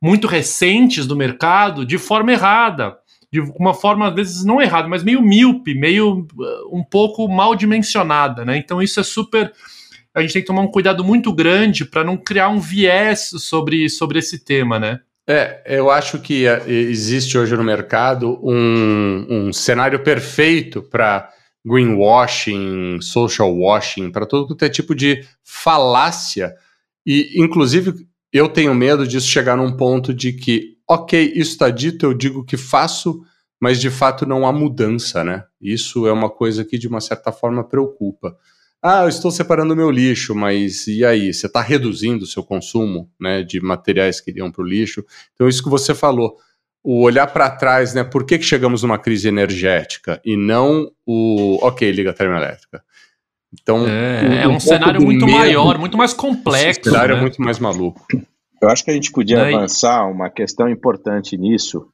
muito 0.00 0.26
recentes 0.26 1.06
do 1.06 1.14
mercado 1.14 1.84
de 1.84 1.98
forma 1.98 2.32
errada 2.32 2.96
de 3.32 3.40
uma 3.40 3.72
forma 3.72 4.08
às 4.08 4.14
vezes 4.14 4.44
não 4.44 4.60
errada, 4.60 4.88
mas 4.88 5.04
meio 5.04 5.22
míope, 5.22 5.72
meio 5.74 6.26
uh, 6.34 6.76
um 6.76 6.82
pouco 6.82 7.28
mal 7.28 7.54
dimensionada, 7.54 8.44
né? 8.44 8.56
Então 8.56 8.82
isso 8.82 8.98
é 8.98 9.04
super 9.04 9.52
a 10.14 10.20
gente 10.20 10.32
tem 10.32 10.42
que 10.42 10.46
tomar 10.46 10.62
um 10.62 10.70
cuidado 10.70 11.04
muito 11.04 11.32
grande 11.32 11.84
para 11.84 12.04
não 12.04 12.16
criar 12.16 12.48
um 12.48 12.58
viés 12.58 13.30
sobre, 13.38 13.88
sobre 13.88 14.18
esse 14.18 14.44
tema, 14.44 14.78
né? 14.78 15.00
É, 15.26 15.62
eu 15.78 15.90
acho 15.90 16.18
que 16.18 16.46
é, 16.46 16.68
existe 16.68 17.38
hoje 17.38 17.56
no 17.56 17.62
mercado 17.62 18.40
um, 18.42 19.26
um 19.28 19.52
cenário 19.52 20.02
perfeito 20.02 20.82
para 20.82 21.30
greenwashing, 21.64 23.00
social 23.00 23.54
washing, 23.54 24.10
para 24.10 24.26
todo 24.26 24.56
é 24.60 24.68
tipo 24.68 24.94
de 24.94 25.24
falácia. 25.44 26.54
E, 27.06 27.40
inclusive, 27.40 28.06
eu 28.32 28.48
tenho 28.48 28.74
medo 28.74 29.06
disso 29.06 29.28
chegar 29.28 29.56
num 29.56 29.76
ponto 29.76 30.12
de 30.12 30.32
que, 30.32 30.76
ok, 30.88 31.32
isso 31.34 31.52
está 31.52 31.70
dito, 31.70 32.06
eu 32.06 32.14
digo 32.14 32.44
que 32.44 32.56
faço, 32.56 33.22
mas 33.60 33.80
de 33.80 33.90
fato 33.90 34.26
não 34.26 34.46
há 34.46 34.52
mudança, 34.52 35.22
né? 35.22 35.44
Isso 35.60 36.06
é 36.06 36.12
uma 36.12 36.30
coisa 36.30 36.64
que, 36.64 36.78
de 36.78 36.88
uma 36.88 37.00
certa 37.00 37.30
forma, 37.30 37.62
preocupa. 37.62 38.36
Ah, 38.82 39.02
eu 39.02 39.08
estou 39.08 39.30
separando 39.30 39.74
o 39.74 39.76
meu 39.76 39.90
lixo, 39.90 40.34
mas 40.34 40.86
e 40.86 41.04
aí? 41.04 41.34
Você 41.34 41.46
está 41.46 41.60
reduzindo 41.60 42.24
o 42.24 42.26
seu 42.26 42.42
consumo 42.42 43.10
né, 43.20 43.42
de 43.42 43.60
materiais 43.60 44.20
que 44.20 44.30
iriam 44.30 44.50
para 44.50 44.62
o 44.62 44.66
lixo? 44.66 45.04
Então, 45.34 45.48
isso 45.48 45.62
que 45.62 45.68
você 45.68 45.94
falou, 45.94 46.36
o 46.82 47.02
olhar 47.02 47.26
para 47.26 47.50
trás, 47.50 47.92
né? 47.92 48.02
Por 48.02 48.24
que, 48.24 48.38
que 48.38 48.44
chegamos 48.44 48.82
numa 48.82 48.98
crise 48.98 49.28
energética 49.28 50.20
e 50.24 50.34
não 50.34 50.90
o 51.04 51.58
ok, 51.60 51.92
liga 51.92 52.10
a 52.10 52.14
termoelétrica? 52.14 52.82
Então, 53.52 53.86
é, 53.86 54.22
um, 54.22 54.32
é 54.32 54.48
um 54.48 54.60
cenário 54.60 55.02
muito 55.02 55.26
medo, 55.26 55.38
maior, 55.38 55.78
muito 55.78 55.98
mais 55.98 56.14
complexo. 56.14 56.80
O 56.80 56.84
cenário 56.84 57.12
é 57.12 57.14
né? 57.16 57.18
é 57.18 57.22
muito 57.22 57.42
mais 57.42 57.58
maluco. 57.58 58.06
Eu 58.62 58.68
acho 58.68 58.84
que 58.84 58.90
a 58.90 58.94
gente 58.94 59.10
podia 59.10 59.38
Daí... 59.38 59.54
avançar 59.54 60.08
uma 60.10 60.30
questão 60.30 60.68
importante 60.68 61.36
nisso. 61.36 61.86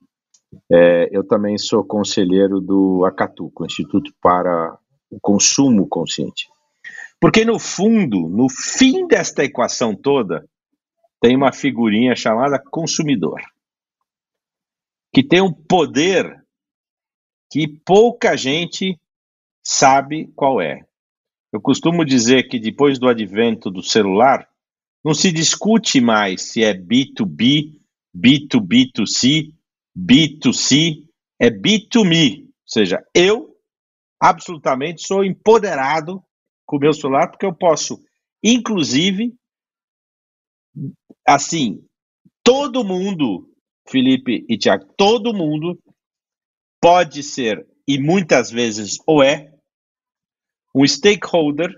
É, 0.70 1.08
eu 1.10 1.26
também 1.26 1.58
sou 1.58 1.82
conselheiro 1.82 2.60
do 2.60 3.04
Acatuco, 3.04 3.64
Instituto 3.64 4.12
para 4.22 4.76
o 5.10 5.18
Consumo 5.20 5.88
Consciente. 5.88 6.46
Porque 7.20 7.44
no 7.44 7.58
fundo, 7.58 8.28
no 8.28 8.48
fim 8.48 9.06
desta 9.06 9.44
equação 9.44 9.94
toda, 9.94 10.46
tem 11.20 11.34
uma 11.34 11.52
figurinha 11.52 12.14
chamada 12.14 12.58
consumidor, 12.58 13.40
que 15.12 15.22
tem 15.22 15.40
um 15.40 15.52
poder 15.52 16.44
que 17.50 17.66
pouca 17.66 18.36
gente 18.36 18.98
sabe 19.64 20.26
qual 20.34 20.60
é. 20.60 20.86
Eu 21.52 21.60
costumo 21.60 22.04
dizer 22.04 22.48
que 22.48 22.58
depois 22.58 22.98
do 22.98 23.08
advento 23.08 23.70
do 23.70 23.82
celular, 23.82 24.46
não 25.02 25.14
se 25.14 25.32
discute 25.32 26.00
mais 26.00 26.42
se 26.42 26.62
é 26.62 26.74
B2B, 26.74 27.80
B2B2C, 28.14 29.54
B2C, 29.96 31.06
é 31.40 31.48
B2Me. 31.48 32.42
Ou 32.42 32.52
seja, 32.66 33.02
eu 33.14 33.56
absolutamente 34.20 35.06
sou 35.06 35.24
empoderado 35.24 36.22
com 36.66 36.76
o 36.76 36.80
meu 36.80 36.92
celular, 36.92 37.28
porque 37.30 37.46
eu 37.46 37.54
posso, 37.54 38.02
inclusive, 38.42 39.34
assim, 41.26 41.86
todo 42.42 42.84
mundo, 42.84 43.48
Felipe 43.88 44.44
e 44.48 44.58
Tiago, 44.58 44.92
todo 44.96 45.32
mundo 45.32 45.78
pode 46.80 47.22
ser, 47.22 47.66
e 47.86 47.98
muitas 47.98 48.50
vezes 48.50 48.98
ou 49.06 49.22
é, 49.22 49.52
um 50.74 50.86
stakeholder 50.86 51.70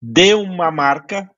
de 0.00 0.34
uma 0.34 0.70
marca, 0.70 1.28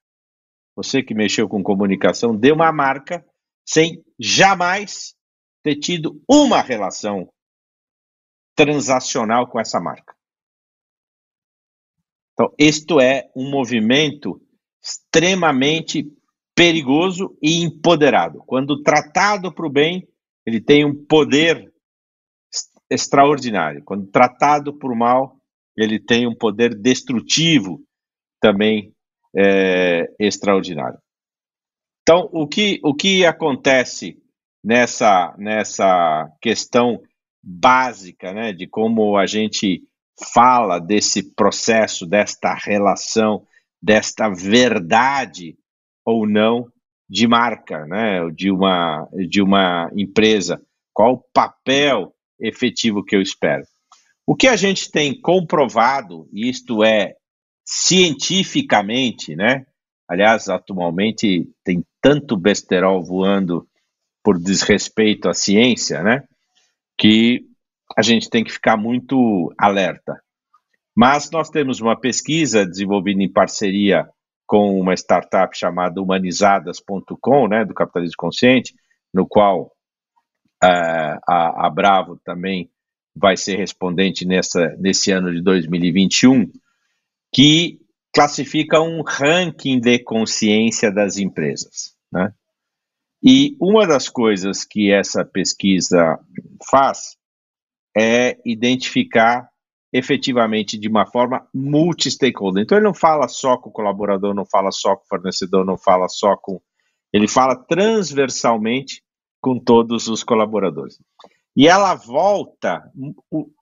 você 0.77 1.03
que 1.03 1.15
mexeu 1.15 1.49
com 1.49 1.63
comunicação, 1.63 2.37
de 2.37 2.53
uma 2.53 2.71
marca, 2.71 3.25
sem 3.65 4.05
jamais 4.19 5.15
ter 5.63 5.77
tido 5.77 6.23
uma 6.29 6.61
relação 6.61 7.33
transacional 8.55 9.47
com 9.47 9.61
essa 9.61 9.81
marca. 9.81 10.18
Então, 12.39 12.55
isto 12.57 13.01
é 13.01 13.29
um 13.35 13.51
movimento 13.51 14.41
extremamente 14.81 16.09
perigoso 16.55 17.37
e 17.43 17.65
empoderado. 17.65 18.45
Quando 18.47 18.81
tratado 18.81 19.53
para 19.53 19.67
o 19.67 19.71
bem, 19.71 20.07
ele 20.47 20.61
tem 20.61 20.85
um 20.85 20.95
poder 20.95 21.69
extraordinário. 22.89 23.83
Quando 23.85 24.07
tratado 24.07 24.73
por 24.73 24.95
mal, 24.95 25.37
ele 25.77 25.99
tem 25.99 26.29
um 26.29 26.35
poder 26.35 26.77
destrutivo 26.77 27.83
também 28.41 28.95
é, 29.37 30.09
extraordinário. 30.17 30.99
Então, 32.03 32.31
o 32.33 32.47
que, 32.47 32.79
o 32.85 32.95
que 32.95 33.27
acontece 33.27 34.17
nessa, 34.65 35.35
nessa 35.37 36.31
questão 36.41 37.03
básica 37.43 38.33
né, 38.33 38.53
de 38.53 38.69
como 38.69 39.17
a 39.17 39.27
gente 39.27 39.88
fala 40.33 40.79
desse 40.79 41.35
processo, 41.35 42.07
desta 42.07 42.55
relação, 42.55 43.47
desta 43.81 44.29
verdade 44.29 45.57
ou 46.05 46.27
não 46.27 46.69
de 47.09 47.27
marca, 47.27 47.87
né, 47.87 48.29
de 48.35 48.51
uma 48.51 49.09
de 49.29 49.41
uma 49.41 49.91
empresa, 49.97 50.61
qual 50.93 51.15
o 51.15 51.25
papel 51.33 52.15
efetivo 52.41 53.05
que 53.05 53.17
eu 53.17 53.23
espero. 53.23 53.65
O 54.27 54.37
que 54.37 54.47
a 54.47 54.57
gente 54.57 54.91
tem 54.91 55.19
comprovado, 55.19 56.29
isto 56.33 56.85
é 56.85 57.15
cientificamente, 57.65 59.35
né? 59.35 59.67
Aliás, 60.07 60.49
atualmente 60.49 61.49
tem 61.65 61.85
tanto 62.01 62.37
besterol 62.37 63.03
voando 63.03 63.67
por 64.23 64.39
desrespeito 64.39 65.29
à 65.29 65.35
ciência, 65.35 66.03
né? 66.03 66.25
Que 66.99 67.45
a 67.97 68.03
gente 68.03 68.29
tem 68.29 68.45
que 68.45 68.53
ficar 68.53 68.77
muito 68.77 69.53
alerta. 69.59 70.21
Mas 70.97 71.31
nós 71.31 71.49
temos 71.49 71.81
uma 71.81 71.99
pesquisa 71.99 72.67
desenvolvida 72.67 73.23
em 73.23 73.33
parceria 73.33 74.09
com 74.47 74.81
uma 74.81 74.95
startup 74.95 75.57
chamada 75.57 76.01
humanizadas.com, 76.01 77.49
né, 77.49 77.65
do 77.65 77.75
capitalismo 77.75 78.17
consciente, 78.17 78.75
no 79.13 79.27
qual 79.27 79.73
uh, 80.65 81.19
a, 81.29 81.67
a, 81.67 81.71
Bravo 81.71 82.19
também 82.25 82.71
vai 83.15 83.37
ser 83.37 83.57
respondente 83.57 84.25
nessa, 84.25 84.75
nesse 84.79 85.13
ano 85.13 85.33
de 85.33 85.43
2021, 85.43 86.51
que 87.33 87.79
classifica 88.15 88.81
um 88.81 89.03
ranking 89.03 89.79
de 89.79 89.99
consciência 89.99 90.91
das 90.91 91.19
empresas. 91.19 91.95
Né? 92.11 92.33
E 93.23 93.55
uma 93.61 93.87
das 93.87 94.09
coisas 94.09 94.65
que 94.65 94.91
essa 94.91 95.25
pesquisa 95.25 96.19
faz 96.71 97.18
é 97.99 98.39
identificar 98.45 99.49
efetivamente 99.93 100.79
de 100.79 100.89
uma 100.89 101.05
forma 101.05 101.49
multi-stakeholder. 101.53 102.63
Então 102.63 102.79
ele 102.79 102.87
não 102.87 102.95
fala 102.95 103.27
só 103.27 103.57
com 103.57 103.71
o 103.71 103.73
colaborador, 103.73 104.35
não 104.35 104.47
fala 104.47 104.71
só 104.71 104.95
com 104.95 105.03
o 105.03 105.09
fornecedor, 105.09 105.65
não 105.65 105.77
fala 105.77 106.09
só 106.09 106.37
com. 106.37 106.61
Ele 107.13 107.27
fala 107.27 107.57
transversalmente 107.57 109.03
com 109.41 109.59
todos 109.59 110.07
os 110.07 110.23
colaboradores. 110.23 110.99
E 111.57 111.67
ela 111.67 111.95
volta 111.95 112.83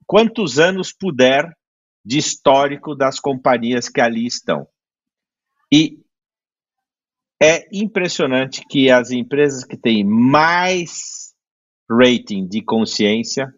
quantos 0.05 0.59
anos 0.59 0.93
puder 0.93 1.51
de 2.05 2.19
histórico 2.19 2.95
das 2.95 3.19
companhias 3.19 3.89
que 3.89 4.01
ali 4.01 4.27
estão. 4.27 4.67
E 5.73 6.01
é 7.41 7.67
impressionante 7.73 8.63
que 8.69 8.91
as 8.91 9.11
empresas 9.11 9.65
que 9.65 9.77
têm 9.77 10.05
mais 10.05 11.35
rating 11.89 12.47
de 12.47 12.63
consciência 12.63 13.53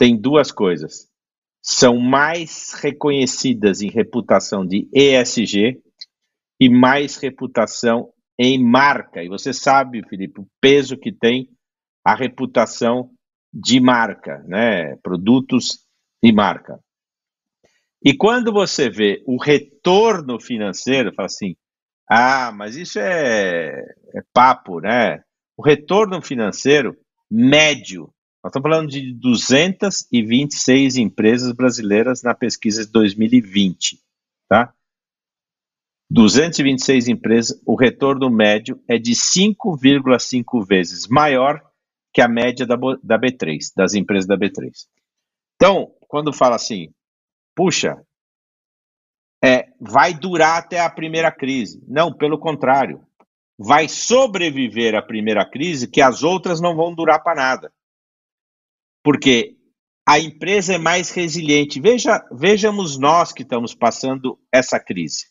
tem 0.00 0.18
duas 0.18 0.50
coisas. 0.50 1.10
São 1.62 1.98
mais 1.98 2.72
reconhecidas 2.72 3.82
em 3.82 3.90
reputação 3.90 4.66
de 4.66 4.88
ESG 4.94 5.78
e 6.58 6.70
mais 6.70 7.18
reputação 7.18 8.10
em 8.38 8.58
marca. 8.58 9.22
E 9.22 9.28
você 9.28 9.52
sabe, 9.52 10.02
Felipe, 10.08 10.40
o 10.40 10.48
peso 10.58 10.96
que 10.96 11.12
tem 11.12 11.50
a 12.02 12.14
reputação 12.14 13.10
de 13.52 13.78
marca, 13.78 14.42
né? 14.48 14.96
Produtos 15.02 15.84
e 16.22 16.32
marca. 16.32 16.80
E 18.02 18.16
quando 18.16 18.50
você 18.50 18.88
vê 18.88 19.22
o 19.26 19.36
retorno 19.36 20.40
financeiro, 20.40 21.12
fala 21.14 21.26
assim: 21.26 21.54
ah, 22.10 22.50
mas 22.52 22.74
isso 22.74 22.98
é, 22.98 23.84
é 24.14 24.22
papo, 24.32 24.80
né? 24.80 25.22
O 25.58 25.62
retorno 25.62 26.22
financeiro 26.22 26.96
médio, 27.30 28.10
nós 28.42 28.50
estamos 28.50 28.70
falando 28.70 28.88
de 28.88 29.12
226 29.14 30.96
empresas 30.96 31.52
brasileiras 31.52 32.22
na 32.22 32.34
pesquisa 32.34 32.86
de 32.86 32.90
2020, 32.90 34.00
tá? 34.48 34.74
226 36.10 37.08
empresas, 37.08 37.62
o 37.64 37.76
retorno 37.76 38.30
médio 38.30 38.82
é 38.88 38.98
de 38.98 39.12
5,5 39.12 40.66
vezes 40.66 41.06
maior 41.06 41.62
que 42.12 42.20
a 42.20 42.26
média 42.26 42.66
da, 42.66 42.76
da 43.02 43.18
B3, 43.18 43.58
das 43.76 43.94
empresas 43.94 44.26
da 44.26 44.36
B3. 44.36 44.72
Então, 45.54 45.94
quando 46.08 46.32
fala 46.32 46.56
assim, 46.56 46.92
puxa, 47.54 48.02
é, 49.44 49.68
vai 49.80 50.12
durar 50.14 50.58
até 50.58 50.80
a 50.80 50.90
primeira 50.90 51.30
crise. 51.30 51.84
Não, 51.86 52.12
pelo 52.12 52.38
contrário. 52.38 53.06
Vai 53.58 53.86
sobreviver 53.86 54.94
à 54.94 55.02
primeira 55.02 55.44
crise, 55.44 55.86
que 55.86 56.00
as 56.00 56.22
outras 56.22 56.60
não 56.60 56.74
vão 56.74 56.94
durar 56.94 57.22
para 57.22 57.36
nada. 57.36 57.72
Porque 59.02 59.56
a 60.06 60.18
empresa 60.18 60.74
é 60.74 60.78
mais 60.78 61.10
resiliente. 61.10 61.80
Veja, 61.80 62.24
vejamos 62.32 62.98
nós 62.98 63.32
que 63.32 63.42
estamos 63.42 63.74
passando 63.74 64.38
essa 64.52 64.78
crise. 64.78 65.26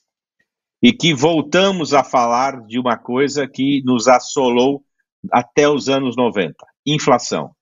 E 0.81 0.93
que 0.93 1.13
voltamos 1.13 1.93
a 1.93 2.03
falar 2.03 2.65
de 2.65 2.79
uma 2.79 2.97
coisa 2.97 3.47
que 3.47 3.81
nos 3.83 4.07
assolou 4.07 4.83
até 5.31 5.67
os 5.67 5.89
anos 5.89 6.15
90, 6.15 6.55
inflação, 6.85 7.53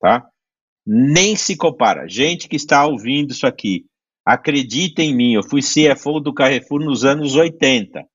tá? 0.00 0.24
Nem 0.86 1.34
se 1.34 1.56
compara. 1.56 2.06
Gente 2.06 2.48
que 2.48 2.54
está 2.54 2.86
ouvindo 2.86 3.32
isso 3.32 3.44
aqui, 3.44 3.84
Acredita 4.24 5.02
em 5.02 5.14
mim, 5.14 5.34
eu 5.34 5.42
fui 5.42 5.60
CFO 5.60 6.20
do 6.20 6.32
Carrefour 6.32 6.80
nos 6.80 7.04
anos 7.04 7.34
80, 7.34 8.06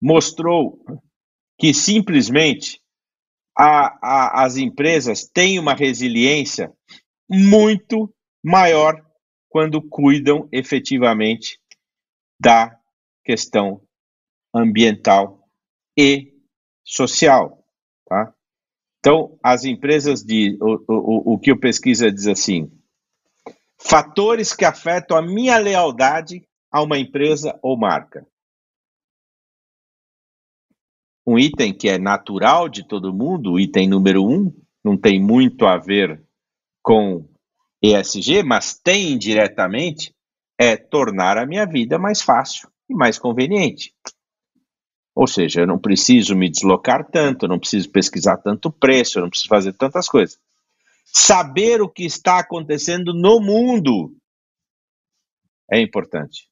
mostrou 0.00 0.84
que 1.58 1.74
simplesmente 1.74 2.80
a, 3.56 3.98
a, 4.00 4.44
as 4.44 4.56
empresas 4.56 5.26
têm 5.26 5.58
uma 5.58 5.74
resiliência 5.74 6.72
muito 7.28 8.14
maior 8.42 9.04
quando 9.48 9.82
cuidam 9.82 10.48
efetivamente 10.52 11.58
da 12.40 12.77
questão 13.28 13.82
ambiental 14.54 15.46
e 15.94 16.32
social. 16.82 17.62
Tá? 18.06 18.32
Então, 19.00 19.38
as 19.42 19.64
empresas 19.64 20.24
de 20.24 20.56
o, 20.62 20.82
o, 20.88 21.34
o 21.34 21.38
que 21.38 21.52
o 21.52 21.60
pesquisa 21.60 22.10
diz 22.10 22.26
assim: 22.26 22.72
fatores 23.78 24.54
que 24.54 24.64
afetam 24.64 25.14
a 25.14 25.20
minha 25.20 25.58
lealdade 25.58 26.48
a 26.70 26.82
uma 26.82 26.98
empresa 26.98 27.58
ou 27.62 27.76
marca 27.76 28.26
um 31.26 31.38
item 31.38 31.74
que 31.74 31.90
é 31.90 31.98
natural 31.98 32.70
de 32.70 32.88
todo 32.88 33.12
mundo, 33.12 33.52
o 33.52 33.60
item 33.60 33.86
número 33.86 34.24
um, 34.24 34.50
não 34.82 34.96
tem 34.96 35.22
muito 35.22 35.66
a 35.66 35.76
ver 35.76 36.24
com 36.82 37.28
ESG, 37.82 38.42
mas 38.42 38.72
tem 38.72 39.12
indiretamente, 39.12 40.14
é 40.58 40.74
tornar 40.74 41.36
a 41.36 41.44
minha 41.44 41.66
vida 41.66 41.98
mais 41.98 42.22
fácil 42.22 42.70
e 42.88 42.94
mais 42.94 43.18
conveniente. 43.18 43.94
Ou 45.14 45.26
seja, 45.26 45.60
eu 45.60 45.66
não 45.66 45.78
preciso 45.78 46.36
me 46.36 46.48
deslocar 46.48 47.04
tanto, 47.10 47.44
eu 47.44 47.48
não 47.48 47.58
preciso 47.58 47.90
pesquisar 47.90 48.36
tanto 48.36 48.70
preço, 48.70 49.18
eu 49.18 49.22
não 49.22 49.30
preciso 49.30 49.48
fazer 49.48 49.72
tantas 49.72 50.08
coisas. 50.08 50.38
Saber 51.04 51.80
o 51.82 51.88
que 51.88 52.04
está 52.04 52.38
acontecendo 52.38 53.12
no 53.12 53.40
mundo 53.40 54.14
é 55.70 55.80
importante. 55.80 56.48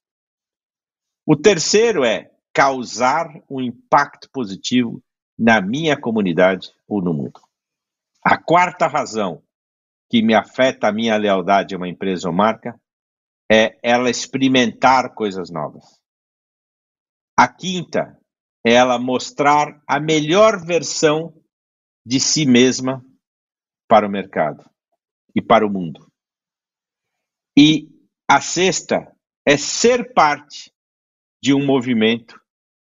O 1.24 1.36
terceiro 1.36 2.04
é 2.04 2.30
causar 2.52 3.28
um 3.48 3.60
impacto 3.60 4.30
positivo 4.30 5.02
na 5.38 5.60
minha 5.60 5.96
comunidade 5.96 6.72
ou 6.88 7.02
no 7.02 7.12
mundo. 7.12 7.40
A 8.24 8.36
quarta 8.36 8.86
razão 8.86 9.42
que 10.08 10.22
me 10.22 10.34
afeta 10.34 10.88
a 10.88 10.92
minha 10.92 11.16
lealdade 11.16 11.74
a 11.74 11.78
uma 11.78 11.88
empresa 11.88 12.28
ou 12.28 12.34
marca 12.34 12.80
é 13.50 13.78
ela 13.82 14.10
experimentar 14.10 15.14
coisas 15.14 15.50
novas. 15.50 15.84
A 17.36 17.46
quinta 17.46 18.18
é 18.64 18.72
ela 18.72 18.98
mostrar 18.98 19.82
a 19.86 20.00
melhor 20.00 20.64
versão 20.64 21.34
de 22.04 22.18
si 22.18 22.46
mesma 22.46 23.04
para 23.88 24.06
o 24.06 24.10
mercado 24.10 24.68
e 25.34 25.42
para 25.42 25.66
o 25.66 25.70
mundo. 25.70 26.10
E 27.56 27.88
a 28.28 28.40
sexta 28.40 29.12
é 29.46 29.56
ser 29.56 30.12
parte 30.12 30.72
de 31.42 31.54
um 31.54 31.64
movimento 31.64 32.40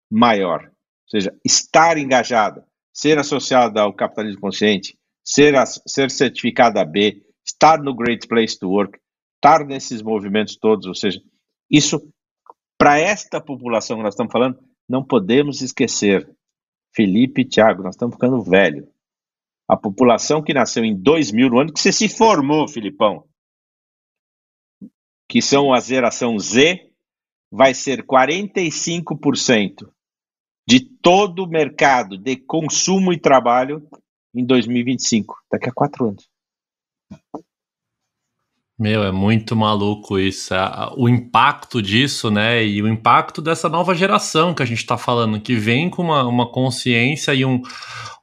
maior. 0.09 0.65
Ou 0.65 1.09
seja, 1.09 1.37
estar 1.45 1.97
engajada, 1.97 2.67
ser 2.93 3.19
associada 3.19 3.81
ao 3.81 3.93
capitalismo 3.93 4.41
consciente, 4.41 4.97
ser, 5.23 5.53
ser 5.85 6.09
certificada 6.09 6.83
B, 6.83 7.23
estar 7.45 7.81
no 7.81 7.95
Great 7.95 8.27
Place 8.27 8.57
to 8.57 8.69
Work, 8.69 8.99
estar 9.35 9.65
nesses 9.65 10.01
movimentos 10.01 10.57
todos, 10.57 10.87
ou 10.87 10.95
seja, 10.95 11.21
isso, 11.69 12.11
para 12.77 12.99
esta 12.99 13.41
população 13.41 13.97
que 13.97 14.03
nós 14.03 14.13
estamos 14.13 14.31
falando, 14.31 14.59
não 14.87 15.03
podemos 15.03 15.61
esquecer. 15.61 16.29
Felipe 16.93 17.41
e 17.41 17.45
Tiago, 17.45 17.83
nós 17.83 17.95
estamos 17.95 18.15
ficando 18.15 18.41
velho. 18.41 18.87
A 19.67 19.75
população 19.75 20.41
que 20.41 20.53
nasceu 20.53 20.85
em 20.85 20.95
2000, 20.95 21.49
no 21.49 21.59
ano 21.59 21.73
que 21.73 21.79
você 21.79 21.91
se 21.91 22.07
formou, 22.07 22.67
Filipão, 22.67 23.27
que 25.29 25.41
são 25.41 25.73
a 25.73 25.79
geração 25.79 26.39
Z, 26.39 26.89
vai 27.51 27.73
ser 27.73 28.05
45% 28.05 29.91
de 30.67 30.79
todo 30.79 31.43
o 31.43 31.49
mercado 31.49 32.17
de 32.17 32.35
consumo 32.35 33.11
e 33.13 33.19
trabalho 33.19 33.87
em 34.33 34.45
2025, 34.45 35.35
daqui 35.51 35.69
a 35.69 35.73
quatro 35.73 36.09
anos. 36.09 36.29
Meu, 38.79 39.03
é 39.03 39.11
muito 39.11 39.55
maluco 39.55 40.19
isso. 40.19 40.53
O 40.95 41.09
impacto 41.09 41.81
disso, 41.81 42.29
né? 42.29 42.63
E 42.63 42.79
o 42.79 42.87
impacto 42.87 43.41
dessa 43.41 43.67
nova 43.67 43.95
geração 43.95 44.53
que 44.53 44.61
a 44.61 44.65
gente 44.67 44.77
está 44.77 44.95
falando, 44.95 45.41
que 45.41 45.55
vem 45.55 45.89
com 45.89 46.03
uma, 46.03 46.23
uma 46.27 46.51
consciência 46.51 47.33
e 47.33 47.43
um, 47.43 47.59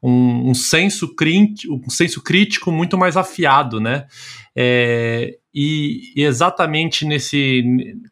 um, 0.01 0.51
um, 0.51 0.55
senso 0.55 1.13
crítico, 1.13 1.81
um 1.85 1.91
senso 1.91 2.23
crítico 2.23 2.71
muito 2.71 2.97
mais 2.97 3.17
afiado, 3.17 3.81
né? 3.81 4.07
É, 4.55 5.37
e, 5.53 6.13
e, 6.15 6.23
exatamente 6.23 7.05
nesse 7.05 7.65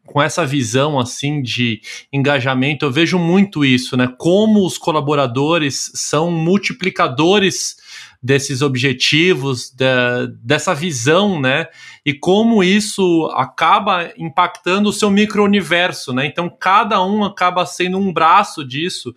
com 0.05 0.21
essa 0.21 0.45
visão 0.45 0.99
assim 0.99 1.41
de 1.41 1.81
engajamento, 2.13 2.85
eu 2.85 2.91
vejo 2.91 3.21
muito 3.21 3.65
isso, 3.65 3.97
né? 3.97 4.13
Como 4.19 4.67
os 4.67 4.77
colaboradores 4.79 5.93
são 5.95 6.29
multiplicadores 6.29 7.77
desses 8.23 8.63
objetivos, 8.63 9.75
dessa 10.43 10.73
visão, 10.75 11.41
né? 11.41 11.67
E 12.07 12.15
como 12.15 12.63
isso 12.63 13.29
acaba 13.35 14.13
impactando 14.17 14.89
o 14.89 14.93
seu 14.93 15.11
micro-universo, 15.11 16.13
né? 16.13 16.25
Então, 16.27 16.49
cada 16.49 17.05
um 17.05 17.25
acaba 17.25 17.67
sendo 17.67 17.99
um 17.99 18.13
braço 18.13 18.65
disso, 18.65 19.13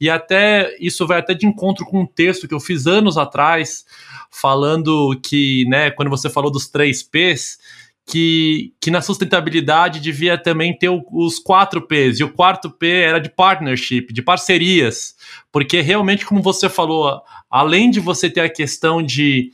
e 0.00 0.10
até 0.10 0.76
isso 0.80 1.06
vai 1.06 1.20
até 1.20 1.34
de 1.34 1.46
encontro 1.46 1.86
com 1.86 2.00
um 2.00 2.06
texto 2.06 2.48
que 2.48 2.54
eu 2.54 2.60
fiz 2.60 2.86
anos 2.86 3.16
atrás, 3.16 3.84
falando 4.30 5.18
que, 5.22 5.64
né, 5.68 5.90
quando 5.90 6.10
você 6.10 6.28
falou 6.28 6.50
dos 6.50 6.68
três 6.68 7.02
P's, 7.02 7.58
que, 8.04 8.72
que 8.80 8.90
na 8.90 9.02
sustentabilidade 9.02 10.00
devia 10.00 10.38
também 10.38 10.76
ter 10.76 10.88
o, 10.88 11.04
os 11.12 11.38
quatro 11.38 11.82
P's, 11.86 12.18
e 12.18 12.24
o 12.24 12.32
quarto 12.32 12.70
P 12.70 12.88
era 12.88 13.20
de 13.20 13.28
partnership, 13.28 14.12
de 14.12 14.22
parcerias, 14.22 15.14
porque 15.52 15.80
realmente, 15.80 16.24
como 16.24 16.42
você 16.42 16.68
falou, 16.68 17.20
além 17.50 17.90
de 17.90 18.00
você 18.00 18.28
ter 18.30 18.40
a 18.40 18.48
questão 18.48 19.02
de, 19.02 19.50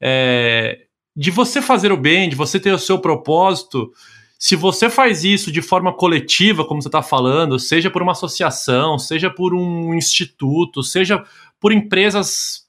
é, 0.00 0.80
de 1.16 1.30
você 1.30 1.62
fazer 1.62 1.92
o 1.92 1.96
bem, 1.96 2.28
de 2.28 2.36
você 2.36 2.60
ter 2.60 2.72
o 2.72 2.78
seu 2.78 2.98
propósito, 2.98 3.92
se 4.38 4.54
você 4.54 4.88
faz 4.88 5.24
isso 5.24 5.50
de 5.50 5.60
forma 5.60 5.92
coletiva, 5.92 6.64
como 6.64 6.80
você 6.80 6.88
está 6.88 7.02
falando, 7.02 7.58
seja 7.58 7.90
por 7.90 8.02
uma 8.02 8.12
associação, 8.12 8.98
seja 8.98 9.28
por 9.28 9.52
um 9.52 9.92
instituto, 9.94 10.82
seja 10.82 11.24
por 11.58 11.72
empresas 11.72 12.67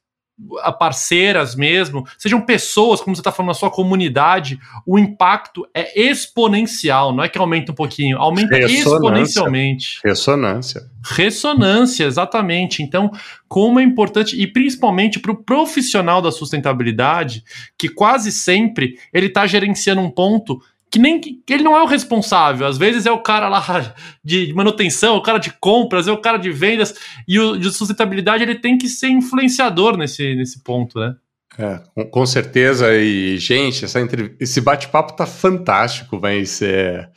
parceiras 0.77 1.55
mesmo, 1.55 2.05
sejam 2.17 2.41
pessoas, 2.41 3.01
como 3.01 3.15
você 3.15 3.19
está 3.19 3.31
falando, 3.31 3.49
na 3.49 3.53
sua 3.53 3.69
comunidade, 3.69 4.59
o 4.85 4.97
impacto 4.97 5.67
é 5.73 5.99
exponencial, 5.99 7.13
não 7.13 7.23
é 7.23 7.29
que 7.29 7.37
aumenta 7.37 7.71
um 7.71 7.75
pouquinho, 7.75 8.17
aumenta 8.17 8.57
exponencialmente. 8.57 9.99
Ressonância. 10.03 10.81
Ressonância, 11.03 12.05
exatamente. 12.05 12.81
Então, 12.81 13.11
como 13.47 13.79
é 13.79 13.83
importante, 13.83 14.39
e 14.39 14.47
principalmente 14.47 15.19
para 15.19 15.31
o 15.31 15.43
profissional 15.43 16.21
da 16.21 16.31
sustentabilidade, 16.31 17.43
que 17.77 17.89
quase 17.89 18.31
sempre 18.31 18.97
ele 19.13 19.27
está 19.27 19.45
gerenciando 19.45 20.01
um 20.01 20.09
ponto 20.09 20.61
que 20.91 20.97
nem 20.97 21.19
que 21.19 21.43
ele 21.49 21.63
não 21.63 21.77
é 21.77 21.83
o 21.83 21.87
responsável. 21.87 22.67
Às 22.67 22.77
vezes 22.77 23.05
é 23.05 23.11
o 23.11 23.21
cara 23.21 23.47
lá 23.47 23.63
de 24.23 24.53
manutenção, 24.53 25.15
o 25.15 25.21
cara 25.21 25.37
de 25.37 25.51
compras, 25.59 26.07
é 26.07 26.11
o 26.11 26.21
cara 26.21 26.37
de 26.37 26.51
vendas 26.51 26.93
e 27.27 27.39
o 27.39 27.57
de 27.57 27.71
sustentabilidade 27.71 28.43
ele 28.43 28.55
tem 28.55 28.77
que 28.77 28.87
ser 28.87 29.09
influenciador 29.09 29.97
nesse, 29.97 30.35
nesse 30.35 30.63
ponto, 30.63 30.99
né? 30.99 31.15
É, 31.57 32.05
com, 32.05 32.25
certeza. 32.25 32.93
E 32.95 33.37
gente, 33.37 33.85
essa 33.85 33.99
esse 34.39 34.61
bate-papo 34.61 35.13
tá 35.13 35.25
fantástico, 35.25 36.17
mas 36.21 36.61
é... 36.61 37.09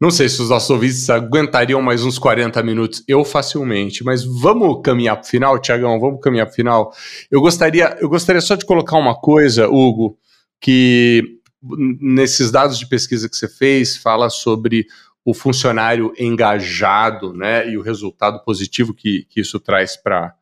não 0.00 0.10
sei 0.10 0.28
se 0.28 0.40
os 0.40 0.50
nossos 0.50 0.70
ouvintes 0.70 1.10
aguentariam 1.10 1.82
mais 1.82 2.04
uns 2.04 2.18
40 2.18 2.62
minutos. 2.62 3.02
Eu 3.08 3.24
facilmente, 3.24 4.04
mas 4.04 4.24
vamos 4.24 4.80
caminhar 4.84 5.16
para 5.16 5.24
o 5.24 5.28
final, 5.28 5.58
Tiagão. 5.58 5.98
Vamos 5.98 6.20
caminhar 6.20 6.46
para 6.46 6.52
o 6.52 6.56
final. 6.56 6.92
Eu 7.30 7.40
gostaria, 7.40 7.96
eu 8.00 8.08
gostaria 8.08 8.40
só 8.40 8.54
de 8.54 8.64
colocar 8.64 8.96
uma 8.96 9.16
coisa, 9.16 9.68
Hugo, 9.68 10.16
que 10.60 11.37
nesses 11.62 12.50
dados 12.50 12.78
de 12.78 12.86
pesquisa 12.86 13.28
que 13.28 13.36
você 13.36 13.48
fez, 13.48 13.96
fala 13.96 14.30
sobre 14.30 14.86
o 15.24 15.34
funcionário 15.34 16.12
engajado, 16.18 17.32
né, 17.34 17.68
e 17.68 17.76
o 17.76 17.82
resultado 17.82 18.42
positivo 18.44 18.94
que, 18.94 19.24
que 19.28 19.40
isso 19.40 19.60
traz 19.60 19.96
para 19.96 20.34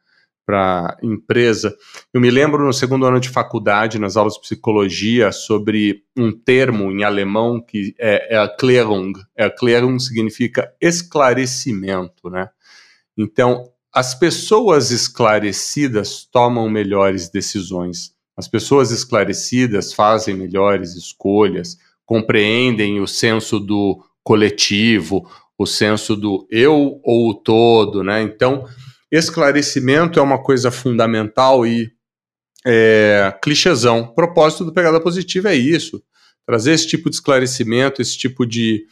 para 0.46 0.96
a 1.02 1.04
empresa. 1.04 1.76
Eu 2.14 2.20
me 2.20 2.30
lembro 2.30 2.64
no 2.64 2.72
segundo 2.72 3.04
ano 3.04 3.18
de 3.18 3.28
faculdade, 3.28 3.98
nas 3.98 4.16
aulas 4.16 4.34
de 4.34 4.40
psicologia, 4.42 5.32
sobre 5.32 6.04
um 6.16 6.30
termo 6.30 6.92
em 6.92 7.02
alemão 7.02 7.60
que 7.60 7.96
é, 7.98 8.36
é 8.36 8.40
Erklärung. 8.40 9.12
Erklärung 9.36 9.98
significa 9.98 10.72
esclarecimento, 10.80 12.30
né? 12.30 12.48
Então, 13.18 13.72
as 13.92 14.14
pessoas 14.14 14.92
esclarecidas 14.92 16.24
tomam 16.24 16.70
melhores 16.70 17.28
decisões. 17.28 18.14
As 18.36 18.46
pessoas 18.46 18.90
esclarecidas 18.90 19.92
fazem 19.92 20.34
melhores 20.34 20.94
escolhas, 20.94 21.78
compreendem 22.04 23.00
o 23.00 23.06
senso 23.06 23.58
do 23.58 24.04
coletivo, 24.22 25.28
o 25.58 25.64
senso 25.64 26.14
do 26.14 26.46
eu 26.50 27.00
ou 27.02 27.30
o 27.30 27.34
todo, 27.34 28.04
né? 28.04 28.22
Então, 28.22 28.66
esclarecimento 29.10 30.18
é 30.18 30.22
uma 30.22 30.42
coisa 30.42 30.70
fundamental 30.70 31.66
e 31.66 31.90
é, 32.66 33.34
clichêzão. 33.42 34.00
O 34.00 34.14
propósito 34.14 34.64
do 34.64 34.72
Pegada 34.72 35.00
Positiva 35.00 35.50
é 35.50 35.54
isso: 35.54 36.02
trazer 36.44 36.72
esse 36.72 36.86
tipo 36.86 37.08
de 37.08 37.16
esclarecimento, 37.16 38.02
esse 38.02 38.18
tipo 38.18 38.44
de 38.44 38.84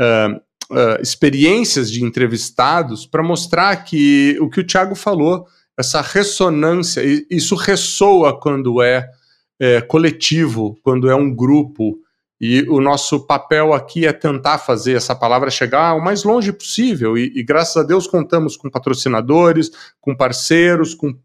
uh, 0.00 0.36
uh, 0.74 1.00
experiências 1.00 1.90
de 1.90 2.02
entrevistados 2.02 3.06
para 3.06 3.22
mostrar 3.22 3.76
que 3.84 4.36
o 4.40 4.50
que 4.50 4.60
o 4.60 4.66
Tiago 4.66 4.94
falou 4.94 5.46
essa 5.78 6.00
ressonância, 6.00 7.00
isso 7.30 7.54
ressoa 7.54 8.38
quando 8.38 8.82
é, 8.82 9.08
é, 9.60 9.80
coletivo, 9.80 10.76
quando 10.82 11.08
é 11.08 11.14
um 11.14 11.32
grupo, 11.32 12.00
e 12.40 12.62
o 12.68 12.80
nosso 12.80 13.26
papel 13.26 13.72
aqui 13.72 14.04
é 14.04 14.12
tentar 14.12 14.58
fazer 14.58 14.94
essa 14.94 15.14
palavra 15.14 15.50
chegar 15.50 15.94
o 15.94 16.04
mais 16.04 16.24
longe 16.24 16.52
possível, 16.52 17.16
e, 17.16 17.32
e 17.32 17.44
graças 17.44 17.76
a 17.76 17.86
Deus 17.86 18.08
contamos 18.08 18.56
com 18.56 18.68
patrocinadores, 18.68 19.70
com 20.00 20.16
parceiros, 20.16 20.94
com 20.94 21.16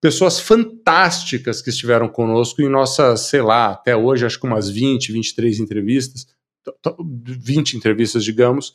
pessoas 0.00 0.40
fantásticas 0.40 1.62
que 1.62 1.70
estiveram 1.70 2.08
conosco 2.08 2.60
em 2.60 2.68
nossas, 2.68 3.20
sei 3.20 3.42
lá, 3.42 3.70
até 3.70 3.96
hoje, 3.96 4.26
acho 4.26 4.40
que 4.40 4.46
umas 4.46 4.68
20, 4.68 5.12
23 5.12 5.60
entrevistas, 5.60 6.26
20 7.24 7.76
entrevistas, 7.76 8.24
digamos, 8.24 8.74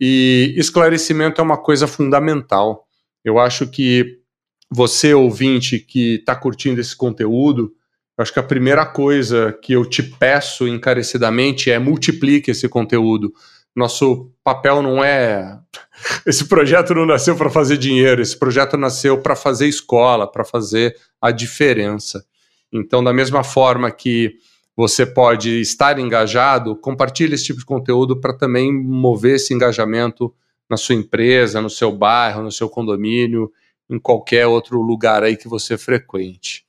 e 0.00 0.54
esclarecimento 0.56 1.40
é 1.40 1.44
uma 1.44 1.56
coisa 1.56 1.86
fundamental. 1.86 2.86
Eu 3.24 3.38
acho 3.38 3.66
que 3.68 4.25
você, 4.70 5.14
ouvinte, 5.14 5.78
que 5.78 6.16
está 6.16 6.34
curtindo 6.34 6.80
esse 6.80 6.96
conteúdo, 6.96 7.72
acho 8.18 8.32
que 8.32 8.38
a 8.38 8.42
primeira 8.42 8.84
coisa 8.84 9.56
que 9.62 9.72
eu 9.72 9.84
te 9.84 10.02
peço 10.02 10.66
encarecidamente 10.66 11.70
é 11.70 11.78
multiplique 11.78 12.50
esse 12.50 12.68
conteúdo. 12.68 13.32
Nosso 13.74 14.32
papel 14.42 14.82
não 14.82 15.04
é. 15.04 15.58
Esse 16.24 16.46
projeto 16.46 16.94
não 16.94 17.04
nasceu 17.04 17.36
para 17.36 17.50
fazer 17.50 17.76
dinheiro, 17.76 18.22
esse 18.22 18.36
projeto 18.38 18.76
nasceu 18.76 19.20
para 19.20 19.36
fazer 19.36 19.66
escola, 19.66 20.30
para 20.30 20.44
fazer 20.44 20.96
a 21.20 21.30
diferença. 21.30 22.24
Então, 22.72 23.02
da 23.02 23.12
mesma 23.12 23.44
forma 23.44 23.90
que 23.90 24.34
você 24.76 25.06
pode 25.06 25.60
estar 25.60 25.98
engajado, 25.98 26.76
compartilhe 26.76 27.34
esse 27.34 27.44
tipo 27.44 27.60
de 27.60 27.64
conteúdo 27.64 28.20
para 28.20 28.36
também 28.36 28.72
mover 28.72 29.36
esse 29.36 29.54
engajamento 29.54 30.34
na 30.68 30.76
sua 30.76 30.94
empresa, 30.94 31.60
no 31.60 31.70
seu 31.70 31.92
bairro, 31.92 32.42
no 32.42 32.52
seu 32.52 32.68
condomínio 32.68 33.50
em 33.88 33.98
qualquer 33.98 34.46
outro 34.46 34.80
lugar 34.80 35.22
aí 35.22 35.36
que 35.36 35.48
você 35.48 35.78
frequente. 35.78 36.64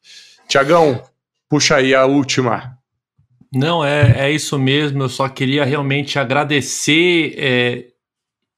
Tiagão, 0.48 1.04
puxa 1.50 1.78
aí 1.78 1.94
a 1.94 2.06
última. 2.06 2.78
Não, 3.54 3.84
é, 3.84 4.28
é 4.28 4.32
isso 4.32 4.58
mesmo. 4.60 5.04
Eu 5.04 5.10
só 5.10 5.28
queria 5.28 5.66
realmente 5.66 6.20
agradecer 6.20 7.36
é, 7.38 7.86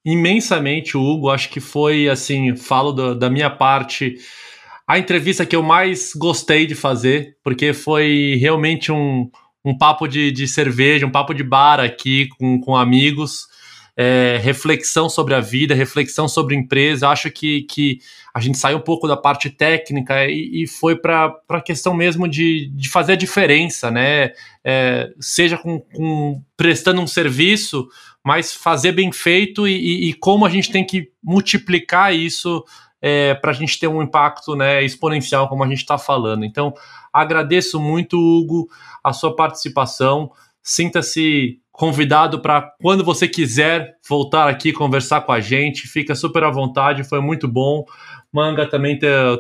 imensamente 0.06 0.98
o 0.98 1.02
Hugo. 1.02 1.30
Acho 1.30 1.50
que 1.50 1.60
foi, 1.60 2.10
assim, 2.10 2.56
falo 2.56 2.92
do, 2.92 3.16
da 3.16 3.30
minha 3.30 3.50
parte, 3.50 4.18
a 4.88 4.98
entrevista 4.98 5.46
que 5.46 5.56
eu 5.56 5.62
mais 5.62 6.14
gostei 6.16 6.66
de 6.66 6.74
fazer, 6.74 7.38
porque 7.44 7.74
foi 7.74 8.38
realmente 8.40 8.92
um, 8.92 9.30
um 9.64 9.78
papo 9.78 10.08
de, 10.08 10.32
de 10.32 10.48
cerveja, 10.48 11.06
um 11.06 11.12
papo 11.12 11.34
de 11.34 11.44
bar 11.44 11.80
aqui 11.80 12.28
com, 12.38 12.60
com 12.60 12.76
amigos 12.76 13.48
é, 14.02 14.40
reflexão 14.42 15.10
sobre 15.10 15.36
a 15.36 15.42
vida, 15.42 15.76
reflexão 15.76 16.26
sobre 16.26 16.56
empresa. 16.56 17.10
Acho 17.10 17.30
que, 17.30 17.64
que 17.64 18.00
a 18.40 18.42
gente 18.42 18.58
saiu 18.58 18.78
um 18.78 18.82
pouco 18.82 19.08
da 19.08 19.18
parte 19.18 19.50
técnica 19.50 20.26
e, 20.26 20.64
e 20.64 20.68
foi 20.68 20.96
para 20.96 21.36
a 21.50 21.62
questão 21.62 21.94
mesmo 21.94 22.28
de, 22.28 22.72
de 22.74 22.90
fazer 22.90 23.14
a 23.14 23.18
diferença, 23.18 23.92
né? 23.92 24.32
É, 24.64 25.12
seja 25.20 25.58
com, 25.58 25.80
com, 25.80 26.42
prestando 26.56 27.02
um 27.02 27.08
serviço, 27.08 27.88
mas 28.24 28.54
fazer 28.54 28.94
bem 28.94 29.12
feito 29.12 29.68
e, 29.68 29.74
e, 29.74 30.10
e 30.10 30.14
como 30.14 30.46
a 30.46 30.50
gente 30.50 30.72
tem 30.72 30.86
que 30.86 31.12
multiplicar 31.22 32.16
isso 32.16 32.64
é, 33.02 33.34
para 33.34 33.52
a 33.52 33.54
gente 33.54 33.78
ter 33.78 33.88
um 33.88 34.02
impacto 34.02 34.56
né, 34.56 34.84
exponencial, 34.84 35.50
como 35.50 35.64
a 35.64 35.68
gente 35.68 35.80
está 35.80 35.98
falando. 35.98 36.46
Então, 36.46 36.74
agradeço 37.12 37.78
muito, 37.80 38.18
Hugo, 38.18 38.70
a 39.04 39.12
sua 39.12 39.36
participação. 39.36 40.32
Sinta-se 40.64 41.60
convidado 41.80 42.42
para 42.42 42.74
quando 42.82 43.06
você 43.06 43.26
quiser 43.26 43.96
voltar 44.08 44.50
aqui 44.50 44.74
conversar 44.74 45.22
com 45.22 45.32
a 45.32 45.40
gente, 45.40 45.88
fica 45.88 46.14
super 46.14 46.44
à 46.44 46.52
vontade, 46.52 47.06
foi 47.06 47.22
muito 47.22 47.48
bom. 47.48 47.86
Manga 48.32 48.70
também 48.70 48.98
ter 48.98 49.12
a 49.12 49.38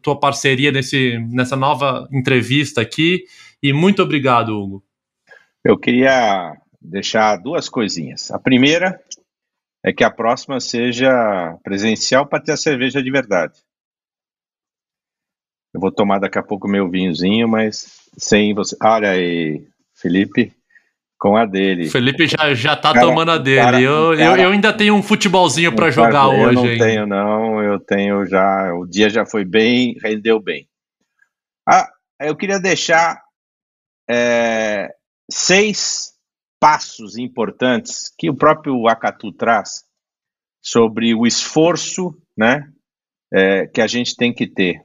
tua 0.00 0.18
parceria 0.18 0.72
nesse, 0.72 1.18
nessa 1.30 1.56
nova 1.56 2.08
entrevista 2.10 2.80
aqui 2.80 3.24
e 3.62 3.72
muito 3.72 4.02
obrigado, 4.02 4.58
Hugo. 4.58 4.84
Eu 5.64 5.78
queria 5.78 6.56
deixar 6.80 7.36
duas 7.36 7.68
coisinhas. 7.68 8.30
A 8.30 8.38
primeira 8.38 9.02
é 9.82 9.92
que 9.92 10.04
a 10.04 10.10
próxima 10.10 10.60
seja 10.60 11.58
presencial 11.62 12.26
para 12.26 12.42
ter 12.42 12.52
a 12.52 12.56
cerveja 12.56 13.02
de 13.02 13.10
verdade. 13.10 13.54
Eu 15.72 15.80
vou 15.80 15.90
tomar 15.90 16.18
daqui 16.18 16.38
a 16.38 16.42
pouco 16.42 16.68
meu 16.68 16.88
vinhozinho, 16.88 17.48
mas 17.48 18.08
sem 18.16 18.54
você. 18.54 18.76
Olha 18.82 19.10
aí, 19.10 19.66
Felipe, 19.94 20.54
com 21.24 21.38
a 21.38 21.46
dele. 21.46 21.88
Felipe 21.88 22.26
já, 22.26 22.52
já 22.52 22.76
tá 22.76 22.92
cara, 22.92 23.06
tomando 23.06 23.30
a 23.30 23.38
dele. 23.38 23.56
Cara, 23.56 23.80
eu, 23.80 24.10
cara, 24.10 24.22
eu, 24.22 24.44
eu, 24.44 24.50
ainda 24.50 24.74
tenho 24.74 24.94
um 24.94 25.02
futebolzinho 25.02 25.74
para 25.74 25.90
jogar 25.90 26.28
hoje. 26.28 26.42
Eu 26.44 26.52
não 26.52 26.66
hein? 26.66 26.78
tenho, 26.78 27.06
não. 27.06 27.62
Eu 27.62 27.80
tenho 27.80 28.26
já. 28.26 28.74
O 28.74 28.84
dia 28.84 29.08
já 29.08 29.24
foi 29.24 29.42
bem, 29.42 29.96
rendeu 30.04 30.38
bem. 30.38 30.68
Ah, 31.66 31.88
eu 32.20 32.36
queria 32.36 32.60
deixar 32.60 33.22
é, 34.10 34.94
seis 35.30 36.12
passos 36.60 37.16
importantes 37.16 38.12
que 38.18 38.28
o 38.28 38.36
próprio 38.36 38.86
Acatu 38.86 39.32
traz 39.32 39.82
sobre 40.62 41.14
o 41.14 41.26
esforço 41.26 42.14
né, 42.36 42.70
é, 43.32 43.66
que 43.66 43.80
a 43.80 43.86
gente 43.86 44.14
tem 44.14 44.30
que 44.30 44.46
ter, 44.46 44.82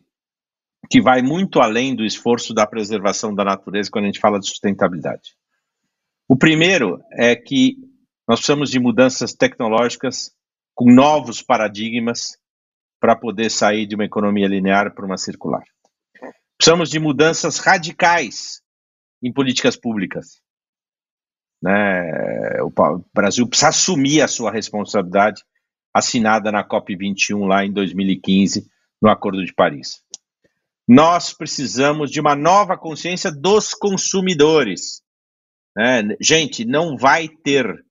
que 0.90 1.02
vai 1.02 1.22
muito 1.22 1.60
além 1.60 1.94
do 1.94 2.06
esforço 2.06 2.54
da 2.54 2.66
preservação 2.66 3.36
da 3.36 3.44
natureza 3.44 3.90
quando 3.92 4.06
a 4.06 4.08
gente 4.08 4.22
fala 4.22 4.40
de 4.40 4.48
sustentabilidade. 4.48 5.38
O 6.32 6.38
primeiro 6.38 7.02
é 7.12 7.36
que 7.36 7.76
nós 8.28 8.38
precisamos 8.38 8.70
de 8.70 8.80
mudanças 8.80 9.34
tecnológicas 9.34 10.32
com 10.76 10.94
novos 10.94 11.42
paradigmas 11.42 12.38
para 13.00 13.16
poder 13.16 13.50
sair 13.50 13.88
de 13.88 13.96
uma 13.96 14.06
economia 14.06 14.48
linear 14.48 14.94
para 14.94 15.08
uma 15.08 15.18
circular. 15.18 15.64
Precisamos 16.56 16.92
de 16.92 17.00
mudanças 17.00 17.58
radicais 17.58 18.62
em 19.24 19.34
políticas 19.34 19.76
públicas. 19.76 20.40
Né? 21.60 22.62
O 22.62 22.72
Brasil 23.12 23.48
precisa 23.48 23.70
assumir 23.70 24.22
a 24.22 24.28
sua 24.28 24.52
responsabilidade 24.52 25.44
assinada 25.92 26.52
na 26.52 26.64
COP21 26.64 27.48
lá 27.48 27.66
em 27.66 27.74
2015, 27.74 28.70
no 29.02 29.10
Acordo 29.10 29.44
de 29.44 29.52
Paris. 29.52 30.04
Nós 30.88 31.34
precisamos 31.34 32.12
de 32.12 32.20
uma 32.20 32.36
nova 32.36 32.78
consciência 32.78 33.32
dos 33.32 33.74
consumidores. 33.74 35.02
Né? 35.76 36.16
Gente, 36.22 36.66
não 36.66 36.98
vai 36.98 37.28
ter 37.28 37.84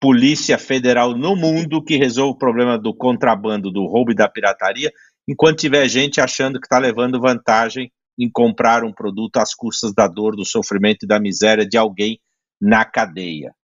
polícia 0.00 0.58
federal 0.58 1.16
no 1.16 1.34
mundo 1.34 1.82
que 1.82 1.96
resolva 1.96 2.32
o 2.32 2.38
problema 2.38 2.78
do 2.78 2.94
contrabando, 2.94 3.70
do 3.70 3.86
roubo 3.86 4.12
e 4.12 4.14
da 4.14 4.28
pirataria, 4.28 4.92
enquanto 5.26 5.60
tiver 5.60 5.88
gente 5.88 6.20
achando 6.20 6.60
que 6.60 6.66
está 6.66 6.78
levando 6.78 7.20
vantagem 7.20 7.90
em 8.18 8.30
comprar 8.30 8.84
um 8.84 8.92
produto 8.92 9.38
às 9.38 9.54
custas 9.54 9.92
da 9.94 10.06
dor, 10.06 10.36
do 10.36 10.44
sofrimento 10.44 11.04
e 11.04 11.08
da 11.08 11.18
miséria 11.18 11.66
de 11.66 11.76
alguém 11.76 12.20
na 12.60 12.84
cadeia. 12.84 13.54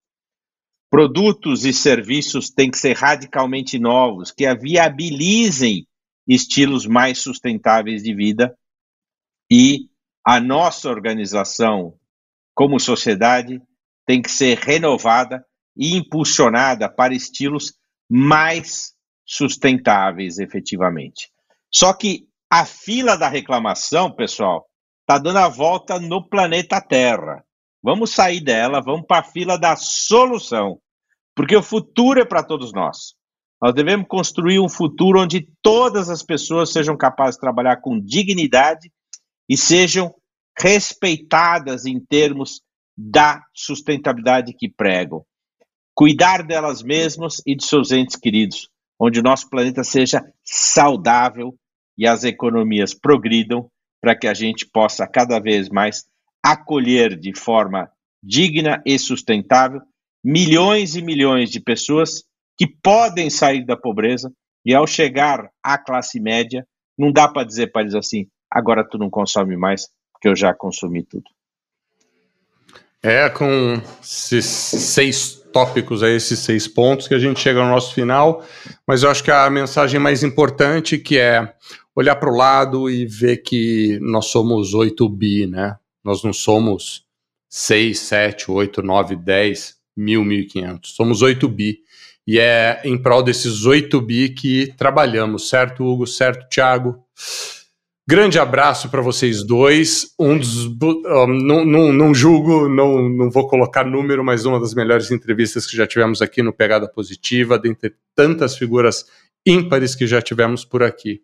Produtos 0.91 1.65
e 1.65 1.73
serviços 1.73 2.51
têm 2.51 2.71
que 2.71 2.79
ser 2.79 2.97
radicalmente 2.97 3.79
novos, 3.79 4.33
que 4.33 4.53
viabilizem 4.55 5.87
estilos 6.27 6.87
mais 6.87 7.19
sustentáveis 7.19 8.03
de 8.03 8.15
vida 8.15 8.57
e 9.51 9.89
a 10.25 10.41
nossa 10.41 10.89
organização, 10.89 11.95
como 12.61 12.79
sociedade, 12.79 13.59
tem 14.07 14.21
que 14.21 14.31
ser 14.31 14.59
renovada 14.59 15.43
e 15.75 15.97
impulsionada 15.97 16.91
para 16.91 17.15
estilos 17.15 17.73
mais 18.07 18.93
sustentáveis, 19.25 20.39
efetivamente. 20.39 21.31
Só 21.73 21.95
que 21.95 22.27
a 22.53 22.67
fila 22.67 23.17
da 23.17 23.29
reclamação, 23.31 24.15
pessoal, 24.15 24.67
está 25.01 25.17
dando 25.17 25.39
a 25.39 25.49
volta 25.49 25.99
no 25.99 26.29
planeta 26.29 26.83
Terra. 26.83 27.43
Vamos 27.83 28.11
sair 28.11 28.43
dela, 28.43 28.83
vamos 28.83 29.07
para 29.07 29.21
a 29.21 29.31
fila 29.31 29.57
da 29.57 29.75
solução, 29.75 30.79
porque 31.35 31.57
o 31.57 31.63
futuro 31.63 32.21
é 32.21 32.27
para 32.27 32.43
todos 32.43 32.75
nós. 32.75 33.15
Nós 33.63 33.73
devemos 33.73 34.07
construir 34.07 34.61
um 34.61 34.69
futuro 34.69 35.23
onde 35.23 35.49
todas 35.63 36.11
as 36.11 36.23
pessoas 36.23 36.71
sejam 36.71 36.95
capazes 36.95 37.37
de 37.37 37.41
trabalhar 37.41 37.77
com 37.81 37.99
dignidade 37.99 38.93
e 39.49 39.57
sejam 39.57 40.15
respeitadas 40.61 41.87
em 41.87 41.99
termos 41.99 42.61
da 42.97 43.43
sustentabilidade 43.55 44.53
que 44.53 44.69
pregam. 44.69 45.25
Cuidar 45.95 46.43
delas 46.43 46.83
mesmas 46.83 47.43
e 47.47 47.57
de 47.57 47.65
seus 47.65 47.91
entes 47.91 48.17
queridos, 48.17 48.69
onde 48.99 49.21
o 49.21 49.23
nosso 49.23 49.49
planeta 49.49 49.83
seja 49.83 50.23
saudável 50.45 51.55
e 51.97 52.07
as 52.07 52.25
economias 52.25 52.95
progridam 52.95 53.69
para 54.01 54.17
que 54.17 54.27
a 54.27 54.35
gente 54.35 54.67
possa 54.67 55.07
cada 55.07 55.39
vez 55.39 55.69
mais 55.69 56.05
acolher 56.43 57.19
de 57.19 57.39
forma 57.39 57.91
digna 58.23 58.83
e 58.85 58.99
sustentável 58.99 59.81
milhões 60.23 60.97
e 60.97 61.03
milhões 61.03 61.51
de 61.51 61.61
pessoas 61.61 62.23
que 62.59 62.67
podem 62.67 63.31
sair 63.31 63.65
da 63.65 63.77
pobreza 63.77 64.31
e 64.65 64.75
ao 64.75 64.87
chegar 64.87 65.51
à 65.63 65.79
classe 65.79 66.21
média, 66.21 66.67
não 66.99 67.11
dá 67.11 67.27
para 67.27 67.47
dizer 67.47 67.73
para 67.73 67.83
eles 67.83 67.95
assim, 67.95 68.27
agora 68.51 68.87
tu 68.87 68.99
não 68.99 69.09
consome 69.09 69.57
mais, 69.57 69.89
porque 70.21 70.29
eu 70.29 70.37
já 70.37 70.53
consumi 70.53 71.03
tudo. 71.03 71.25
É 73.03 73.31
com 73.31 73.81
esses 74.03 74.45
seis 74.45 75.43
tópicos, 75.51 76.03
a 76.03 76.11
esses 76.11 76.39
seis 76.41 76.69
pontos 76.69 77.09
que 77.09 77.15
a 77.15 77.19
gente 77.19 77.41
chega 77.41 77.63
no 77.63 77.71
nosso 77.71 77.95
final, 77.95 78.45
mas 78.87 79.03
eu 79.03 79.11
acho 79.11 79.25
que 79.25 79.31
a 79.31 79.49
mensagem 79.49 79.99
mais 79.99 80.23
importante 80.23 80.99
que 80.99 81.19
é 81.19 81.55
olhar 81.97 82.15
para 82.17 82.31
o 82.31 82.37
lado 82.37 82.91
e 82.91 83.07
ver 83.07 83.39
que 83.39 83.99
nós 84.03 84.27
somos 84.27 84.75
8 84.75 85.09
bi, 85.09 85.47
né? 85.47 85.77
Nós 86.05 86.23
não 86.23 86.33
somos 86.33 87.07
6, 87.49 87.99
7, 87.99 88.51
8, 88.51 88.83
9, 88.83 89.17
10, 89.17 89.77
mil, 89.97 90.23
1.500. 90.23 90.81
Somos 90.85 91.23
8 91.23 91.49
bi. 91.49 91.81
E 92.27 92.39
é 92.39 92.81
em 92.85 92.97
prol 92.97 93.23
desses 93.23 93.65
8 93.65 93.99
bi 94.01 94.29
que 94.29 94.73
trabalhamos, 94.77 95.49
certo, 95.49 95.83
Hugo? 95.83 96.07
Certo, 96.07 96.47
Thiago? 96.49 97.03
Grande 98.09 98.39
abraço 98.39 98.89
para 98.89 99.01
vocês 99.01 99.45
dois. 99.45 100.09
Um 100.19 100.37
dos. 100.37 100.67
Um, 100.67 101.27
não, 101.27 101.65
não, 101.65 101.93
não, 101.93 102.15
julgo, 102.15 102.69
não, 102.69 103.09
não 103.09 103.31
vou 103.31 103.47
colocar 103.47 103.85
número, 103.85 104.25
mas 104.25 104.45
uma 104.45 104.59
das 104.59 104.75
melhores 104.75 105.11
entrevistas 105.11 105.67
que 105.67 105.77
já 105.77 105.87
tivemos 105.87 106.21
aqui 106.21 106.43
no 106.43 106.53
Pegada 106.53 106.89
Positiva, 106.89 107.59
dentre 107.59 107.95
tantas 108.15 108.57
figuras 108.57 109.05
ímpares 109.47 109.95
que 109.95 110.07
já 110.07 110.21
tivemos 110.21 110.65
por 110.65 110.83
aqui. 110.83 111.21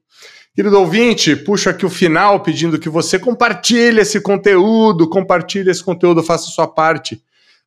Querido 0.55 0.79
ouvinte, 0.79 1.37
puxo 1.37 1.68
aqui 1.68 1.85
o 1.85 1.91
final 1.91 2.43
pedindo 2.43 2.79
que 2.79 2.89
você 2.89 3.18
compartilhe 3.18 4.01
esse 4.01 4.20
conteúdo, 4.20 5.09
compartilhe 5.09 5.70
esse 5.70 5.85
conteúdo, 5.85 6.22
faça 6.22 6.47
sua 6.47 6.66
parte. 6.66 7.20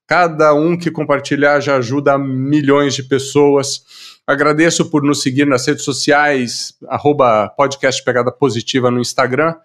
Cada 0.08 0.56
um 0.56 0.76
que 0.76 0.90
compartilhar 0.90 1.60
já 1.60 1.76
ajuda 1.76 2.18
milhões 2.18 2.96
de 2.96 3.04
pessoas. 3.04 3.84
Agradeço 4.30 4.92
por 4.92 5.02
nos 5.02 5.24
seguir 5.24 5.48
nas 5.48 5.66
redes 5.66 5.84
sociais, 5.84 6.76
arroba 6.88 7.50
podcast 7.50 8.04
Pegada 8.04 8.32
Positiva 8.32 8.92
no 8.92 9.02
Instagram 9.02 9.56